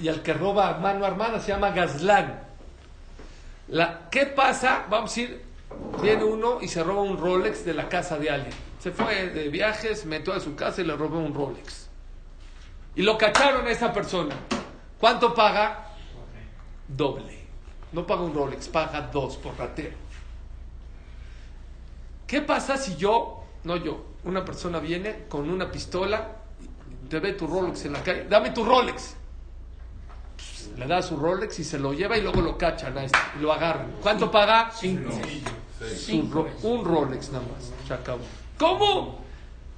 y 0.00 0.08
el 0.08 0.22
que 0.22 0.32
roba 0.32 0.68
a 0.68 0.78
mano 0.78 1.04
armada 1.04 1.40
se 1.40 1.48
llama 1.48 1.70
Gazlan. 1.70 2.40
La, 3.68 4.08
¿Qué 4.10 4.26
pasa? 4.26 4.86
Vamos 4.88 5.16
a 5.16 5.20
ir, 5.20 5.42
viene 6.00 6.24
uno 6.24 6.58
y 6.60 6.68
se 6.68 6.82
roba 6.82 7.02
un 7.02 7.18
Rolex 7.18 7.64
de 7.64 7.74
la 7.74 7.88
casa 7.88 8.16
de 8.16 8.30
alguien. 8.30 8.54
Se 8.80 8.92
fue 8.92 9.28
de 9.30 9.48
viajes, 9.48 10.06
metió 10.06 10.32
a 10.32 10.40
su 10.40 10.54
casa 10.54 10.80
y 10.80 10.84
le 10.84 10.96
robó 10.96 11.18
un 11.18 11.34
Rolex. 11.34 11.88
Y 12.94 13.02
lo 13.02 13.18
cacharon 13.18 13.66
a 13.66 13.70
esa 13.70 13.92
persona. 13.92 14.34
¿Cuánto 14.98 15.34
paga? 15.34 15.86
Doble. 16.86 17.38
No 17.92 18.06
paga 18.06 18.22
un 18.22 18.34
Rolex, 18.34 18.68
paga 18.68 19.02
dos 19.12 19.36
por 19.36 19.56
ratero. 19.58 19.96
¿Qué 22.26 22.40
pasa 22.40 22.76
si 22.76 22.96
yo, 22.96 23.42
no 23.64 23.76
yo, 23.76 24.04
una 24.24 24.44
persona 24.44 24.78
viene 24.78 25.24
con 25.28 25.48
una 25.48 25.70
pistola, 25.70 26.37
te 27.08 27.18
ve 27.20 27.32
tu 27.32 27.46
Rolex 27.46 27.84
en 27.86 27.92
la 27.94 28.02
calle, 28.02 28.26
dame 28.28 28.50
tu 28.50 28.64
Rolex. 28.64 29.14
Le 30.76 30.86
da 30.86 31.02
su 31.02 31.16
Rolex 31.16 31.58
y 31.58 31.64
se 31.64 31.78
lo 31.78 31.92
lleva 31.92 32.16
y 32.16 32.20
luego 32.22 32.40
lo 32.40 32.56
cachan 32.56 32.96
a 32.98 33.04
este, 33.04 33.18
y 33.38 33.42
lo 33.42 33.52
agarran. 33.52 33.92
¿Cuánto 34.02 34.30
paga? 34.30 34.70
Cinco. 34.70 36.46
un 36.62 36.84
Rolex 36.84 37.30
nada 37.30 37.44
más. 37.52 37.72
Se 37.86 37.94
acabó. 37.94 38.20
¿Cómo? 38.58 39.18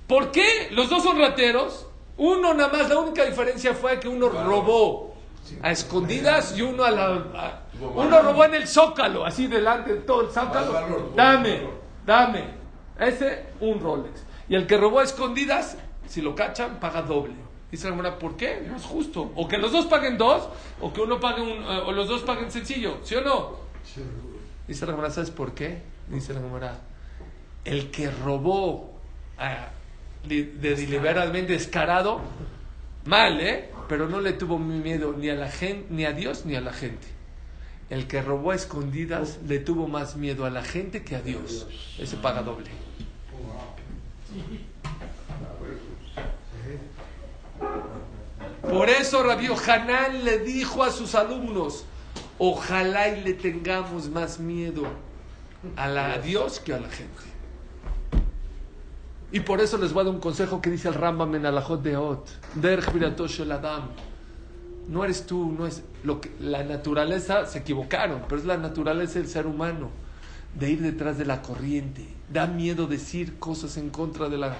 ¿Por 0.06 0.30
qué? 0.30 0.68
Los 0.72 0.88
dos 0.90 1.02
son 1.02 1.18
rateros. 1.18 1.86
Uno 2.16 2.52
nada 2.52 2.70
más, 2.72 2.88
la 2.88 2.98
única 2.98 3.24
diferencia 3.24 3.72
fue 3.74 3.98
que 4.00 4.08
uno 4.08 4.28
robó 4.28 5.14
a 5.62 5.70
escondidas 5.70 6.56
y 6.56 6.62
uno 6.62 6.84
a 6.84 6.90
la... 6.90 7.06
a- 7.06 7.62
uno 7.80 8.20
robó 8.20 8.44
en 8.44 8.54
el 8.56 8.68
zócalo, 8.68 9.24
así 9.24 9.46
delante 9.46 9.94
de 9.94 10.00
todo 10.00 10.22
el 10.22 10.28
zócalo. 10.30 11.12
Dame, 11.16 11.62
dame. 12.04 12.44
Ese, 12.98 13.46
un 13.60 13.80
Rolex. 13.80 14.22
Y 14.50 14.54
el 14.54 14.66
que 14.66 14.76
robó 14.76 15.00
a 15.00 15.04
escondidas, 15.04 15.78
si 16.10 16.20
lo 16.20 16.34
cachan, 16.34 16.80
paga 16.80 17.02
doble. 17.02 17.34
Dice 17.70 17.84
la 17.84 17.94
Gemara, 17.94 18.18
¿por 18.18 18.36
qué? 18.36 18.64
No 18.66 18.76
es 18.76 18.82
justo. 18.82 19.30
O 19.36 19.46
que 19.46 19.56
los 19.56 19.70
dos 19.70 19.86
paguen 19.86 20.18
dos, 20.18 20.48
o 20.80 20.92
que 20.92 21.00
uno 21.00 21.20
pague 21.20 21.40
un, 21.40 21.62
eh, 21.62 21.82
o 21.86 21.92
los 21.92 22.08
dos 22.08 22.22
paguen 22.22 22.50
sencillo, 22.50 22.98
¿sí 23.04 23.14
o 23.14 23.20
no? 23.20 23.56
Dice 24.66 24.86
la 24.86 24.92
Gemara, 24.92 25.10
¿sabes 25.10 25.30
por 25.30 25.54
qué? 25.54 25.82
Dice 26.08 26.34
la 26.34 26.40
Gemara, 26.40 26.80
el 27.64 27.92
que 27.92 28.10
robó 28.10 28.90
ah, 29.38 29.68
de, 30.26 30.42
de 30.46 30.74
deliberadamente 30.74 31.52
descarado, 31.52 32.20
mal, 33.04 33.40
¿eh? 33.40 33.70
Pero 33.88 34.08
no 34.08 34.20
le 34.20 34.32
tuvo 34.32 34.58
miedo 34.58 35.14
ni 35.16 35.30
a 35.30 35.34
la 35.34 35.48
gente, 35.48 35.86
ni 35.90 36.04
a 36.04 36.12
Dios, 36.12 36.44
ni 36.44 36.56
a 36.56 36.60
la 36.60 36.72
gente. 36.72 37.06
El 37.88 38.08
que 38.08 38.20
robó 38.20 38.50
a 38.50 38.56
escondidas 38.56 39.38
le 39.46 39.60
tuvo 39.60 39.86
más 39.86 40.16
miedo 40.16 40.44
a 40.44 40.50
la 40.50 40.64
gente 40.64 41.04
que 41.04 41.14
a 41.14 41.20
Dios. 41.20 41.68
Ese 41.98 42.16
paga 42.16 42.42
doble. 42.42 42.70
Por 48.62 48.90
eso 48.90 49.22
Rabbi 49.22 49.46
Hanan 49.46 50.24
le 50.24 50.38
dijo 50.38 50.82
a 50.82 50.90
sus 50.90 51.14
alumnos, 51.14 51.84
ojalá 52.38 53.08
y 53.08 53.22
le 53.22 53.34
tengamos 53.34 54.08
más 54.10 54.38
miedo 54.38 54.82
a, 55.76 55.88
la, 55.88 56.12
a 56.12 56.18
Dios 56.18 56.60
que 56.60 56.74
a 56.74 56.80
la 56.80 56.88
gente. 56.88 57.30
Y 59.32 59.40
por 59.40 59.60
eso 59.60 59.78
les 59.78 59.92
voy 59.92 60.02
a 60.02 60.04
dar 60.04 60.14
un 60.14 60.20
consejo 60.20 60.60
que 60.60 60.70
dice 60.70 60.88
el 60.88 60.94
Rambam 60.94 61.34
en 61.36 61.46
Alajot 61.46 61.82
de 61.82 61.96
Ot. 61.96 62.28
Derech 62.56 63.40
el 63.40 63.52
Adam. 63.52 63.88
No 64.88 65.04
eres 65.04 65.24
tú, 65.24 65.54
no 65.56 65.66
es 65.66 65.84
lo 66.02 66.20
que 66.20 66.32
la 66.40 66.64
naturaleza 66.64 67.46
se 67.46 67.58
equivocaron, 67.58 68.22
pero 68.28 68.40
es 68.40 68.46
la 68.46 68.56
naturaleza 68.56 69.20
del 69.20 69.28
ser 69.28 69.46
humano 69.46 69.90
de 70.54 70.70
ir 70.70 70.80
detrás 70.80 71.16
de 71.16 71.26
la 71.26 71.42
corriente. 71.42 72.08
Da 72.28 72.48
miedo 72.48 72.88
decir 72.88 73.38
cosas 73.38 73.76
en 73.76 73.90
contra 73.90 74.28
de 74.28 74.38
la 74.38 74.56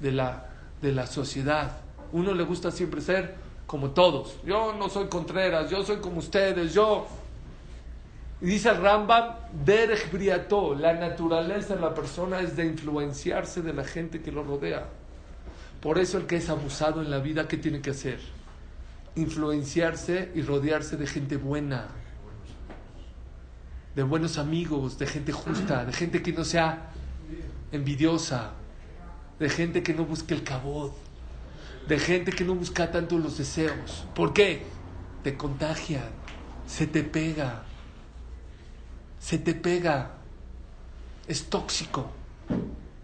de 0.00 0.12
la 0.12 0.46
de 0.80 0.92
la 0.92 1.06
sociedad. 1.06 1.78
Uno 2.12 2.32
le 2.32 2.44
gusta 2.44 2.70
siempre 2.70 3.02
ser 3.02 3.43
como 3.66 3.90
todos. 3.90 4.36
Yo 4.44 4.74
no 4.74 4.88
soy 4.88 5.06
Contreras, 5.06 5.70
yo 5.70 5.84
soy 5.84 5.96
como 5.96 6.18
ustedes, 6.18 6.74
yo 6.74 7.06
y 8.44 8.46
dice 8.46 8.68
el 8.68 8.76
Rambam, 8.76 9.36
Derech 9.64 10.12
Briató, 10.12 10.74
la 10.74 10.92
naturaleza 10.92 11.76
de 11.76 11.80
la 11.80 11.94
persona 11.94 12.40
es 12.40 12.54
de 12.54 12.66
influenciarse 12.66 13.62
de 13.62 13.72
la 13.72 13.84
gente 13.84 14.20
que 14.20 14.30
lo 14.30 14.42
rodea. 14.42 14.86
Por 15.80 15.98
eso 15.98 16.18
el 16.18 16.26
que 16.26 16.36
es 16.36 16.50
abusado 16.50 17.00
en 17.00 17.10
la 17.10 17.20
vida, 17.20 17.48
¿qué 17.48 17.56
tiene 17.56 17.80
que 17.80 17.90
hacer? 17.90 18.18
Influenciarse 19.14 20.30
y 20.34 20.42
rodearse 20.42 20.98
de 20.98 21.06
gente 21.06 21.38
buena, 21.38 21.88
de 23.94 24.02
buenos 24.02 24.36
amigos, 24.36 24.98
de 24.98 25.06
gente 25.06 25.32
justa, 25.32 25.86
de 25.86 25.92
gente 25.94 26.22
que 26.22 26.32
no 26.32 26.44
sea 26.44 26.90
envidiosa, 27.72 28.50
de 29.38 29.48
gente 29.48 29.82
que 29.82 29.94
no 29.94 30.04
busque 30.04 30.34
el 30.34 30.42
cabot, 30.42 30.94
de 31.88 31.98
gente 31.98 32.32
que 32.32 32.44
no 32.44 32.54
busca 32.54 32.90
tanto 32.90 33.18
los 33.18 33.38
deseos. 33.38 34.06
¿Por 34.14 34.32
qué? 34.32 34.62
Te 35.22 35.36
contagian, 35.36 36.10
se 36.66 36.86
te 36.86 37.02
pega 37.02 37.64
se 39.24 39.38
te 39.38 39.54
pega, 39.54 40.10
es 41.26 41.48
tóxico. 41.48 42.10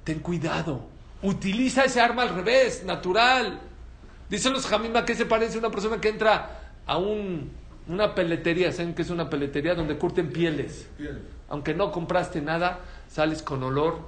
Ten 0.04 0.18
cuidado. 0.18 0.84
Utiliza 1.22 1.84
ese 1.84 1.98
arma 1.98 2.20
al 2.20 2.34
revés, 2.34 2.84
natural. 2.84 3.58
Dicen 4.28 4.52
los 4.52 4.66
Jamima 4.66 5.06
que 5.06 5.14
se 5.14 5.24
parece 5.24 5.56
a 5.56 5.60
una 5.60 5.70
persona 5.70 5.98
que 5.98 6.10
entra 6.10 6.74
a 6.84 6.98
un, 6.98 7.50
una 7.88 8.14
peletería. 8.14 8.70
¿Saben 8.70 8.94
que 8.94 9.00
es 9.00 9.08
una 9.08 9.30
peletería 9.30 9.74
donde 9.74 9.96
curten 9.96 10.30
pieles? 10.30 10.90
Aunque 11.48 11.72
no 11.72 11.90
compraste 11.90 12.42
nada, 12.42 12.80
sales 13.08 13.42
con 13.42 13.62
olor 13.62 14.00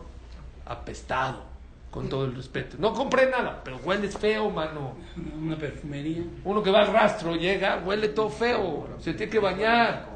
apestado, 0.66 1.44
con 1.92 2.08
todo 2.08 2.24
el 2.24 2.34
respeto. 2.34 2.76
No 2.80 2.92
compré 2.94 3.30
nada, 3.30 3.60
pero 3.62 3.76
hueles 3.76 4.16
feo, 4.16 4.50
mano. 4.50 4.94
Una 5.40 5.56
perfumería. 5.56 6.24
Uno 6.42 6.62
que 6.62 6.70
va 6.70 6.80
al 6.80 6.92
rastro, 6.92 7.36
llega, 7.36 7.82
huele 7.84 8.08
todo 8.08 8.30
feo, 8.30 8.88
se 8.98 9.12
tiene 9.14 9.30
que 9.30 9.38
bañar. 9.38 10.08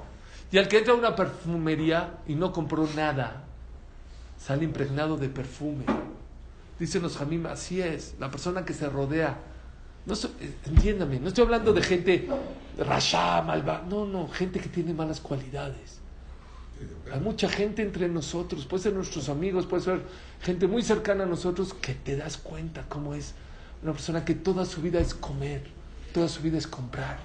Y 0.51 0.57
al 0.59 0.67
que 0.69 0.79
entra 0.79 0.95
a 0.95 0.97
una 0.97 1.15
perfumería 1.15 2.15
y 2.27 2.35
no 2.35 2.51
compró 2.51 2.89
nada, 2.97 3.45
sale 4.39 4.65
impregnado 4.65 5.17
de 5.19 5.29
perfume. 5.29 5.85
Dicen 6.79 7.03
los 7.03 7.17
jamim, 7.19 7.45
así 7.47 7.81
es, 7.83 8.15
la 8.19 8.31
persona 8.31 8.65
que 8.65 8.73
se 8.73 8.89
rodea. 8.89 9.37
No 10.07 10.15
so- 10.15 10.31
eh, 10.41 10.55
entiéndame, 10.67 11.21
no 11.21 11.29
estoy 11.29 11.45
hablando 11.45 11.73
de 11.75 11.83
gente 11.83 12.29
rasha, 12.79 13.43
malva, 13.43 13.83
no, 13.87 14.07
no, 14.07 14.29
gente 14.29 14.61
que 14.61 14.69
tiene 14.71 14.95
malas 14.95 15.21
cualidades. 15.21 15.96
Hay 17.13 17.21
mucha 17.21 17.49
gente 17.49 17.83
entre 17.83 18.09
nosotros, 18.09 18.67
puede 18.67 18.83
ser 18.83 18.93
nuestros 18.93 19.29
amigos, 19.29 19.67
puede 19.67 19.83
ser 19.83 20.03
gente 20.43 20.67
muy 20.67 20.83
cercana 20.83 21.25
a 21.25 21.27
nosotros 21.27 21.73
que 21.73 21.95
te 21.95 22.17
das 22.17 22.37
cuenta 22.37 22.85
cómo 22.89 23.15
es 23.15 23.35
una 23.83 23.93
persona 23.93 24.25
que 24.25 24.35
toda 24.35 24.65
su 24.65 24.83
vida 24.83 25.01
es 25.01 25.15
comer, 25.15 25.63
toda 26.13 26.29
su 26.29 26.43
vida 26.43 26.59
es 26.59 26.67
comprar, 26.67 27.19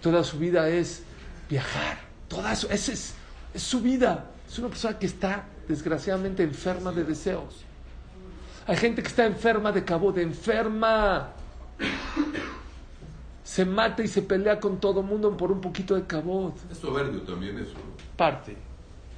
toda 0.00 0.22
su 0.22 0.38
vida 0.38 0.68
es 0.68 1.02
viajar, 1.50 1.98
toda 2.28 2.54
su, 2.54 2.68
esa 2.68 2.92
es, 2.92 3.14
es 3.54 3.62
su 3.62 3.80
vida. 3.80 4.30
Es 4.48 4.58
una 4.58 4.68
persona 4.68 4.98
que 4.98 5.06
está 5.06 5.46
desgraciadamente 5.66 6.42
enferma 6.42 6.90
de 6.92 7.04
deseos. 7.04 7.64
Hay 8.66 8.76
gente 8.76 9.02
que 9.02 9.08
está 9.08 9.26
enferma 9.26 9.72
de 9.72 9.84
cabo, 9.84 10.12
de 10.12 10.22
enferma. 10.22 11.30
Se 13.44 13.64
mata 13.64 14.02
y 14.02 14.08
se 14.08 14.22
pelea 14.22 14.60
con 14.60 14.78
todo 14.78 15.02
mundo 15.02 15.36
por 15.36 15.52
un 15.52 15.60
poquito 15.60 15.94
de 15.94 16.06
cabot. 16.06 16.54
Es 16.70 16.78
soberbio 16.78 17.22
también 17.22 17.58
eso. 17.58 17.74
Parte. 18.16 18.67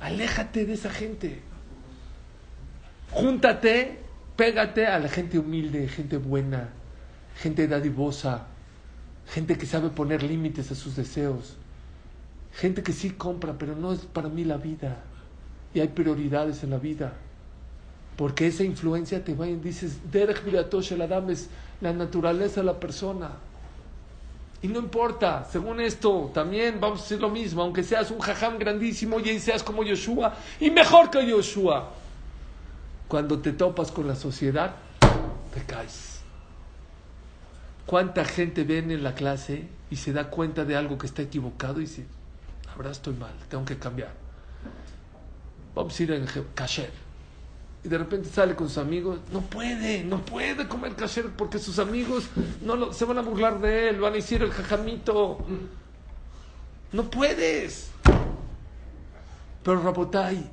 Aléjate 0.00 0.64
de 0.64 0.74
esa 0.74 0.90
gente. 0.90 1.40
Júntate, 3.10 3.98
pégate 4.36 4.86
a 4.86 4.98
la 4.98 5.08
gente 5.08 5.38
humilde, 5.38 5.88
gente 5.88 6.16
buena, 6.16 6.70
gente 7.36 7.66
dadivosa, 7.66 8.46
gente 9.26 9.58
que 9.58 9.66
sabe 9.66 9.90
poner 9.90 10.22
límites 10.22 10.70
a 10.70 10.74
sus 10.74 10.96
deseos, 10.96 11.56
gente 12.52 12.82
que 12.82 12.92
sí 12.92 13.10
compra, 13.10 13.58
pero 13.58 13.76
no 13.76 13.92
es 13.92 14.00
para 14.00 14.28
mí 14.28 14.44
la 14.44 14.56
vida. 14.56 14.96
Y 15.74 15.80
hay 15.80 15.88
prioridades 15.88 16.64
en 16.64 16.70
la 16.70 16.78
vida. 16.78 17.12
Porque 18.16 18.46
esa 18.46 18.64
influencia 18.64 19.24
te 19.24 19.34
va 19.34 19.46
y 19.48 19.56
dices, 19.56 20.10
Derech 20.10 20.44
Biratosh 20.44 20.92
el 20.92 21.02
es 21.30 21.48
la 21.80 21.92
naturaleza 21.92 22.60
de 22.60 22.66
la 22.66 22.80
persona. 22.80 23.30
Y 24.62 24.68
no 24.68 24.78
importa, 24.78 25.48
según 25.50 25.80
esto, 25.80 26.30
también 26.34 26.78
vamos 26.80 27.00
a 27.00 27.02
decir 27.02 27.20
lo 27.20 27.30
mismo, 27.30 27.62
aunque 27.62 27.82
seas 27.82 28.10
un 28.10 28.18
jajam 28.18 28.58
grandísimo 28.58 29.18
y 29.18 29.38
seas 29.38 29.62
como 29.62 29.82
Yoshua, 29.82 30.34
y 30.60 30.70
mejor 30.70 31.10
que 31.10 31.26
Yoshua. 31.26 31.90
Cuando 33.08 33.38
te 33.38 33.52
topas 33.52 33.90
con 33.90 34.06
la 34.06 34.14
sociedad, 34.14 34.74
te 35.54 35.64
caes. 35.64 36.20
¿Cuánta 37.86 38.24
gente 38.24 38.64
viene 38.64 38.94
en 38.94 39.02
la 39.02 39.14
clase 39.14 39.66
y 39.90 39.96
se 39.96 40.12
da 40.12 40.28
cuenta 40.28 40.64
de 40.64 40.76
algo 40.76 40.98
que 40.98 41.06
está 41.06 41.22
equivocado 41.22 41.80
y 41.80 41.86
dice, 41.86 42.06
verdad 42.80 42.92
estoy 42.92 43.14
mal, 43.14 43.32
tengo 43.50 43.64
que 43.66 43.78
cambiar? 43.78 44.12
Vamos 45.74 46.00
a 46.00 46.02
ir 46.02 46.12
en 46.12 46.26
kasher. 46.54 46.90
Y 47.82 47.88
de 47.88 47.96
repente 47.98 48.28
sale 48.28 48.54
con 48.54 48.68
sus 48.68 48.78
amigos, 48.78 49.20
no 49.32 49.40
puede, 49.40 50.04
no 50.04 50.22
puede 50.24 50.68
comer 50.68 50.94
kasher 50.94 51.30
porque 51.30 51.58
sus 51.58 51.78
amigos 51.78 52.24
no 52.60 52.76
lo- 52.76 52.92
se 52.92 53.06
van 53.06 53.16
a 53.18 53.22
burlar 53.22 53.58
de 53.60 53.88
él, 53.88 54.00
van 54.00 54.12
a 54.12 54.16
decir 54.16 54.42
el 54.42 54.50
jajamito. 54.50 55.38
No 56.92 57.08
puedes. 57.10 57.90
Pero 59.62 59.80
Rabotai, 59.82 60.44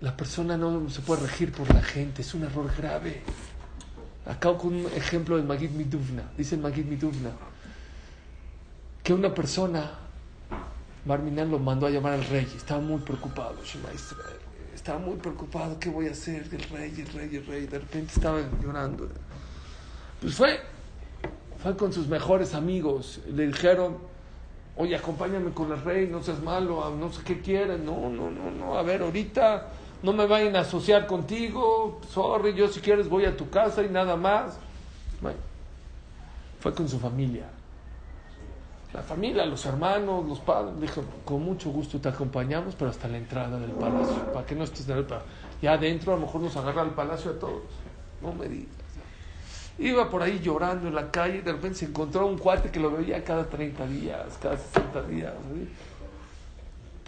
la 0.00 0.16
persona 0.16 0.56
no 0.56 0.88
se 0.90 1.00
puede 1.00 1.22
regir 1.22 1.52
por 1.52 1.72
la 1.72 1.82
gente, 1.82 2.22
es 2.22 2.34
un 2.34 2.42
error 2.42 2.68
grave. 2.76 3.22
Acabo 4.26 4.58
con 4.58 4.74
un 4.74 4.86
ejemplo 4.96 5.36
de 5.36 5.42
Magid 5.42 5.70
Miduvna. 5.70 6.24
Dice 6.36 6.56
Magid 6.56 6.86
Miduvna 6.86 7.30
que 9.02 9.12
una 9.12 9.34
persona, 9.34 9.90
Barminan 11.04 11.50
lo 11.50 11.58
mandó 11.58 11.86
a 11.86 11.90
llamar 11.90 12.12
al 12.12 12.24
rey, 12.24 12.48
estaba 12.56 12.80
muy 12.80 13.00
preocupado, 13.00 13.56
Shema 13.64 13.92
Israel. 13.92 14.38
Estaba 14.82 14.98
muy 14.98 15.14
preocupado, 15.14 15.78
¿qué 15.78 15.88
voy 15.88 16.08
a 16.08 16.10
hacer? 16.10 16.42
El 16.50 16.60
rey, 16.64 16.92
el 16.98 17.06
rey, 17.12 17.36
el 17.36 17.46
rey. 17.46 17.66
De 17.66 17.78
repente 17.78 18.14
estaba 18.16 18.40
llorando. 18.60 19.08
Pues 20.20 20.34
fue, 20.34 20.58
fue 21.62 21.76
con 21.76 21.92
sus 21.92 22.08
mejores 22.08 22.52
amigos. 22.52 23.20
Le 23.32 23.46
dijeron, 23.46 23.98
oye, 24.76 24.96
acompáñame 24.96 25.52
con 25.52 25.70
el 25.70 25.80
rey, 25.82 26.08
no 26.08 26.20
seas 26.20 26.42
malo, 26.42 26.96
no 26.96 27.12
sé 27.12 27.22
qué 27.22 27.40
quieren. 27.40 27.84
No, 27.84 28.10
no, 28.10 28.28
no, 28.28 28.50
no, 28.50 28.76
a 28.76 28.82
ver, 28.82 29.02
ahorita 29.02 29.68
no 30.02 30.12
me 30.12 30.26
vayan 30.26 30.56
a 30.56 30.62
asociar 30.62 31.06
contigo. 31.06 32.00
Sorry, 32.10 32.52
yo 32.52 32.66
si 32.66 32.80
quieres 32.80 33.08
voy 33.08 33.24
a 33.24 33.36
tu 33.36 33.50
casa 33.50 33.84
y 33.84 33.88
nada 33.88 34.16
más. 34.16 34.58
Bueno, 35.20 35.38
fue 36.58 36.74
con 36.74 36.88
su 36.88 36.98
familia. 36.98 37.46
La 38.92 39.02
familia, 39.02 39.46
los 39.46 39.64
hermanos, 39.64 40.26
los 40.26 40.40
padres, 40.40 40.78
dijo, 40.78 41.02
con 41.24 41.42
mucho 41.42 41.70
gusto 41.70 41.98
te 41.98 42.10
acompañamos, 42.10 42.74
pero 42.74 42.90
hasta 42.90 43.08
la 43.08 43.16
entrada 43.16 43.58
del 43.58 43.70
palacio, 43.70 44.30
para 44.32 44.44
que 44.44 44.54
no 44.54 44.64
estés 44.64 44.86
en 44.88 44.98
el. 44.98 45.06
Ya 45.62 45.72
adentro 45.72 46.12
a 46.12 46.16
lo 46.16 46.26
mejor 46.26 46.42
nos 46.42 46.56
agarra 46.56 46.82
el 46.82 46.90
palacio 46.90 47.30
a 47.30 47.38
todos. 47.38 47.62
No 48.20 48.34
me 48.34 48.48
digas. 48.48 48.74
Iba 49.78 50.10
por 50.10 50.22
ahí 50.22 50.40
llorando 50.40 50.88
en 50.88 50.94
la 50.94 51.10
calle 51.10 51.38
y 51.38 51.40
de 51.40 51.52
repente 51.52 51.78
se 51.78 51.86
encontró 51.86 52.26
un 52.26 52.36
cuate 52.36 52.70
que 52.70 52.78
lo 52.78 52.90
veía 52.90 53.24
cada 53.24 53.48
30 53.48 53.86
días, 53.86 54.38
cada 54.40 54.58
60 54.58 55.02
días. 55.04 55.32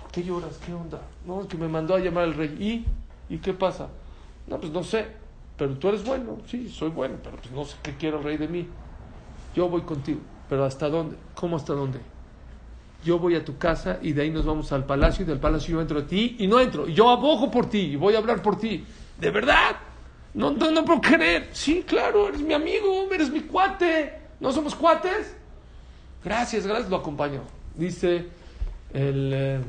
¿Por 0.00 0.10
qué 0.10 0.22
lloras? 0.22 0.58
¿Qué 0.64 0.72
onda? 0.72 1.00
No, 1.26 1.42
es 1.42 1.48
que 1.48 1.58
me 1.58 1.68
mandó 1.68 1.94
a 1.94 1.98
llamar 1.98 2.24
el 2.24 2.34
rey. 2.34 2.56
¿Y? 3.28 3.34
¿Y 3.34 3.38
qué 3.38 3.52
pasa? 3.52 3.88
No, 4.46 4.58
pues 4.58 4.72
no 4.72 4.82
sé. 4.82 5.06
Pero 5.58 5.76
tú 5.76 5.88
eres 5.88 6.02
bueno. 6.04 6.38
Sí, 6.46 6.68
soy 6.70 6.88
bueno, 6.88 7.16
pero 7.22 7.36
pues 7.36 7.50
no 7.50 7.64
sé 7.66 7.76
qué 7.82 7.94
quiere 7.94 8.16
el 8.16 8.24
rey 8.24 8.38
de 8.38 8.48
mí. 8.48 8.66
Yo 9.54 9.68
voy 9.68 9.82
contigo. 9.82 10.20
¿Pero 10.48 10.64
hasta 10.64 10.88
dónde? 10.88 11.16
¿Cómo 11.34 11.56
hasta 11.56 11.72
dónde? 11.72 12.00
Yo 13.04 13.18
voy 13.18 13.34
a 13.34 13.44
tu 13.44 13.58
casa 13.58 13.98
y 14.00 14.12
de 14.12 14.22
ahí 14.22 14.30
nos 14.30 14.46
vamos 14.46 14.72
al 14.72 14.84
palacio 14.86 15.24
y 15.24 15.26
del 15.26 15.38
palacio 15.38 15.74
yo 15.74 15.80
entro 15.80 16.00
a 16.00 16.06
ti 16.06 16.36
y 16.38 16.46
no 16.46 16.60
entro. 16.60 16.88
Yo 16.88 17.10
abogo 17.10 17.50
por 17.50 17.68
ti 17.68 17.80
y 17.80 17.96
voy 17.96 18.14
a 18.14 18.18
hablar 18.18 18.40
por 18.42 18.58
ti. 18.58 18.84
¿De 19.18 19.30
verdad? 19.30 19.76
No, 20.34 20.50
no, 20.50 20.84
puedo 20.84 21.00
creer. 21.00 21.50
Sí, 21.52 21.84
claro, 21.86 22.28
eres 22.28 22.40
mi 22.40 22.54
amigo, 22.54 23.08
eres 23.12 23.30
mi 23.30 23.40
cuate. 23.42 24.14
¿No 24.40 24.52
somos 24.52 24.74
cuates? 24.74 25.36
Gracias, 26.24 26.66
gracias, 26.66 26.90
lo 26.90 26.96
acompaño. 26.96 27.42
Dice 27.74 28.26
el, 28.92 29.32
eh, 29.32 29.60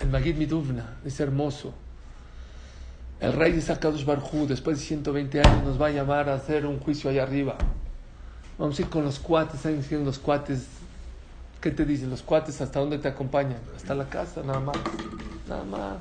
el 0.00 0.08
Magid 0.10 0.36
Miduvna, 0.36 0.96
es 1.04 1.18
hermoso. 1.20 1.72
El 3.20 3.32
rey 3.32 3.52
de 3.52 3.62
Sakadosh 3.62 4.04
Barjú, 4.04 4.46
después 4.46 4.78
de 4.78 4.84
120 4.84 5.40
años, 5.40 5.64
nos 5.64 5.80
va 5.80 5.86
a 5.86 5.90
llamar 5.90 6.28
a 6.28 6.34
hacer 6.34 6.66
un 6.66 6.78
juicio 6.78 7.08
allá 7.08 7.22
arriba. 7.22 7.56
Vamos 8.58 8.78
a 8.78 8.82
ir 8.82 8.88
con 8.88 9.04
los 9.04 9.18
cuates, 9.18 9.60
¿saben 9.60 9.82
diciendo 9.82 10.06
los 10.06 10.18
cuates? 10.18 10.66
¿Qué 11.60 11.70
te 11.70 11.84
dicen 11.84 12.10
los 12.10 12.22
cuates? 12.22 12.60
¿Hasta 12.60 12.80
dónde 12.80 12.98
te 12.98 13.08
acompañan? 13.08 13.58
Hasta 13.76 13.94
la 13.94 14.08
casa, 14.08 14.42
nada 14.42 14.60
más. 14.60 14.76
Nada 15.48 15.64
más. 15.64 15.98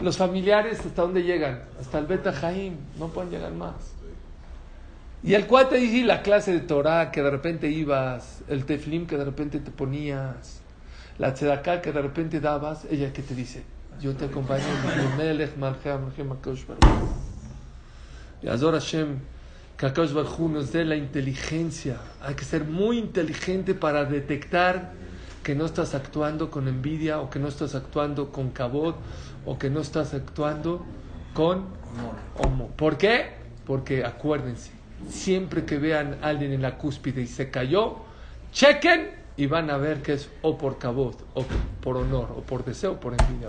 Los 0.00 0.16
familiares, 0.16 0.78
¿hasta 0.86 1.02
dónde 1.02 1.24
llegan? 1.24 1.62
Hasta 1.80 1.98
el 1.98 2.06
Beta 2.06 2.32
Jaim, 2.32 2.76
no 2.98 3.08
pueden 3.08 3.30
llegar 3.30 3.52
más. 3.52 3.74
Y 5.22 5.34
el 5.34 5.46
cuate 5.46 5.76
dice 5.78 6.04
la 6.04 6.22
clase 6.22 6.52
de 6.52 6.60
Torah 6.60 7.10
que 7.10 7.22
de 7.22 7.30
repente 7.30 7.68
ibas, 7.68 8.42
el 8.46 8.64
teflim 8.64 9.08
que 9.08 9.16
de 9.16 9.24
repente 9.24 9.58
te 9.58 9.72
ponías, 9.72 10.60
la 11.18 11.34
tzedaká 11.34 11.82
que 11.82 11.90
de 11.90 12.00
repente 12.00 12.38
dabas, 12.38 12.84
ella 12.88 13.12
que 13.12 13.22
te 13.22 13.34
dice, 13.34 13.64
yo 14.00 14.14
te 14.14 14.26
acompaño 14.26 14.62
Melech, 15.16 15.56
Malcham, 15.56 16.04
Malcham, 16.04 16.30
Akadosh 16.30 16.64
Baruch 16.64 16.84
Hu". 16.84 17.08
Y 18.42 18.48
Azor 18.48 18.74
Hashem, 18.74 19.18
que 19.78 19.86
Akadosh 19.86 20.12
Baruch 20.12 20.38
Hu 20.38 20.48
nos 20.48 20.72
dé 20.72 20.84
la 20.84 20.96
inteligencia. 20.96 21.98
Hay 22.20 22.34
que 22.34 22.44
ser 22.44 22.64
muy 22.64 22.98
inteligente 22.98 23.74
para 23.74 24.04
detectar 24.04 24.92
que 25.44 25.54
no 25.54 25.64
estás 25.64 25.94
actuando 25.94 26.50
con 26.50 26.66
envidia 26.66 27.20
o 27.20 27.30
que 27.30 27.38
no 27.38 27.46
estás 27.46 27.76
actuando 27.76 28.32
con 28.32 28.50
cabot 28.50 28.96
o 29.46 29.56
que 29.56 29.70
no 29.70 29.80
estás 29.80 30.14
actuando 30.14 30.84
con 31.32 31.66
homo. 32.38 32.68
¿Por 32.76 32.98
qué? 32.98 33.34
Porque 33.66 34.04
acuérdense, 34.04 34.72
siempre 35.08 35.64
que 35.64 35.78
vean 35.78 36.18
a 36.22 36.26
alguien 36.26 36.52
en 36.52 36.60
la 36.60 36.76
cúspide 36.76 37.22
y 37.22 37.28
se 37.28 37.48
cayó, 37.48 37.98
chequen 38.52 39.12
y 39.36 39.46
van 39.46 39.70
a 39.70 39.76
ver 39.76 40.02
que 40.02 40.14
es 40.14 40.28
o 40.42 40.58
por 40.58 40.78
cabot, 40.78 41.16
o 41.34 41.44
por 41.80 41.98
honor, 41.98 42.34
o 42.36 42.40
por 42.40 42.64
deseo, 42.64 42.94
o 42.94 43.00
por 43.00 43.14
envidia. 43.14 43.48